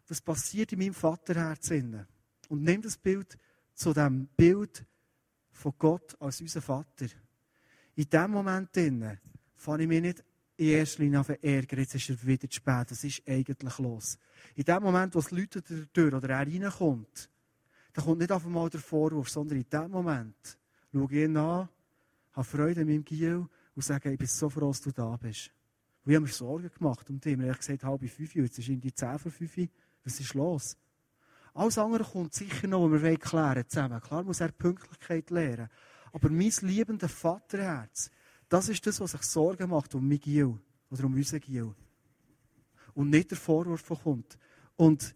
Was 0.08 0.22
passiert 0.22 0.74
in 0.74 0.78
meinem 0.78 0.94
Vaterherz 0.94 1.72
Und 1.72 2.62
nimm 2.62 2.84
das 2.84 3.00
Bild 3.00 3.36
zu 3.74 3.94
dem 3.94 4.28
Bild 4.38 4.86
von 5.50 5.74
Gott 5.80 6.16
als 6.20 6.40
unser 6.40 6.62
Vater. 6.62 7.08
In 7.96 8.08
dem 8.08 8.30
Moment 8.30 8.70
fange 9.56 9.82
ich 9.82 9.90
mich 9.90 10.02
nicht 10.04 10.24
in 10.58 10.68
erster 10.68 11.02
Linie 11.02 11.18
an 11.18 11.36
ärgern, 11.42 11.80
jetzt 11.80 11.96
ist 11.96 12.12
er 12.12 12.28
wieder 12.28 12.48
zu 12.48 12.58
spät, 12.58 12.92
das 12.92 13.04
ist 13.04 13.24
eigentlich 13.28 13.80
los. 13.80 14.20
In 14.54 14.66
dem 14.66 14.84
Moment, 14.84 15.16
wo 15.16 15.20
es 15.20 15.32
Leute 15.32 15.64
durch 15.64 16.14
oder 16.14 16.30
er 16.30 16.46
reinkommt, 16.46 17.28
da 17.98 18.04
kommt 18.04 18.20
nicht 18.20 18.32
auf 18.32 18.46
einmal 18.46 18.70
der 18.70 18.80
Vorwurf, 18.80 19.28
sondern 19.28 19.58
in 19.58 19.66
dem 19.68 19.90
Moment 19.90 20.60
schaue 20.94 21.06
ich 21.06 21.18
ihn 21.18 21.36
an, 21.36 21.68
habe 22.32 22.44
Freude 22.44 22.82
in 22.82 22.88
meinem 22.88 23.04
Giel 23.04 23.48
und 23.74 23.82
sage, 23.84 24.12
ich 24.12 24.20
bin 24.20 24.28
so 24.28 24.52
froh, 24.52 24.68
dass 24.68 24.82
du 24.82 24.92
da 24.92 25.18
bist. 25.18 25.50
Und 26.06 26.12
ich 26.12 26.16
habe 26.16 26.28
mir 26.28 26.32
Sorgen 26.32 26.70
gemacht 26.70 27.10
um 27.10 27.20
dich. 27.20 27.34
Ich 27.34 27.40
habe 27.40 27.58
gesagt, 27.58 27.84
halb 27.84 28.08
fünf, 28.08 28.36
jetzt 28.36 28.60
ist 28.60 28.70
in 28.70 28.80
die 28.80 28.94
zehn 28.94 29.18
vor 29.18 29.32
fünf. 29.32 29.58
Was 30.04 30.20
ist 30.20 30.36
los? 30.36 30.78
Alles 31.56 31.80
andere 31.80 32.04
kommt 32.04 32.36
sicher 32.36 32.68
noch, 32.68 32.88
was 32.88 33.02
wir 33.02 33.18
klären 33.18 33.68
zusammen. 33.68 34.00
Klar 34.00 34.24
muss 34.24 34.42
er 34.42 34.52
Pünktlichkeit 34.52 35.32
lernen. 35.32 35.68
Aber 36.14 36.30
mein 36.30 36.54
liebendes 36.62 37.12
Vaterherz, 37.12 38.12
das 38.48 38.70
ist 38.70 38.86
das, 38.86 39.00
was 39.00 39.14
sich 39.14 39.24
Sorgen 39.24 39.72
macht 39.72 39.96
um 39.96 40.08
mein 40.08 40.20
Giel 40.20 40.56
oder 40.92 41.04
um 41.04 41.16
unser 41.16 41.40
Giel. 41.40 41.74
Und 42.94 43.10
nicht 43.10 43.32
der 43.32 43.40
Vorwurf, 43.40 43.82
der 43.88 43.98
kommt. 43.98 44.38
Und 44.76 45.16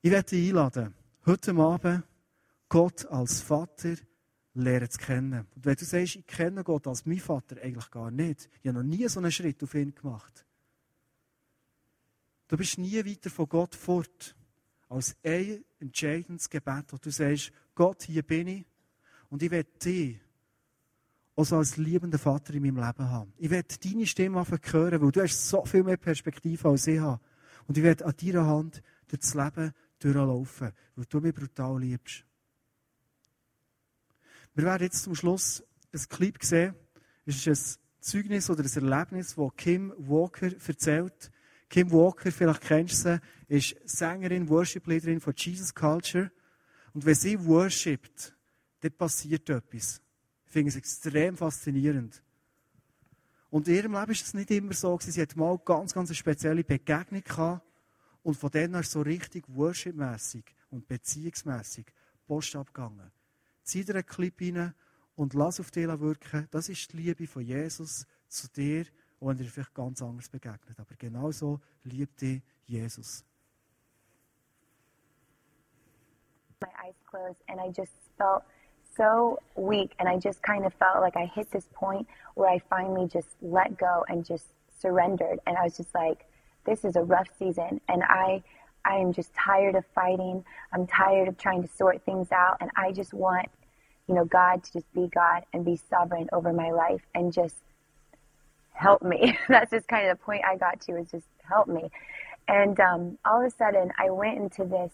ich 0.00 0.10
werde 0.10 0.30
dich 0.30 0.48
einladen, 0.48 0.94
heute 1.26 1.54
Abend 1.54 2.04
Gott 2.68 3.06
als 3.06 3.40
Vater 3.40 3.94
lernen 4.54 4.90
zu 4.90 4.98
kennen. 4.98 5.46
Und 5.54 5.64
wenn 5.64 5.76
du 5.76 5.84
sagst, 5.84 6.16
ich 6.16 6.26
kenne 6.26 6.64
Gott 6.64 6.86
als 6.86 7.06
mein 7.06 7.18
Vater, 7.18 7.56
eigentlich 7.62 7.90
gar 7.90 8.10
nicht. 8.10 8.48
Ich 8.62 8.68
habe 8.68 8.78
noch 8.78 8.84
nie 8.84 9.08
so 9.08 9.20
einen 9.20 9.32
Schritt 9.32 9.62
auf 9.62 9.74
ihn 9.74 9.94
gemacht. 9.94 10.44
Du 12.48 12.56
bist 12.56 12.78
nie 12.78 13.04
weiter 13.04 13.30
von 13.30 13.48
Gott 13.48 13.74
fort 13.74 14.34
als 14.88 15.16
ein 15.22 15.64
entscheidendes 15.80 16.48
Gebet, 16.48 16.86
wo 16.90 16.96
du 16.96 17.10
sagst, 17.10 17.52
Gott, 17.74 18.04
hier 18.04 18.22
bin 18.22 18.48
ich 18.48 18.66
und 19.28 19.42
ich 19.42 19.50
werde 19.50 19.70
dich 19.84 20.18
auch 21.36 21.52
als 21.52 21.76
liebender 21.76 22.18
Vater 22.18 22.54
in 22.54 22.62
meinem 22.62 22.84
Leben 22.84 23.10
haben. 23.10 23.32
Ich 23.36 23.50
werde 23.50 23.74
deine 23.82 24.06
Stimme 24.06 24.44
hören, 24.44 25.00
weil 25.00 25.12
du 25.12 25.22
hast 25.22 25.48
so 25.48 25.64
viel 25.64 25.84
mehr 25.84 25.96
Perspektive 25.96 26.68
als 26.68 26.86
ich 26.86 26.98
habe. 26.98 27.20
Und 27.66 27.76
ich 27.76 27.84
werde 27.84 28.06
an 28.06 28.14
deiner 28.20 28.46
Hand 28.46 28.82
durch 29.08 29.20
das 29.20 29.34
Leben 29.34 29.72
durchlaufen, 29.98 30.72
weil 30.96 31.04
du 31.06 31.20
mich 31.20 31.34
brutal 31.34 31.80
liebst. 31.80 32.24
Wir 34.54 34.64
werden 34.64 34.82
jetzt 34.82 35.02
zum 35.02 35.14
Schluss 35.14 35.62
ein 35.92 36.00
Clip 36.08 36.42
sehen. 36.42 36.74
Es 37.24 37.46
ist 37.46 37.78
ein 37.78 37.82
Zeugnis 38.00 38.50
oder 38.50 38.64
ein 38.64 38.90
Erlebnis, 38.90 39.34
das 39.34 39.50
Kim 39.56 39.92
Walker 39.98 40.50
erzählt. 40.66 41.30
Kim 41.68 41.90
Walker, 41.92 42.32
vielleicht 42.32 42.62
kennst 42.62 43.04
du 43.04 43.20
sie, 43.48 43.56
ist 43.56 43.76
Sängerin, 43.84 44.48
Worship-Leaderin 44.48 45.20
von 45.20 45.34
Jesus 45.36 45.74
Culture. 45.74 46.30
Und 46.94 47.04
wenn 47.04 47.14
sie 47.14 47.44
worshipt, 47.44 48.34
dann 48.80 48.92
passiert 48.92 49.50
etwas. 49.50 50.00
Ich 50.46 50.52
finde 50.52 50.70
es 50.70 50.76
extrem 50.76 51.36
faszinierend. 51.36 52.22
Und 53.50 53.68
in 53.68 53.74
ihrem 53.74 53.92
Leben 53.94 54.12
ist 54.12 54.26
es 54.26 54.34
nicht 54.34 54.50
immer 54.50 54.72
so 54.72 54.98
Sie 55.00 55.20
hat 55.20 55.36
mal 55.36 55.58
ganz, 55.64 55.94
ganz 55.94 56.10
eine 56.10 56.16
spezielle 56.16 56.64
Begegnung 56.64 57.22
gehabt. 57.22 57.67
Und 58.22 58.34
von 58.34 58.50
denen 58.50 58.74
ist 58.74 58.92
so 58.92 59.02
richtig 59.02 59.44
worshipmässig 59.48 60.44
und 60.70 60.86
beziehungsmässig 60.86 61.86
Post 62.26 62.56
abgegangen. 62.56 63.10
Zieh 63.62 63.84
dir 63.84 63.94
einen 63.94 64.06
Clip 64.06 64.34
rein 64.40 64.74
und 65.16 65.34
lass 65.34 65.60
auf 65.60 65.70
dich 65.70 65.86
wirken. 65.86 66.48
Das 66.50 66.68
ist 66.68 66.92
die 66.92 66.98
Liebe 66.98 67.26
von 67.26 67.42
Jesus 67.42 68.06
zu 68.28 68.48
dir 68.48 68.84
auch 69.20 69.28
wenn 69.28 69.36
dir 69.36 69.44
vielleicht 69.44 69.74
ganz 69.74 70.02
anders 70.02 70.28
begegnet. 70.28 70.78
Aber 70.78 70.94
genauso 70.96 71.60
liebt 71.84 72.20
dich 72.20 72.42
Jesus. 72.66 73.24
My 76.60 76.68
eyes 76.84 76.94
closed 77.08 77.40
and 77.48 77.60
I 77.60 77.70
just 77.70 77.92
felt 78.16 78.42
so 78.96 79.38
weak 79.56 79.94
and 79.98 80.08
I 80.08 80.18
just 80.18 80.42
kind 80.42 80.64
of 80.64 80.72
felt 80.74 81.00
like 81.00 81.16
I 81.16 81.26
hit 81.26 81.50
this 81.50 81.68
point 81.72 82.06
where 82.34 82.48
I 82.48 82.60
finally 82.68 83.06
just 83.08 83.28
let 83.40 83.78
go 83.78 84.04
and 84.08 84.24
just 84.24 84.46
surrendered 84.80 85.40
and 85.46 85.56
I 85.56 85.64
was 85.64 85.76
just 85.76 85.94
like 85.94 86.24
this 86.68 86.84
is 86.84 86.96
a 86.96 87.02
rough 87.02 87.28
season 87.38 87.80
and 87.88 88.02
I 88.02 88.42
I 88.84 88.96
am 88.96 89.12
just 89.12 89.34
tired 89.34 89.74
of 89.74 89.84
fighting. 89.94 90.44
I'm 90.72 90.86
tired 90.86 91.28
of 91.28 91.36
trying 91.36 91.62
to 91.62 91.68
sort 91.68 92.04
things 92.04 92.32
out 92.32 92.58
and 92.60 92.70
I 92.76 92.92
just 92.92 93.12
want 93.14 93.48
you 94.06 94.14
know 94.14 94.24
God 94.24 94.62
to 94.64 94.72
just 94.72 94.92
be 94.92 95.08
God 95.14 95.44
and 95.52 95.64
be 95.64 95.80
sovereign 95.90 96.28
over 96.32 96.52
my 96.52 96.70
life 96.70 97.02
and 97.14 97.32
just 97.32 97.56
help 98.72 99.02
me. 99.02 99.38
That's 99.48 99.70
just 99.70 99.88
kind 99.88 100.08
of 100.08 100.18
the 100.18 100.24
point 100.24 100.42
I 100.44 100.56
got 100.56 100.80
to 100.82 100.96
is 100.96 101.10
just 101.10 101.26
help 101.46 101.68
me. 101.68 101.90
And 102.46 102.78
um, 102.80 103.18
all 103.24 103.44
of 103.44 103.46
a 103.46 103.54
sudden, 103.56 103.92
I 103.98 104.10
went 104.10 104.38
into 104.38 104.64
this 104.64 104.92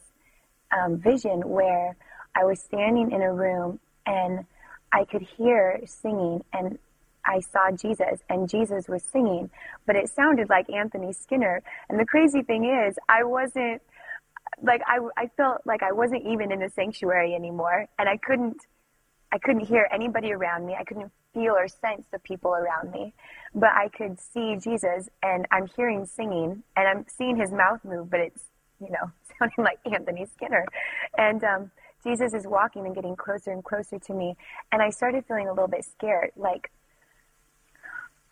um, 0.76 0.98
vision 0.98 1.48
where 1.48 1.96
I 2.34 2.44
was 2.44 2.60
standing 2.60 3.12
in 3.12 3.22
a 3.22 3.32
room 3.32 3.78
and 4.06 4.44
I 4.92 5.04
could 5.04 5.22
hear 5.22 5.80
singing 5.86 6.44
and 6.52 6.78
I 7.26 7.40
saw 7.40 7.70
Jesus 7.70 8.20
and 8.28 8.48
Jesus 8.48 8.88
was 8.88 9.02
singing, 9.02 9.50
but 9.86 9.96
it 9.96 10.08
sounded 10.08 10.48
like 10.48 10.70
Anthony 10.70 11.12
Skinner. 11.12 11.62
And 11.88 11.98
the 11.98 12.06
crazy 12.06 12.42
thing 12.42 12.64
is, 12.64 12.96
I 13.08 13.24
wasn't 13.24 13.82
like 14.62 14.82
I, 14.86 14.98
I 15.16 15.26
felt 15.36 15.62
like 15.64 15.82
I 15.82 15.92
wasn't 15.92 16.26
even 16.26 16.52
in 16.52 16.60
the 16.60 16.70
sanctuary 16.70 17.34
anymore, 17.34 17.86
and 17.98 18.08
I 18.08 18.16
couldn't 18.16 18.66
I 19.32 19.38
couldn't 19.38 19.66
hear 19.66 19.88
anybody 19.92 20.32
around 20.32 20.64
me. 20.64 20.76
I 20.78 20.84
couldn't 20.84 21.10
feel 21.34 21.54
or 21.54 21.66
sense 21.66 22.06
the 22.12 22.20
people 22.20 22.52
around 22.52 22.92
me, 22.92 23.12
but 23.52 23.70
I 23.70 23.88
could 23.88 24.20
see 24.20 24.56
Jesus 24.56 25.08
and 25.22 25.46
I'm 25.50 25.66
hearing 25.66 26.06
singing 26.06 26.62
and 26.76 26.88
I'm 26.88 27.04
seeing 27.08 27.36
his 27.36 27.50
mouth 27.50 27.80
move, 27.84 28.08
but 28.08 28.20
it's, 28.20 28.44
you 28.80 28.90
know, 28.90 29.10
sounding 29.38 29.64
like 29.64 29.80
Anthony 29.92 30.26
Skinner. 30.26 30.64
And 31.18 31.42
um, 31.42 31.70
Jesus 32.04 32.32
is 32.32 32.46
walking 32.46 32.86
and 32.86 32.94
getting 32.94 33.16
closer 33.16 33.50
and 33.50 33.64
closer 33.64 33.98
to 33.98 34.14
me. 34.14 34.36
And 34.70 34.80
I 34.80 34.90
started 34.90 35.24
feeling 35.26 35.48
a 35.48 35.52
little 35.52 35.66
bit 35.66 35.84
scared, 35.84 36.30
like, 36.36 36.70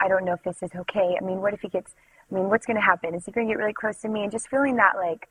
I 0.03 0.09
don't 0.09 0.25
know 0.25 0.33
if 0.33 0.43
this 0.43 0.63
is 0.63 0.71
okay. 0.75 1.17
I 1.21 1.25
mean, 1.25 1.41
what 1.41 1.55
if 1.55 1.61
he 1.61 1.69
gets, 1.69 1.95
I 2.31 2.35
mean, 2.35 2.49
what's 2.49 2.67
going 2.67 2.77
to 2.77 2.83
happen? 2.83 3.15
Is 3.15 3.25
he 3.25 3.33
going 3.33 3.47
to 3.47 3.53
get 3.53 3.59
really 3.59 3.73
close 3.73 3.99
to 3.99 4.09
me? 4.09 4.23
And 4.23 4.33
just 4.33 4.49
feeling 4.49 4.77
that, 4.77 4.97
like, 4.97 5.29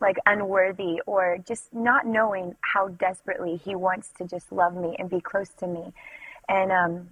like 0.00 0.16
unworthy 0.26 1.00
or 1.06 1.38
just 1.46 1.72
not 1.72 2.06
knowing 2.06 2.54
how 2.60 2.88
desperately 2.88 3.56
he 3.56 3.74
wants 3.74 4.10
to 4.18 4.26
just 4.26 4.52
love 4.52 4.74
me 4.74 4.94
and 4.98 5.08
be 5.08 5.20
close 5.20 5.48
to 5.58 5.66
me. 5.66 5.92
And 6.48 6.70
um, 6.70 7.08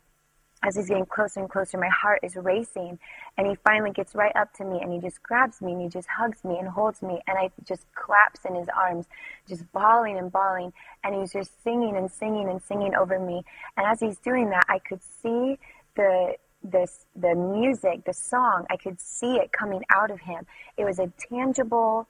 as 0.62 0.76
he's 0.76 0.88
getting 0.88 1.06
closer 1.06 1.40
and 1.40 1.48
closer, 1.48 1.78
my 1.78 1.88
heart 1.88 2.20
is 2.22 2.36
racing. 2.36 2.98
And 3.36 3.46
he 3.46 3.54
finally 3.64 3.90
gets 3.90 4.14
right 4.14 4.34
up 4.36 4.52
to 4.54 4.64
me 4.64 4.80
and 4.80 4.92
he 4.92 4.98
just 4.98 5.22
grabs 5.22 5.60
me 5.60 5.72
and 5.72 5.82
he 5.82 5.88
just 5.88 6.08
hugs 6.08 6.44
me 6.44 6.58
and 6.58 6.68
holds 6.68 7.02
me. 7.02 7.20
And 7.26 7.38
I 7.38 7.50
just 7.66 7.86
collapse 7.94 8.40
in 8.48 8.54
his 8.54 8.68
arms, 8.74 9.06
just 9.48 9.70
bawling 9.72 10.18
and 10.18 10.30
bawling. 10.30 10.72
And 11.02 11.14
he's 11.14 11.32
just 11.32 11.62
singing 11.62 11.96
and 11.96 12.10
singing 12.10 12.48
and 12.48 12.62
singing 12.62 12.94
over 12.94 13.18
me. 13.18 13.44
And 13.76 13.86
as 13.86 14.00
he's 14.00 14.18
doing 14.18 14.50
that, 14.50 14.64
I 14.68 14.78
could 14.78 15.00
see 15.22 15.58
the 15.96 16.34
this 16.64 17.06
the 17.14 17.34
music, 17.34 18.04
the 18.04 18.14
song, 18.14 18.64
I 18.70 18.76
could 18.76 19.00
see 19.00 19.36
it 19.36 19.52
coming 19.52 19.82
out 19.94 20.10
of 20.10 20.20
him. 20.20 20.46
It 20.76 20.84
was 20.84 20.98
a 20.98 21.12
tangible 21.30 22.08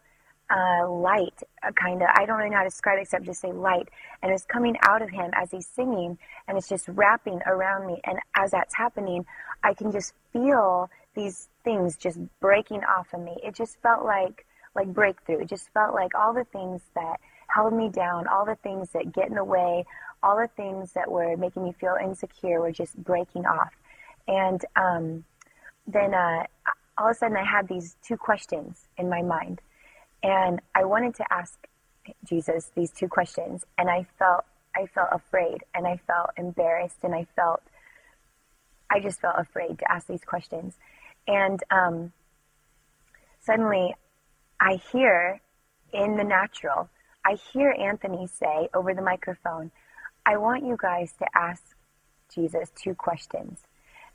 uh, 0.50 0.88
light, 0.88 1.42
kind 1.74 2.02
of, 2.02 2.09
I 2.14 2.26
don't 2.26 2.36
really 2.36 2.50
know 2.50 2.59
how 2.59 2.62
to 2.62 2.68
describe 2.68 2.98
it 2.98 3.02
except 3.02 3.24
just 3.24 3.40
say 3.40 3.52
light. 3.52 3.88
And 4.22 4.32
it's 4.32 4.44
coming 4.44 4.76
out 4.82 5.02
of 5.02 5.11
him 5.11 5.30
as 5.34 5.50
he's 5.50 5.66
singing 5.66 6.18
and 6.46 6.57
it's 6.57 6.68
just 6.68 6.88
wrapping 6.88 7.40
around 7.46 7.86
me. 7.86 8.00
And 8.05 8.18
as 8.36 8.50
that's 8.50 8.74
happening, 8.74 9.26
I 9.62 9.74
can 9.74 9.90
just 9.90 10.12
feel 10.32 10.90
these 11.14 11.48
things 11.64 11.96
just 11.96 12.18
breaking 12.40 12.82
off 12.84 13.12
of 13.14 13.22
me. 13.22 13.36
It 13.42 13.55
just 13.55 13.80
felt 13.82 14.05
like, 14.05 14.46
like 14.74 14.88
breakthrough. 14.88 15.40
It 15.40 15.48
just 15.48 15.72
felt 15.72 15.94
like 15.94 16.14
all 16.14 16.34
the 16.34 16.44
things 16.44 16.82
that 16.94 17.20
held 17.48 17.72
me 17.72 17.88
down, 17.88 18.26
all 18.26 18.44
the 18.44 18.57
things 18.57 18.90
that 18.90 19.12
get 19.12 19.28
in 19.28 19.34
the 19.34 19.44
way, 19.44 19.84
all 20.22 20.36
the 20.36 20.48
things 20.57 20.92
that 20.92 21.11
were 21.11 21.36
making 21.36 21.64
me 21.64 21.72
feel 21.72 21.96
insecure 22.02 22.61
were 22.61 22.72
just 22.72 22.96
breaking 23.02 23.46
off. 23.46 23.72
And 24.27 24.64
um, 24.77 25.25
then 25.87 26.14
uh, 26.14 26.45
all 26.97 27.09
of 27.09 27.16
a 27.16 27.18
sudden 27.18 27.37
I 27.37 27.45
had 27.45 27.68
these 27.68 27.97
two 28.07 28.16
questions 28.16 28.89
in 28.97 29.09
my 29.09 29.22
mind. 29.22 29.61
And 30.22 30.61
I 30.75 30.85
wanted 30.85 31.14
to 31.16 31.25
ask 31.31 31.59
Jesus 32.25 32.70
these 32.75 32.91
two 32.91 33.09
questions, 33.09 33.64
and 33.79 33.91
I 33.91 34.07
felt 34.18 34.45
I 34.77 34.87
felt 34.87 35.09
afraid, 35.12 35.62
and 35.75 35.87
I 35.87 36.01
felt 36.07 36.31
embarrassed, 36.37 36.99
and 37.03 37.14
I 37.14 37.27
felt 37.37 37.62
I 38.91 39.01
just 39.01 39.20
felt 39.20 39.37
afraid 39.39 39.79
to 39.79 39.93
ask 39.93 40.07
these 40.07 40.25
questions. 40.25 40.75
And 41.27 41.62
um, 41.70 42.12
suddenly, 43.41 43.95
I 44.61 44.81
hear 44.93 45.41
in 45.93 46.16
the 46.16 46.25
natural, 46.25 46.89
I 47.25 47.37
hear 47.53 47.75
Anthony 47.79 48.27
say 48.27 48.68
over 48.75 48.95
the 48.95 49.03
microphone, 49.03 49.70
"I 50.27 50.37
want 50.39 50.64
you 50.64 50.77
guys 50.81 51.12
to 51.18 51.27
ask 51.35 51.62
Jesus 52.35 52.70
two 52.75 52.95
questions. 52.95 53.62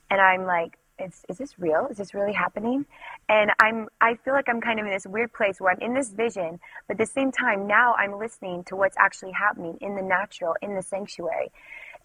And 0.09 0.19
I'm 0.19 0.45
like, 0.45 0.77
is, 0.99 1.23
is 1.29 1.37
this 1.37 1.57
real? 1.57 1.87
Is 1.89 1.97
this 1.97 2.13
really 2.13 2.33
happening? 2.33 2.85
And 3.29 3.51
I'm, 3.59 3.87
I 4.01 4.15
feel 4.15 4.33
like 4.33 4.49
I'm 4.49 4.61
kind 4.61 4.79
of 4.79 4.85
in 4.85 4.91
this 4.91 5.07
weird 5.07 5.33
place 5.33 5.59
where 5.59 5.71
I'm 5.71 5.79
in 5.79 5.93
this 5.93 6.09
vision, 6.09 6.59
but 6.87 6.95
at 6.95 6.97
the 6.97 7.11
same 7.11 7.31
time, 7.31 7.67
now 7.67 7.93
I'm 7.93 8.19
listening 8.19 8.63
to 8.65 8.75
what's 8.75 8.97
actually 8.97 9.31
happening 9.31 9.77
in 9.81 9.95
the 9.95 10.01
natural, 10.01 10.55
in 10.61 10.75
the 10.75 10.81
sanctuary. 10.81 11.51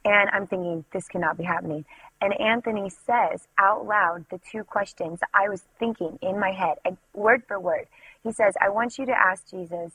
And 0.04 0.28
I'm 0.30 0.46
thinking, 0.46 0.84
this 0.92 1.08
cannot 1.08 1.38
be 1.38 1.44
happening. 1.44 1.84
And 2.20 2.38
Anthony 2.38 2.90
says 2.90 3.48
out 3.58 3.86
loud 3.86 4.26
the 4.30 4.38
two 4.50 4.62
questions 4.64 5.20
I 5.32 5.48
was 5.48 5.64
thinking 5.78 6.18
in 6.22 6.38
my 6.38 6.52
head, 6.52 6.76
word 7.14 7.42
for 7.48 7.58
word. 7.58 7.86
He 8.22 8.32
says, 8.32 8.54
I 8.60 8.68
want 8.68 8.98
you 8.98 9.06
to 9.06 9.18
ask 9.18 9.48
Jesus, 9.50 9.92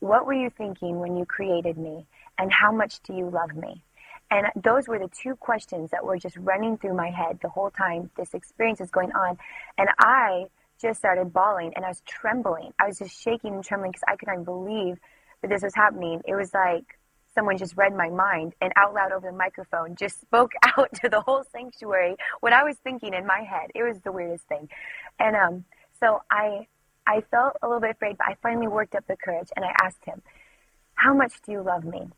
what 0.00 0.26
were 0.26 0.34
you 0.34 0.50
thinking 0.50 1.00
when 1.00 1.16
you 1.16 1.24
created 1.24 1.76
me? 1.76 2.06
And 2.38 2.52
how 2.52 2.70
much 2.70 3.00
do 3.02 3.14
you 3.14 3.28
love 3.30 3.56
me? 3.56 3.82
And 4.30 4.46
those 4.62 4.88
were 4.88 4.98
the 4.98 5.08
two 5.08 5.36
questions 5.36 5.90
that 5.90 6.04
were 6.04 6.18
just 6.18 6.36
running 6.36 6.76
through 6.76 6.94
my 6.94 7.10
head 7.10 7.38
the 7.40 7.48
whole 7.48 7.70
time 7.70 8.10
this 8.16 8.34
experience 8.34 8.80
is 8.80 8.90
going 8.90 9.12
on. 9.12 9.38
And 9.78 9.88
I 9.98 10.46
just 10.80 10.98
started 10.98 11.32
bawling 11.32 11.72
and 11.74 11.84
I 11.84 11.88
was 11.88 12.02
trembling. 12.06 12.72
I 12.78 12.86
was 12.86 12.98
just 12.98 13.20
shaking 13.20 13.54
and 13.54 13.64
trembling 13.64 13.92
because 13.92 14.04
I 14.06 14.16
could 14.16 14.28
not 14.28 14.44
believe 14.44 14.98
that 15.42 15.48
this 15.48 15.62
was 15.62 15.74
happening. 15.74 16.20
It 16.26 16.34
was 16.34 16.52
like 16.52 16.98
someone 17.34 17.56
just 17.56 17.76
read 17.76 17.94
my 17.94 18.10
mind 18.10 18.54
and 18.60 18.72
out 18.76 18.94
loud 18.94 19.12
over 19.12 19.30
the 19.30 19.36
microphone 19.36 19.94
just 19.96 20.20
spoke 20.20 20.52
out 20.76 20.92
to 21.02 21.08
the 21.08 21.20
whole 21.20 21.44
sanctuary 21.52 22.16
what 22.40 22.52
I 22.52 22.64
was 22.64 22.76
thinking 22.84 23.14
in 23.14 23.26
my 23.26 23.40
head. 23.40 23.70
It 23.74 23.82
was 23.82 23.98
the 24.00 24.12
weirdest 24.12 24.44
thing. 24.44 24.68
And 25.18 25.36
um, 25.36 25.64
so 26.00 26.20
I 26.30 26.66
I 27.06 27.22
felt 27.30 27.56
a 27.62 27.66
little 27.66 27.80
bit 27.80 27.92
afraid, 27.92 28.18
but 28.18 28.26
I 28.28 28.36
finally 28.42 28.68
worked 28.68 28.94
up 28.94 29.06
the 29.06 29.16
courage 29.16 29.48
and 29.56 29.64
I 29.64 29.72
asked 29.82 30.04
him, 30.04 30.20
How 30.94 31.14
much 31.14 31.40
do 31.40 31.52
you 31.52 31.62
love 31.62 31.84
me? 31.84 32.08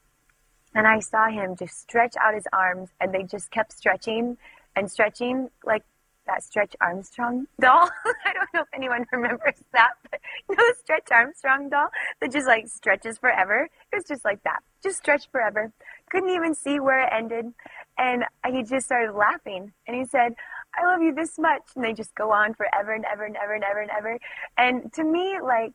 And 0.75 0.87
I 0.87 1.01
saw 1.01 1.29
him 1.29 1.57
just 1.57 1.81
stretch 1.81 2.15
out 2.21 2.35
his 2.35 2.47
arms, 2.53 2.91
and 3.01 3.13
they 3.13 3.23
just 3.25 3.51
kept 3.51 3.73
stretching 3.73 4.39
and 4.77 4.91
stretching 4.91 5.51
like 5.65 5.85
that 6.27 6.45
Stretch 6.45 6.77
Armstrong 6.81 7.47
doll. 7.61 7.89
I 8.25 8.33
don't 8.33 8.49
know 8.55 8.61
if 8.61 8.69
anyone 8.75 9.05
remembers 9.13 9.55
that, 9.73 9.93
but 10.11 10.21
you 10.49 10.57
know 10.57 10.65
the 10.69 10.75
Stretch 10.79 11.09
Armstrong 11.11 11.69
doll 11.69 11.89
that 12.21 12.31
just 12.31 12.47
like 12.47 12.69
stretches 12.69 13.19
forever? 13.19 13.69
It 13.93 13.97
was 13.97 14.05
just 14.05 14.25
like 14.25 14.43
that. 14.45 14.61
Just 14.83 14.99
stretched 14.99 15.31
forever. 15.33 15.73
Couldn't 16.11 16.31
even 16.31 16.55
see 16.55 16.81
where 16.81 17.01
it 17.01 17.11
ended. 17.13 17.53
And 17.99 18.25
he 18.47 18.63
just 18.63 18.87
started 18.87 19.13
laughing. 19.13 19.73
And 19.87 19.97
he 19.97 20.05
said, 20.05 20.35
I 20.79 20.87
love 20.87 21.03
you 21.03 21.15
this 21.15 21.39
much. 21.39 21.63
And 21.75 21.85
they 21.85 21.93
just 21.93 22.15
go 22.15 22.33
on 22.33 22.55
forever 22.55 22.93
and 22.93 23.05
ever 23.05 23.25
and 23.25 23.37
ever 23.37 23.55
and 23.55 23.65
ever 23.65 23.81
and 23.81 23.91
ever. 23.91 24.19
And 24.57 24.93
to 24.95 25.05
me, 25.05 25.39
like, 25.43 25.75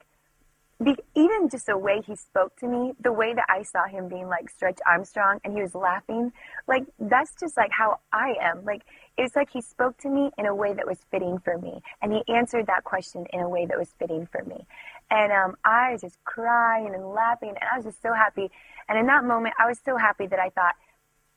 even 1.16 1.50
just 1.50 1.68
the 1.68 1.78
way 1.78 2.02
he 2.06 2.16
spoke 2.16 2.56
to 2.58 2.68
me, 2.68 2.94
the 3.00 3.14
way 3.14 3.34
that 3.34 3.46
I 3.48 3.64
saw 3.64 3.86
him 3.86 4.10
being 4.10 4.28
like 4.28 4.50
Stretch 4.50 4.80
Armstrong 4.86 5.40
and 5.44 5.54
he 5.56 5.62
was 5.62 5.74
laughing, 5.74 6.34
like 6.68 6.86
that's 7.00 7.32
just 7.40 7.56
like 7.56 7.72
how 7.72 8.00
I 8.12 8.36
am. 8.42 8.66
Like 8.66 8.82
it's 9.18 9.36
like 9.36 9.50
he 9.50 9.62
spoke 9.62 9.98
to 10.00 10.10
me 10.10 10.32
in 10.38 10.46
a 10.46 10.54
way 10.54 10.74
that 10.74 10.86
was 10.86 11.00
fitting 11.12 11.40
for 11.40 11.58
me, 11.58 11.82
and 12.02 12.12
he 12.12 12.24
answered 12.34 12.68
that 12.68 12.84
question 12.84 13.26
in 13.32 13.40
a 13.40 13.48
way 13.48 13.66
that 13.66 13.78
was 13.78 13.90
fitting 13.98 14.28
for 14.30 14.44
me. 14.44 14.66
And 15.10 15.32
um, 15.32 15.56
I 15.64 15.94
was 15.94 16.02
just 16.02 16.22
crying 16.26 16.94
and 16.94 17.08
laughing, 17.10 17.50
and 17.50 17.60
I 17.72 17.78
was 17.78 17.86
just 17.86 18.02
so 18.02 18.12
happy. 18.14 18.52
And 18.90 19.00
in 19.00 19.06
that 19.06 19.24
moment, 19.24 19.56
I 19.58 19.68
was 19.68 19.80
so 19.86 19.96
happy 19.98 20.28
that 20.28 20.40
I 20.40 20.50
thought, 20.50 20.76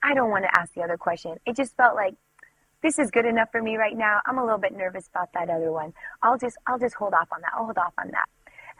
I 0.03 0.15
don't 0.15 0.31
want 0.31 0.45
to 0.45 0.61
ask 0.61 0.75
the 0.75 0.83
other 0.83 0.97
question. 0.97 1.37
It 1.47 1.55
just 1.55 1.77
felt 1.77 1.95
like 1.95 2.15
this 2.83 2.99
is 2.99 3.11
good 3.11 3.27
enough 3.27 3.51
for 3.51 3.61
me 3.63 3.77
right 3.77 3.97
now. 3.97 4.21
I'm 4.27 4.39
a 4.39 4.45
little 4.45 4.59
bit 4.59 4.73
nervous 4.73 5.09
about 5.09 5.33
that 5.35 5.51
other 5.51 5.73
one. 5.73 5.93
I'll 6.23 6.39
just 6.39 6.57
I'll 6.67 6.79
just 6.79 6.95
hold 6.95 7.13
off 7.15 7.29
on 7.33 7.41
that. 7.41 7.53
I'll 7.57 7.65
hold 7.65 7.79
off 7.79 7.93
on 7.99 8.11
that. 8.13 8.29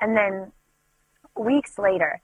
And 0.01 0.17
then 0.17 0.53
weeks 1.37 1.79
later, 1.79 2.21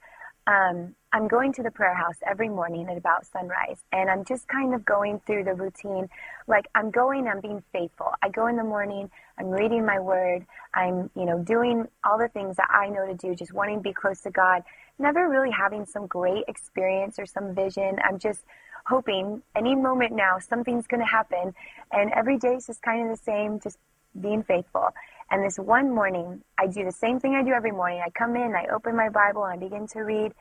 um, 0.47 0.95
I'm 1.11 1.27
going 1.27 1.53
to 1.53 1.63
the 1.63 1.71
prayer 1.71 1.95
house 1.95 2.17
every 2.29 2.49
morning 2.49 2.87
at 2.89 2.97
about 2.97 3.25
sunrise, 3.25 3.79
and 3.91 4.09
I'm 4.09 4.25
just 4.25 4.47
kind 4.47 4.75
of 4.75 4.85
going 4.85 5.19
through 5.25 5.45
the 5.45 5.53
routine. 5.53 6.07
Like 6.47 6.67
I'm 6.75 6.91
going, 6.91 7.27
I'm 7.27 7.39
being 7.39 7.63
faithful. 7.71 8.11
I 8.21 8.29
go 8.29 8.47
in 8.47 8.55
the 8.55 8.63
morning, 8.63 9.09
I'm 9.39 9.49
reading 9.49 9.85
my 9.85 9.99
word, 9.99 10.45
I'm, 10.73 11.09
you 11.15 11.25
know, 11.25 11.39
doing 11.39 11.87
all 12.03 12.19
the 12.19 12.27
things 12.27 12.57
that 12.57 12.69
I 12.69 12.89
know 12.89 13.07
to 13.07 13.15
do, 13.15 13.33
just 13.33 13.53
wanting 13.53 13.77
to 13.77 13.81
be 13.81 13.93
close 13.93 14.21
to 14.21 14.29
God. 14.29 14.63
Never 14.99 15.27
really 15.29 15.51
having 15.51 15.85
some 15.85 16.05
great 16.05 16.43
experience 16.47 17.17
or 17.17 17.25
some 17.25 17.55
vision. 17.55 17.97
I'm 18.03 18.19
just 18.19 18.43
hoping 18.85 19.41
any 19.55 19.75
moment 19.75 20.13
now 20.13 20.37
something's 20.37 20.85
going 20.85 21.01
to 21.01 21.07
happen, 21.07 21.55
and 21.91 22.11
every 22.11 22.37
day 22.37 22.55
is 22.55 22.67
just 22.67 22.83
kind 22.83 23.09
of 23.09 23.17
the 23.17 23.23
same, 23.23 23.59
just 23.59 23.79
being 24.19 24.43
faithful. 24.43 24.89
And 25.35 25.43
this 25.43 25.59
one 25.59 25.93
morning, 25.93 26.41
I 26.57 26.67
do 26.67 26.85
the 26.85 26.93
same 26.93 27.19
thing 27.19 27.35
I 27.35 27.43
do 27.43 27.51
every 27.51 27.73
morning. 27.73 28.01
I 28.01 28.09
come 28.09 28.37
in, 28.37 28.55
I 28.55 28.67
open 28.73 28.95
my 28.95 29.09
Bible, 29.09 29.43
and 29.43 29.61
I 29.61 29.61
begin 29.61 29.85
to 29.87 29.99
read, 29.99 30.31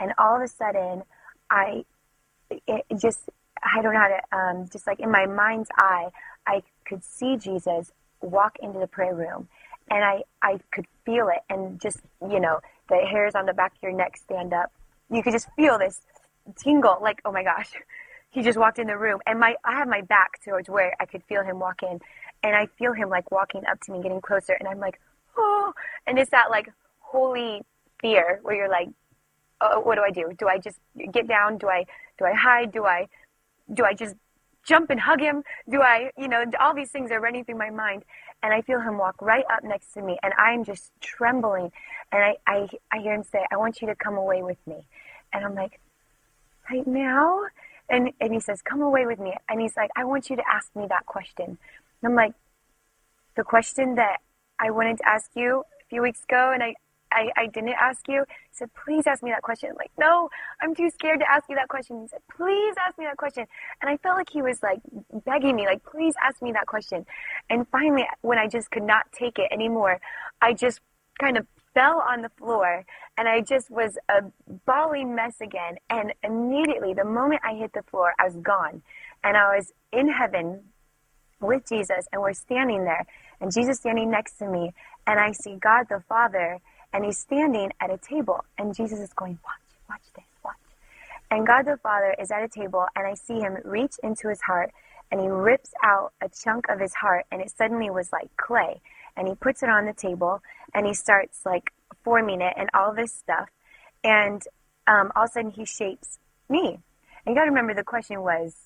and 0.00 0.14
all 0.16 0.36
of 0.36 0.40
a 0.40 0.48
sudden, 0.48 1.02
I 1.50 1.84
just 2.98 3.28
I 3.62 3.82
don't 3.82 3.92
know 3.92 4.00
how 4.00 4.08
to 4.08 4.36
um, 4.38 4.68
just 4.72 4.86
like 4.86 5.00
in 5.00 5.10
my 5.10 5.26
mind's 5.26 5.68
eye, 5.76 6.06
I 6.46 6.62
could 6.86 7.04
see 7.04 7.36
Jesus 7.36 7.92
walk 8.22 8.56
into 8.62 8.78
the 8.78 8.86
prayer 8.86 9.14
room, 9.14 9.48
and 9.90 10.02
I 10.02 10.22
I 10.42 10.60
could 10.72 10.86
feel 11.04 11.28
it, 11.28 11.42
and 11.50 11.78
just 11.78 11.98
you 12.22 12.40
know 12.40 12.60
the 12.88 12.96
hairs 13.04 13.34
on 13.34 13.44
the 13.44 13.52
back 13.52 13.72
of 13.72 13.82
your 13.82 13.92
neck 13.92 14.16
stand 14.16 14.54
up. 14.54 14.72
You 15.10 15.22
could 15.22 15.34
just 15.34 15.48
feel 15.56 15.78
this 15.78 16.00
tingle, 16.56 16.96
like 17.02 17.20
oh 17.26 17.32
my 17.32 17.42
gosh, 17.42 17.70
he 18.30 18.40
just 18.40 18.56
walked 18.56 18.78
in 18.78 18.86
the 18.86 18.96
room, 18.96 19.20
and 19.26 19.38
my 19.38 19.56
I 19.62 19.72
have 19.72 19.88
my 19.88 20.00
back 20.00 20.42
towards 20.42 20.70
where 20.70 20.94
I 20.98 21.04
could 21.04 21.22
feel 21.24 21.44
him 21.44 21.58
walk 21.58 21.82
in, 21.82 22.00
and 22.42 22.54
I 22.54 22.66
feel 22.78 22.92
him 22.92 23.08
like 23.08 23.30
walking 23.30 23.62
up 23.70 23.80
to 23.82 23.92
me, 23.92 24.02
getting 24.02 24.20
closer, 24.20 24.52
and 24.52 24.68
I'm 24.68 24.78
like, 24.78 25.00
oh, 25.36 25.72
and 26.06 26.18
it's 26.18 26.30
that 26.30 26.50
like 26.50 26.68
holy 27.00 27.62
fear 28.00 28.40
where 28.42 28.54
you're 28.54 28.70
like, 28.70 28.88
oh, 29.60 29.80
what 29.80 29.96
do 29.96 30.02
I 30.02 30.10
do? 30.10 30.32
Do 30.38 30.48
I 30.48 30.58
just 30.58 30.78
get 31.12 31.26
down? 31.26 31.58
Do 31.58 31.68
I 31.68 31.84
do 32.18 32.24
I 32.24 32.32
hide? 32.32 32.72
Do 32.72 32.84
I 32.84 33.08
do 33.72 33.84
I 33.84 33.94
just 33.94 34.14
jump 34.64 34.90
and 34.90 35.00
hug 35.00 35.20
him? 35.20 35.42
Do 35.68 35.82
I, 35.82 36.10
you 36.18 36.28
know, 36.28 36.44
all 36.60 36.74
these 36.74 36.90
things 36.90 37.10
are 37.10 37.20
running 37.20 37.44
through 37.44 37.58
my 37.58 37.70
mind, 37.70 38.04
and 38.42 38.52
I 38.52 38.62
feel 38.62 38.80
him 38.80 38.98
walk 38.98 39.20
right 39.20 39.44
up 39.52 39.64
next 39.64 39.92
to 39.94 40.02
me, 40.02 40.18
and 40.22 40.32
I'm 40.38 40.64
just 40.64 40.92
trembling, 41.00 41.72
and 42.12 42.22
I 42.22 42.36
I, 42.46 42.68
I 42.92 42.98
hear 43.00 43.14
him 43.14 43.24
say, 43.24 43.44
I 43.50 43.56
want 43.56 43.80
you 43.80 43.88
to 43.88 43.94
come 43.94 44.16
away 44.16 44.42
with 44.42 44.58
me, 44.66 44.86
and 45.32 45.44
I'm 45.44 45.54
like, 45.54 45.80
right 46.70 46.86
now. 46.86 47.42
And, 47.90 48.12
and 48.20 48.34
he 48.34 48.40
says, 48.40 48.60
Come 48.62 48.82
away 48.82 49.06
with 49.06 49.18
me. 49.18 49.34
And 49.48 49.60
he's 49.60 49.76
like, 49.76 49.90
I 49.96 50.04
want 50.04 50.30
you 50.30 50.36
to 50.36 50.42
ask 50.46 50.74
me 50.76 50.86
that 50.88 51.06
question. 51.06 51.58
And 52.02 52.10
I'm 52.10 52.16
like, 52.16 52.32
the 53.36 53.44
question 53.44 53.94
that 53.96 54.18
I 54.58 54.70
wanted 54.70 54.98
to 54.98 55.08
ask 55.08 55.30
you 55.34 55.62
a 55.80 55.84
few 55.88 56.02
weeks 56.02 56.24
ago 56.24 56.50
and 56.52 56.62
I, 56.62 56.74
I, 57.12 57.30
I 57.36 57.46
didn't 57.46 57.70
ask 57.80 58.06
you. 58.08 58.24
He 58.28 58.34
said, 58.52 58.70
please 58.84 59.06
ask 59.06 59.22
me 59.22 59.30
that 59.30 59.42
question. 59.42 59.70
I'm 59.70 59.76
like, 59.76 59.92
no, 59.98 60.28
I'm 60.60 60.74
too 60.74 60.90
scared 60.90 61.20
to 61.20 61.30
ask 61.30 61.48
you 61.48 61.54
that 61.54 61.68
question. 61.68 62.02
He 62.02 62.08
said, 62.08 62.20
please 62.34 62.74
ask 62.84 62.98
me 62.98 63.04
that 63.06 63.16
question. 63.16 63.46
And 63.80 63.88
I 63.88 63.96
felt 63.96 64.16
like 64.16 64.30
he 64.30 64.42
was 64.42 64.62
like 64.62 64.80
begging 65.24 65.56
me, 65.56 65.66
like, 65.66 65.84
please 65.84 66.14
ask 66.22 66.42
me 66.42 66.52
that 66.52 66.66
question. 66.66 67.06
And 67.48 67.66
finally, 67.68 68.06
when 68.22 68.38
I 68.38 68.48
just 68.48 68.70
could 68.70 68.82
not 68.82 69.10
take 69.12 69.38
it 69.38 69.48
anymore, 69.50 70.00
I 70.42 70.52
just 70.52 70.80
kind 71.18 71.38
of 71.38 71.46
fell 71.74 72.00
on 72.00 72.22
the 72.22 72.30
floor 72.30 72.84
and 73.16 73.28
I 73.28 73.40
just 73.40 73.70
was 73.70 73.96
a 74.08 74.22
bawling 74.66 75.14
mess 75.14 75.40
again. 75.40 75.76
And 75.90 76.12
immediately, 76.22 76.92
the 76.94 77.04
moment 77.04 77.40
I 77.44 77.54
hit 77.54 77.72
the 77.72 77.82
floor, 77.82 78.14
I 78.18 78.24
was 78.24 78.36
gone. 78.36 78.82
And 79.24 79.36
I 79.36 79.56
was 79.56 79.72
in 79.92 80.08
heaven 80.08 80.64
with 81.40 81.68
Jesus 81.68 82.06
and 82.12 82.20
we're 82.22 82.32
standing 82.32 82.84
there 82.84 83.06
and 83.40 83.52
Jesus 83.52 83.78
standing 83.78 84.10
next 84.10 84.38
to 84.38 84.46
me 84.46 84.72
and 85.06 85.18
I 85.20 85.32
see 85.32 85.56
God 85.56 85.86
the 85.88 86.02
Father 86.08 86.58
and 86.92 87.04
he's 87.04 87.18
standing 87.18 87.72
at 87.80 87.90
a 87.90 87.98
table 87.98 88.44
and 88.56 88.74
Jesus 88.74 88.98
is 88.98 89.12
going, 89.12 89.38
watch, 89.44 89.78
watch 89.88 90.02
this, 90.14 90.24
watch. 90.44 90.56
And 91.30 91.46
God 91.46 91.66
the 91.66 91.76
Father 91.76 92.14
is 92.18 92.30
at 92.30 92.42
a 92.42 92.48
table 92.48 92.86
and 92.96 93.06
I 93.06 93.14
see 93.14 93.38
him 93.40 93.58
reach 93.64 93.94
into 94.02 94.28
his 94.28 94.40
heart 94.40 94.70
and 95.10 95.20
he 95.20 95.28
rips 95.28 95.72
out 95.82 96.12
a 96.20 96.28
chunk 96.28 96.68
of 96.68 96.80
his 96.80 96.94
heart 96.94 97.26
and 97.30 97.40
it 97.40 97.50
suddenly 97.50 97.90
was 97.90 98.10
like 98.12 98.36
clay 98.36 98.80
and 99.16 99.28
he 99.28 99.34
puts 99.34 99.62
it 99.62 99.68
on 99.68 99.86
the 99.86 99.92
table 99.92 100.42
and 100.74 100.86
he 100.86 100.94
starts 100.94 101.40
like 101.44 101.72
forming 102.04 102.40
it 102.40 102.54
and 102.56 102.68
all 102.74 102.94
this 102.94 103.12
stuff 103.12 103.48
and 104.04 104.42
um, 104.86 105.12
all 105.14 105.24
of 105.24 105.30
a 105.30 105.32
sudden 105.32 105.50
he 105.50 105.64
shapes 105.64 106.18
me. 106.48 106.78
And 107.26 107.34
you 107.34 107.34
got 107.34 107.44
to 107.44 107.50
remember 107.50 107.74
the 107.74 107.84
question 107.84 108.22
was, 108.22 108.56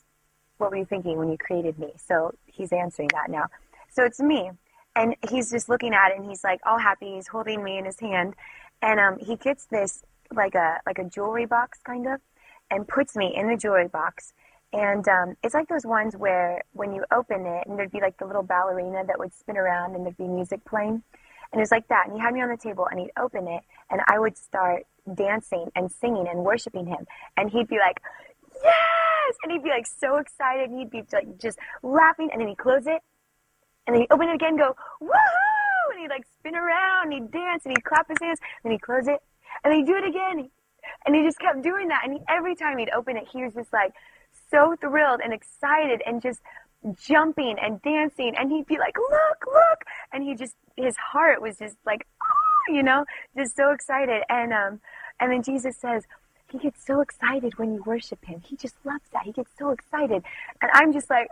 what 0.58 0.70
were 0.70 0.76
you 0.76 0.84
thinking 0.84 1.18
when 1.18 1.30
you 1.30 1.38
created 1.38 1.78
me? 1.78 1.92
So 1.96 2.34
he's 2.52 2.72
answering 2.72 3.08
that 3.12 3.30
now. 3.30 3.46
So 3.90 4.04
it's 4.04 4.20
me. 4.20 4.50
And 4.94 5.16
he's 5.30 5.50
just 5.50 5.68
looking 5.68 5.94
at 5.94 6.10
it 6.10 6.18
and 6.18 6.28
he's 6.28 6.44
like 6.44 6.60
all 6.66 6.78
happy. 6.78 7.14
He's 7.14 7.28
holding 7.28 7.64
me 7.64 7.78
in 7.78 7.84
his 7.84 7.98
hand. 7.98 8.34
And 8.82 9.00
um, 9.00 9.18
he 9.18 9.36
gets 9.36 9.66
this 9.66 10.02
like 10.34 10.54
a 10.54 10.80
like 10.86 10.98
a 10.98 11.04
jewelry 11.04 11.46
box 11.46 11.78
kind 11.84 12.06
of 12.06 12.20
and 12.70 12.86
puts 12.88 13.16
me 13.16 13.34
in 13.34 13.48
the 13.48 13.56
jewelry 13.56 13.88
box. 13.88 14.32
And 14.72 15.06
um, 15.08 15.36
it's 15.42 15.54
like 15.54 15.68
those 15.68 15.84
ones 15.84 16.16
where 16.16 16.62
when 16.72 16.94
you 16.94 17.04
open 17.12 17.46
it 17.46 17.66
and 17.66 17.78
there'd 17.78 17.92
be 17.92 18.00
like 18.00 18.16
the 18.18 18.24
little 18.24 18.42
ballerina 18.42 19.04
that 19.06 19.18
would 19.18 19.34
spin 19.34 19.58
around 19.58 19.94
and 19.94 20.04
there'd 20.04 20.16
be 20.16 20.28
music 20.28 20.64
playing. 20.64 21.02
And 21.52 21.58
it 21.58 21.60
was 21.60 21.70
like 21.70 21.88
that. 21.88 22.06
And 22.06 22.16
he 22.16 22.20
had 22.20 22.32
me 22.32 22.40
on 22.40 22.48
the 22.48 22.56
table 22.56 22.86
and 22.90 22.98
he'd 22.98 23.12
open 23.18 23.46
it 23.46 23.62
and 23.90 24.00
I 24.08 24.18
would 24.18 24.38
start 24.38 24.84
dancing 25.14 25.70
and 25.76 25.92
singing 25.92 26.26
and 26.26 26.44
worshiping 26.44 26.86
him. 26.86 27.06
And 27.36 27.50
he'd 27.50 27.68
be 27.68 27.78
like, 27.78 28.00
yes! 29.26 29.36
And 29.42 29.52
he'd 29.52 29.62
be 29.62 29.70
like 29.70 29.86
so 29.86 30.16
excited. 30.16 30.70
And 30.70 30.78
he'd 30.78 30.90
be 30.90 31.02
like 31.12 31.38
just 31.38 31.58
laughing. 31.82 32.30
And 32.32 32.40
then 32.40 32.48
he'd 32.48 32.58
close 32.58 32.86
it. 32.86 33.02
And 33.86 33.94
then 33.94 34.02
he'd 34.02 34.12
open 34.12 34.28
it 34.28 34.34
again 34.34 34.50
and 34.50 34.58
go, 34.58 34.76
woohoo! 35.02 35.92
And 35.92 36.00
he'd 36.00 36.10
like 36.10 36.24
spin 36.38 36.54
around 36.54 37.12
and 37.12 37.14
he'd 37.14 37.30
dance 37.30 37.64
and 37.64 37.76
he'd 37.76 37.84
clap 37.84 38.08
his 38.08 38.18
hands. 38.20 38.38
And 38.40 38.70
then 38.70 38.72
he'd 38.72 38.82
close 38.82 39.08
it. 39.08 39.20
And 39.64 39.72
then 39.72 39.80
he'd 39.80 39.86
do 39.86 39.96
it 39.96 40.04
again. 40.04 40.50
And 41.06 41.14
he 41.14 41.22
just 41.22 41.38
kept 41.38 41.62
doing 41.62 41.88
that. 41.88 42.02
And 42.04 42.14
he, 42.14 42.20
every 42.28 42.54
time 42.54 42.78
he'd 42.78 42.90
open 42.90 43.16
it, 43.16 43.28
he 43.32 43.44
was 43.44 43.54
just 43.54 43.72
like 43.72 43.92
so 44.50 44.76
thrilled 44.80 45.20
and 45.22 45.32
excited 45.32 46.02
and 46.06 46.22
just 46.22 46.40
jumping 46.94 47.56
and 47.60 47.80
dancing 47.82 48.34
and 48.36 48.50
he'd 48.50 48.66
be 48.66 48.76
like 48.76 48.96
look 48.98 49.44
look 49.46 49.84
and 50.12 50.24
he 50.24 50.34
just 50.34 50.54
his 50.76 50.96
heart 50.96 51.40
was 51.40 51.56
just 51.58 51.76
like 51.86 52.06
oh, 52.22 52.72
you 52.72 52.82
know 52.82 53.04
just 53.36 53.54
so 53.54 53.70
excited 53.70 54.22
and 54.28 54.52
um 54.52 54.80
and 55.20 55.30
then 55.30 55.42
jesus 55.42 55.76
says 55.76 56.04
he 56.52 56.58
gets 56.58 56.84
so 56.84 57.00
excited 57.00 57.58
when 57.58 57.74
you 57.74 57.82
worship 57.84 58.24
him. 58.24 58.42
He 58.44 58.56
just 58.56 58.76
loves 58.84 59.08
that. 59.12 59.24
He 59.24 59.32
gets 59.32 59.50
so 59.58 59.70
excited. 59.70 60.22
And 60.60 60.70
i'm 60.74 60.92
just 60.92 61.10
like 61.10 61.28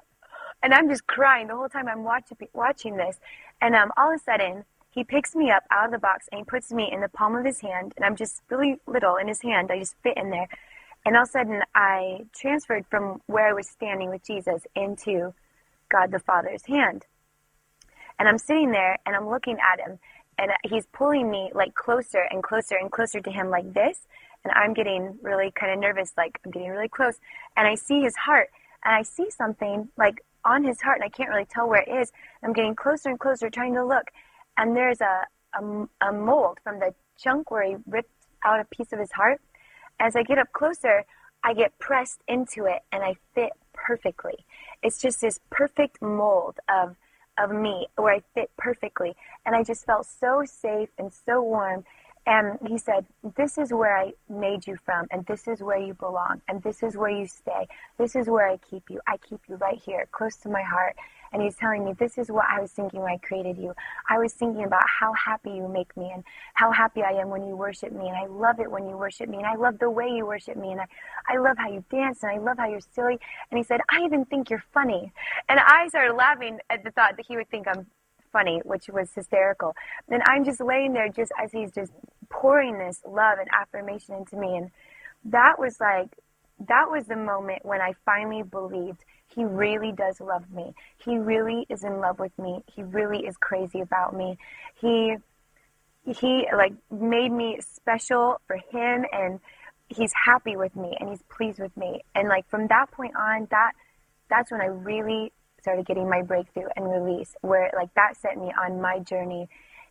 and 0.62 0.74
i'm 0.74 0.88
just 0.88 1.06
crying 1.06 1.48
the 1.48 1.56
whole 1.56 1.68
time 1.68 1.88
i'm 1.88 2.04
watching 2.04 2.36
watching 2.52 2.96
this. 2.96 3.20
And 3.60 3.74
um 3.74 3.92
all 3.96 4.12
of 4.12 4.20
a 4.20 4.22
sudden 4.22 4.64
he 4.90 5.04
picks 5.04 5.36
me 5.36 5.50
up 5.50 5.62
out 5.70 5.86
of 5.86 5.92
the 5.92 5.98
box 5.98 6.28
and 6.32 6.40
he 6.40 6.44
puts 6.44 6.72
me 6.72 6.90
in 6.90 7.00
the 7.00 7.08
palm 7.08 7.36
of 7.36 7.44
his 7.44 7.60
hand. 7.60 7.92
And 7.96 8.04
i'm 8.04 8.16
just 8.16 8.42
really 8.50 8.76
little 8.86 9.16
in 9.16 9.28
his 9.28 9.42
hand. 9.42 9.70
I 9.70 9.78
just 9.78 9.96
fit 10.02 10.16
in 10.16 10.30
there. 10.30 10.48
And 11.04 11.16
all 11.16 11.22
of 11.22 11.28
a 11.28 11.32
sudden, 11.32 11.62
I 11.74 12.26
transferred 12.34 12.84
from 12.90 13.22
where 13.26 13.48
I 13.48 13.52
was 13.52 13.68
standing 13.68 14.10
with 14.10 14.22
Jesus 14.22 14.66
into 14.74 15.32
God 15.90 16.10
the 16.10 16.18
Father's 16.18 16.66
hand. 16.66 17.06
And 18.18 18.28
I'm 18.28 18.38
sitting 18.38 18.70
there 18.70 18.98
and 19.06 19.16
I'm 19.16 19.28
looking 19.28 19.56
at 19.60 19.80
him, 19.80 19.98
and 20.38 20.52
he's 20.62 20.86
pulling 20.92 21.30
me 21.30 21.50
like 21.54 21.74
closer 21.74 22.26
and 22.30 22.42
closer 22.42 22.76
and 22.76 22.90
closer 22.90 23.20
to 23.20 23.30
him 23.30 23.48
like 23.48 23.72
this. 23.72 24.06
And 24.45 24.53
I'm 24.55 24.74
getting 24.74 25.18
really 25.22 25.51
kind 25.51 25.72
of 25.72 25.78
nervous, 25.78 26.12
like 26.16 26.41
I'm 26.45 26.51
getting 26.51 26.70
really 26.70 26.88
close. 26.88 27.16
And 27.57 27.66
I 27.66 27.74
see 27.74 28.01
his 28.01 28.16
heart, 28.16 28.51
and 28.84 28.95
I 28.95 29.03
see 29.03 29.30
something 29.30 29.88
like 29.97 30.24
on 30.45 30.64
his 30.64 30.80
heart, 30.80 30.97
and 30.97 31.05
I 31.05 31.11
can't 31.11 31.28
really 31.28 31.45
tell 31.45 31.68
where 31.68 31.82
it 31.82 31.88
is. 31.88 32.12
I'm 32.43 32.53
getting 32.53 32.74
closer 32.74 33.11
and 33.11 33.20
closer, 33.20 33.51
trying 33.51 33.74
to 33.74 33.84
look. 33.84 34.11
And 34.57 34.74
there's 34.74 35.01
a, 35.01 35.26
a, 35.55 36.09
a 36.09 36.12
mold 36.12 36.59
from 36.64 36.78
the 36.78 36.95
chunk 37.18 37.51
where 37.51 37.64
he 37.64 37.76
ripped 37.86 38.11
out 38.43 38.61
a 38.61 38.64
piece 38.64 38.93
of 38.93 38.99
his 38.99 39.12
heart 39.12 39.41
as 40.01 40.16
I 40.16 40.22
get 40.22 40.38
up 40.38 40.53
closer, 40.53 41.05
I 41.45 41.55
get 41.55 41.78
pressed 41.78 42.20
into 42.26 42.64
it 42.64 42.82
and 42.91 43.05
I 43.05 43.16
fit 43.34 43.53
perfectly. 43.72 44.45
It's 44.82 45.01
just 45.01 45.20
this 45.20 45.38
perfect 45.51 46.03
mold 46.03 46.59
of 46.68 46.97
of 47.38 47.53
me 47.53 47.86
where 47.97 48.14
I 48.14 48.22
fit 48.34 48.51
perfectly. 48.59 49.14
And 49.47 49.55
I 49.55 49.62
just 49.62 49.86
felt 49.86 50.07
so 50.07 50.45
safe 50.45 50.91
and 50.99 51.11
so 51.12 51.43
warm. 51.43 51.84
And 52.26 52.58
he 52.68 52.78
said, 52.78 53.06
This 53.36 53.58
is 53.58 53.72
where 53.72 53.96
I 53.96 54.12
made 54.28 54.66
you 54.66 54.76
from, 54.84 55.06
and 55.10 55.24
this 55.26 55.48
is 55.48 55.62
where 55.62 55.78
you 55.78 55.94
belong, 55.94 56.42
and 56.48 56.62
this 56.62 56.82
is 56.82 56.96
where 56.96 57.10
you 57.10 57.26
stay. 57.26 57.66
This 57.98 58.14
is 58.14 58.28
where 58.28 58.48
I 58.48 58.58
keep 58.58 58.90
you. 58.90 59.00
I 59.06 59.16
keep 59.16 59.40
you 59.48 59.56
right 59.56 59.78
here, 59.78 60.06
close 60.12 60.36
to 60.38 60.48
my 60.48 60.62
heart. 60.62 60.96
And 61.32 61.40
he's 61.42 61.56
telling 61.56 61.84
me, 61.84 61.92
This 61.94 62.18
is 62.18 62.30
what 62.30 62.44
I 62.48 62.60
was 62.60 62.72
thinking 62.72 63.00
when 63.00 63.12
I 63.12 63.16
created 63.16 63.56
you. 63.56 63.74
I 64.08 64.18
was 64.18 64.32
thinking 64.34 64.64
about 64.64 64.84
how 64.86 65.12
happy 65.14 65.50
you 65.50 65.68
make 65.68 65.96
me 65.96 66.10
and 66.12 66.24
how 66.54 66.72
happy 66.72 67.02
I 67.02 67.12
am 67.12 67.30
when 67.30 67.46
you 67.46 67.56
worship 67.56 67.92
me. 67.92 68.08
And 68.08 68.16
I 68.16 68.26
love 68.26 68.60
it 68.60 68.70
when 68.70 68.88
you 68.88 68.96
worship 68.96 69.28
me. 69.28 69.38
And 69.38 69.46
I 69.46 69.54
love 69.54 69.78
the 69.78 69.90
way 69.90 70.08
you 70.08 70.26
worship 70.26 70.56
me. 70.56 70.72
And 70.72 70.80
I, 70.80 70.86
I 71.28 71.38
love 71.38 71.56
how 71.58 71.70
you 71.70 71.84
dance. 71.90 72.22
And 72.22 72.32
I 72.32 72.38
love 72.38 72.58
how 72.58 72.68
you're 72.68 72.80
silly. 72.80 73.18
And 73.50 73.58
he 73.58 73.64
said, 73.64 73.80
I 73.90 74.04
even 74.04 74.24
think 74.24 74.50
you're 74.50 74.64
funny. 74.74 75.12
And 75.48 75.58
I 75.60 75.88
started 75.88 76.14
laughing 76.14 76.58
at 76.68 76.84
the 76.84 76.90
thought 76.90 77.16
that 77.16 77.26
he 77.26 77.36
would 77.36 77.48
think 77.48 77.66
I'm 77.68 77.86
funny, 78.33 78.61
which 78.64 78.89
was 78.89 79.12
hysterical. 79.14 79.74
And 80.09 80.22
I'm 80.26 80.45
just 80.45 80.61
laying 80.61 80.93
there 80.93 81.09
just 81.09 81.33
as 81.43 81.53
he's 81.53 81.72
just 81.72 81.93
pouring 82.28 82.78
this 82.78 83.01
love 83.07 83.39
and 83.39 83.49
affirmation 83.53 84.14
into 84.14 84.37
me. 84.37 84.57
And 84.57 84.70
that 85.26 85.59
was 85.59 85.78
like, 85.81 86.09
that 86.68 86.91
was 86.91 87.07
the 87.07 87.16
moment 87.16 87.64
when 87.64 87.81
I 87.81 87.95
finally 88.05 88.43
believed 88.43 89.05
he 89.35 89.45
really 89.45 89.93
does 89.93 90.20
love 90.20 90.51
me. 90.51 90.74
He 90.99 91.16
really 91.16 91.66
is 91.68 91.85
in 91.85 92.01
love 92.01 92.18
with 92.18 92.37
me. 92.39 92.62
He 92.74 92.83
really 92.83 93.26
is 93.26 93.37
crazy 93.37 93.81
about 93.81 94.14
me. 94.14 94.39
He 94.81 95.16
he 96.05 96.47
like 96.57 96.72
made 96.91 97.31
me 97.31 97.59
special 97.61 98.41
for 98.47 98.57
him 98.57 99.05
and 99.12 99.39
he's 99.89 100.12
happy 100.24 100.57
with 100.57 100.74
me 100.74 100.97
and 100.99 101.11
he's 101.11 101.22
pleased 101.24 101.61
with 101.61 101.76
me. 101.76 102.01
And 102.14 102.28
like 102.28 102.49
from 102.49 102.66
that 102.68 102.91
point 102.91 103.14
on, 103.16 103.47
that 103.51 103.72
that's 104.28 104.51
when 104.51 104.61
I 104.61 104.66
really 104.66 105.33
started 105.61 105.86
getting 105.86 106.08
my 106.08 106.22
breakthrough 106.22 106.68
and 106.76 106.90
release 106.90 107.34
where 107.42 107.70
like 107.74 107.92
that 107.94 108.16
set 108.16 108.36
me 108.36 108.52
on 108.61 108.80
my 108.80 108.98
journey 108.98 109.48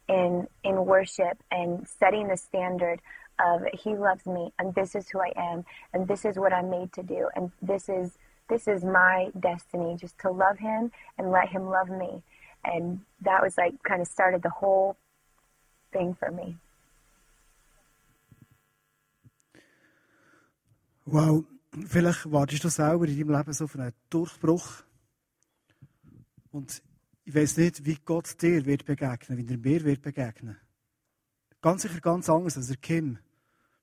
in 0.07 0.47
in 0.63 0.85
worship 0.85 1.37
and 1.51 1.87
setting 1.87 2.27
the 2.27 2.37
standard 2.37 2.99
of 3.39 3.61
he 3.73 3.95
loves 3.95 4.25
me 4.25 4.51
and 4.59 4.75
this 4.75 4.95
is 4.95 5.09
who 5.09 5.19
I 5.19 5.31
am 5.37 5.63
and 5.93 6.07
this 6.07 6.25
is 6.25 6.37
what 6.37 6.51
I'm 6.51 6.69
made 6.69 6.91
to 6.93 7.03
do 7.03 7.29
and 7.35 7.51
this 7.61 7.87
is 7.87 8.17
this 8.49 8.67
is 8.67 8.83
my 8.83 9.29
destiny, 9.39 9.95
just 9.95 10.17
to 10.19 10.31
love 10.31 10.57
him 10.57 10.91
and 11.17 11.31
let 11.31 11.49
him 11.49 11.69
love 11.69 11.89
me. 11.89 12.23
And 12.65 13.01
that 13.21 13.41
was 13.41 13.57
like 13.57 13.81
kind 13.83 14.01
of 14.01 14.07
started 14.07 14.41
the 14.41 14.49
whole 14.49 14.97
thing 15.93 16.15
for 16.19 16.31
me. 16.31 16.57
Wow, 21.05 21.43
vielleicht 21.87 22.31
wartest 22.31 22.63
du 22.63 22.69
selber 22.69 23.05
in 23.07 23.17
deinem 23.17 23.35
Leben 23.37 23.53
so 23.53 23.65
auf 23.65 23.75
einen 23.75 23.93
Durchbruch. 24.09 24.83
Und 26.51 26.81
ich 27.23 27.35
weiß 27.35 27.57
nicht, 27.57 27.85
wie 27.85 27.97
Gott 28.03 28.41
dir 28.41 28.65
wird 28.65 28.85
begegnen, 28.85 29.37
wie 29.37 29.51
er 29.51 29.57
mir 29.57 29.83
wird 29.83 30.01
begegnen. 30.01 30.57
Ganz 31.61 31.81
sicher 31.81 31.99
ganz 31.99 32.29
anders 32.29 32.57
als 32.57 32.67
der 32.67 32.77
Kim. 32.77 33.19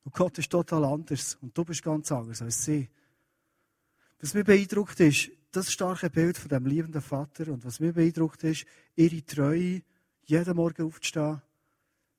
Und 0.05 0.15
Gott 0.15 0.39
ist 0.39 0.51
total 0.51 0.85
anders. 0.85 1.37
Und 1.41 1.57
du 1.57 1.65
bist 1.65 1.83
ganz 1.83 2.11
anders 2.11 2.43
als 2.43 2.65
sie. 2.65 2.89
Was 4.19 4.35
mich 4.35 4.45
beeindruckt 4.45 4.99
ist, 5.01 5.31
das 5.51 5.73
starke 5.73 6.11
Bild 6.11 6.39
von 6.39 6.49
dem 6.49 6.67
liebenden 6.67 7.03
Vater 7.03 7.49
und 7.49 7.65
was 7.65 7.81
mich 7.81 7.95
beeindruckt 7.95 8.45
ist, 8.45 8.67
ihre 8.95 9.25
Treue, 9.25 9.83
jeden 10.25 10.57
Morgen 10.57 10.87
aufzustehen, 10.87 11.41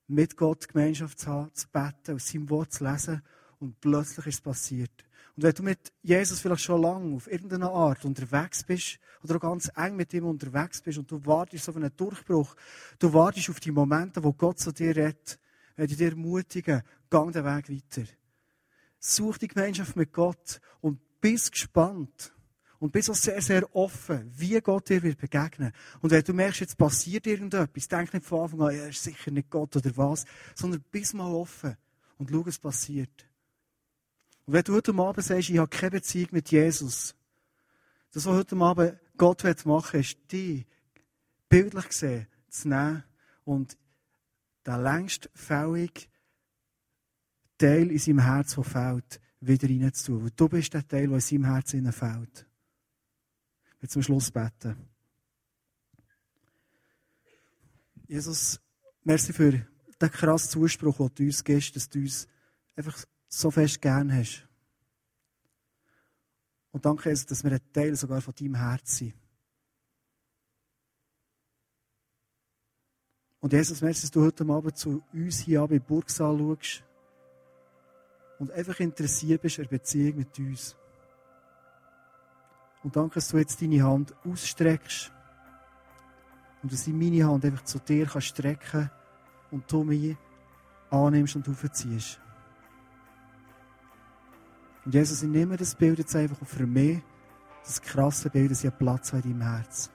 mit 0.08 0.38
Gott 0.38 0.68
Gemeinschaft 0.68 1.20
zu 1.20 1.28
haben, 1.28 1.54
zu 1.54 1.68
beten, 1.68 2.16
aus 2.16 2.28
seinem 2.28 2.50
Wort 2.50 2.74
zu 2.74 2.84
lesen 2.84 3.22
und 3.60 3.80
plötzlich 3.82 4.28
ist 4.28 4.36
es 4.36 4.42
passiert. 4.42 5.07
Und 5.38 5.44
wenn 5.44 5.54
du 5.54 5.62
mit 5.62 5.94
Jesus 6.02 6.40
vielleicht 6.40 6.64
schon 6.64 6.82
lange 6.82 7.16
auf 7.16 7.32
irgendeine 7.32 7.70
Art 7.70 8.04
unterwegs 8.06 8.64
bist 8.64 8.98
oder 9.22 9.36
auch 9.36 9.42
ganz 9.42 9.72
eng 9.76 9.96
mit 9.96 10.12
ihm 10.16 10.26
unterwegs 10.26 10.82
bist 10.82 10.98
und 10.98 11.12
du 11.12 11.24
wartest 11.28 11.70
auf 11.70 11.76
einen 11.76 11.96
Durchbruch, 11.96 12.56
du 12.98 13.14
wartest 13.14 13.52
auf 13.52 13.60
die 13.60 13.70
Momente, 13.70 14.24
wo 14.24 14.34
Gott 14.34 14.58
zu 14.58 14.72
dir 14.72 14.96
redet, 14.96 15.38
wenn 15.76 15.86
ich 15.92 15.96
dir 15.96 16.10
ermutigen, 16.10 16.82
gang 17.12 17.32
den 17.32 17.46
Weg 17.46 17.70
weiter. 17.70 18.08
Such 19.00 19.38
die 19.38 19.48
Gemeinschaft 19.48 19.96
mit 19.96 20.12
Gott 20.12 20.60
und 20.82 21.00
bist 21.22 21.52
gespannt 21.52 22.34
und 22.80 22.92
bist 22.92 23.12
auch 23.12 23.16
sehr, 23.16 23.40
sehr 23.40 23.76
offen, 23.76 24.32
wie 24.36 24.60
Gott 24.60 24.90
dir 24.90 25.04
wird 25.04 25.20
begegnen. 25.20 25.72
Und 26.02 26.10
wenn 26.10 26.24
du 26.24 26.34
merkst, 26.34 26.62
jetzt 26.62 26.80
passiert 26.80 27.28
irgendetwas, 27.28 27.88
denk 27.88 28.12
nicht 28.12 28.26
von 28.26 28.42
Anfang 28.42 28.62
an, 28.62 28.76
er 28.76 28.90
ist 28.90 29.04
sicher 29.04 29.30
nicht 29.30 29.52
Gott 29.52 29.76
oder 29.76 29.96
was, 29.98 30.26
sondern 30.56 30.84
bist 30.90 31.14
mal 31.14 31.32
offen 31.32 31.78
und 32.18 32.32
schau, 32.32 32.44
was 32.44 32.58
passiert. 32.58 33.28
Und 34.48 34.54
wenn 34.54 34.64
du 34.64 34.76
heute 34.76 34.94
Abend 34.94 35.26
sagst, 35.26 35.50
ich 35.50 35.58
habe 35.58 35.68
keine 35.68 35.92
Beziehung 35.92 36.30
mit 36.32 36.50
Jesus, 36.50 37.14
das, 38.14 38.26
was 38.26 38.34
heute 38.34 38.56
Abend 38.56 38.98
Gott 39.18 39.44
machen 39.66 39.94
will, 39.94 40.00
ist, 40.00 40.18
dich 40.32 40.66
bildlich 41.50 41.90
gesehen 41.90 42.28
zu 42.48 42.70
nehmen 42.70 43.04
und 43.44 43.78
den 44.66 44.84
längst 44.84 45.30
fälligen 45.34 46.06
Teil 47.58 47.92
in 47.92 48.00
seinem 48.00 48.20
Herz, 48.20 48.56
der 48.56 48.64
fehlt, 48.64 49.20
wieder 49.42 49.68
reinzutun. 49.68 50.24
Weil 50.24 50.32
du 50.32 50.48
bist 50.48 50.74
der 50.74 50.88
Teil, 50.88 51.08
der 51.08 51.16
in 51.16 51.20
seinem 51.20 51.46
Herzen 51.46 51.92
fällt. 51.92 52.46
Ich 53.76 53.82
will 53.82 53.90
zum 53.90 54.04
Schluss 54.04 54.32
beten. 54.32 54.78
Jesus, 58.08 58.62
merci 59.04 59.34
für 59.34 59.52
den 59.52 60.12
krassen 60.12 60.52
Zuspruch, 60.52 60.98
den 60.98 61.16
du 61.16 61.24
uns 61.24 61.44
gibst, 61.44 61.76
dass 61.76 61.90
du 61.90 62.00
uns 62.00 62.30
einfach 62.78 62.98
so 63.28 63.52
fest 63.52 63.82
gern 63.82 64.14
hast. 64.14 64.48
Und 66.72 66.86
danke, 66.86 67.10
Jesus, 67.10 67.26
dass 67.26 67.44
wir 67.44 67.52
ein 67.52 67.74
Teil 67.74 67.96
sogar 67.96 68.22
von 68.22 68.34
deinem 68.36 68.56
Herz 68.56 68.98
sind. 68.98 69.14
Und 73.40 73.54
Jesus, 73.54 73.82
merci, 73.82 74.02
dass 74.02 74.12
du 74.12 74.24
heute 74.24 74.44
Abend 74.44 74.78
zu 74.78 75.04
uns 75.14 75.40
hier 75.40 75.66
bei 75.68 75.80
Burgsaal 75.80 76.38
schaust 76.38 76.84
und 78.40 78.52
einfach 78.52 78.80
interessiert 78.80 79.42
bist 79.42 79.60
an 79.60 79.66
der 79.66 79.78
Beziehung 79.78 80.18
mit 80.18 80.38
uns. 80.40 80.76
Und 82.84 82.96
danke, 82.96 83.16
dass 83.16 83.30
du 83.30 83.38
jetzt 83.38 83.62
deine 83.62 83.84
Hand 83.84 84.14
ausstreckst 84.26 85.12
und 86.62 86.72
dass 86.72 86.88
ich 86.88 86.94
meine 86.94 87.26
Hand 87.26 87.46
einfach 87.46 87.64
zu 87.64 87.80
dir 87.80 88.06
kann 88.06 88.22
strecken 88.22 88.90
und 89.52 89.72
du 89.72 89.84
mich 89.84 90.16
annimmst 90.90 91.36
und 91.36 91.48
aufziehst. 91.48 92.20
Und 94.88 94.94
Jesus, 94.94 95.22
ich 95.22 95.28
nehme 95.28 95.58
das 95.58 95.76
Bild 95.76 96.00
jetzt 96.00 96.16
einfach 96.16 96.38
für 96.48 96.66
mich, 96.66 97.02
das 97.62 97.82
krasse 97.82 98.30
Bild, 98.30 98.52
das 98.52 98.64
ich 98.64 98.78
Platz 98.78 99.12
habe 99.12 99.28
in 99.28 99.38
deinem 99.38 99.52
Herz. 99.52 99.90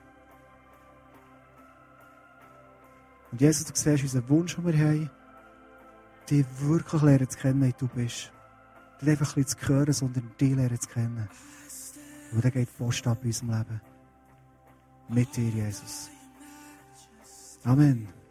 Und 3.30 3.40
Jesus, 3.40 3.64
du 3.64 3.72
siehst 3.74 4.02
unseren 4.02 4.28
Wunsch, 4.28 4.54
den 4.54 4.66
wir 4.66 4.78
haben, 4.78 5.10
dich 6.28 6.44
wirklich 6.60 7.00
lernen 7.00 7.30
zu 7.30 7.38
kennen, 7.38 7.62
wie 7.62 7.72
du 7.72 7.88
bist. 7.88 8.30
Nicht 9.00 9.10
einfach 9.10 9.34
ein 9.34 9.46
zu 9.46 9.56
hören, 9.66 9.94
sondern 9.94 10.30
dich 10.38 10.54
lernen 10.54 10.78
zu 10.78 10.88
kennen. 10.90 11.26
Und 12.32 12.44
dann 12.44 12.52
geht 12.52 12.76
Post 12.76 13.06
ab 13.06 13.16
in 13.22 13.28
unserem 13.28 13.48
Leben. 13.48 13.80
Mit 15.08 15.34
dir, 15.34 15.48
Jesus. 15.48 16.10
Amen. 17.64 18.21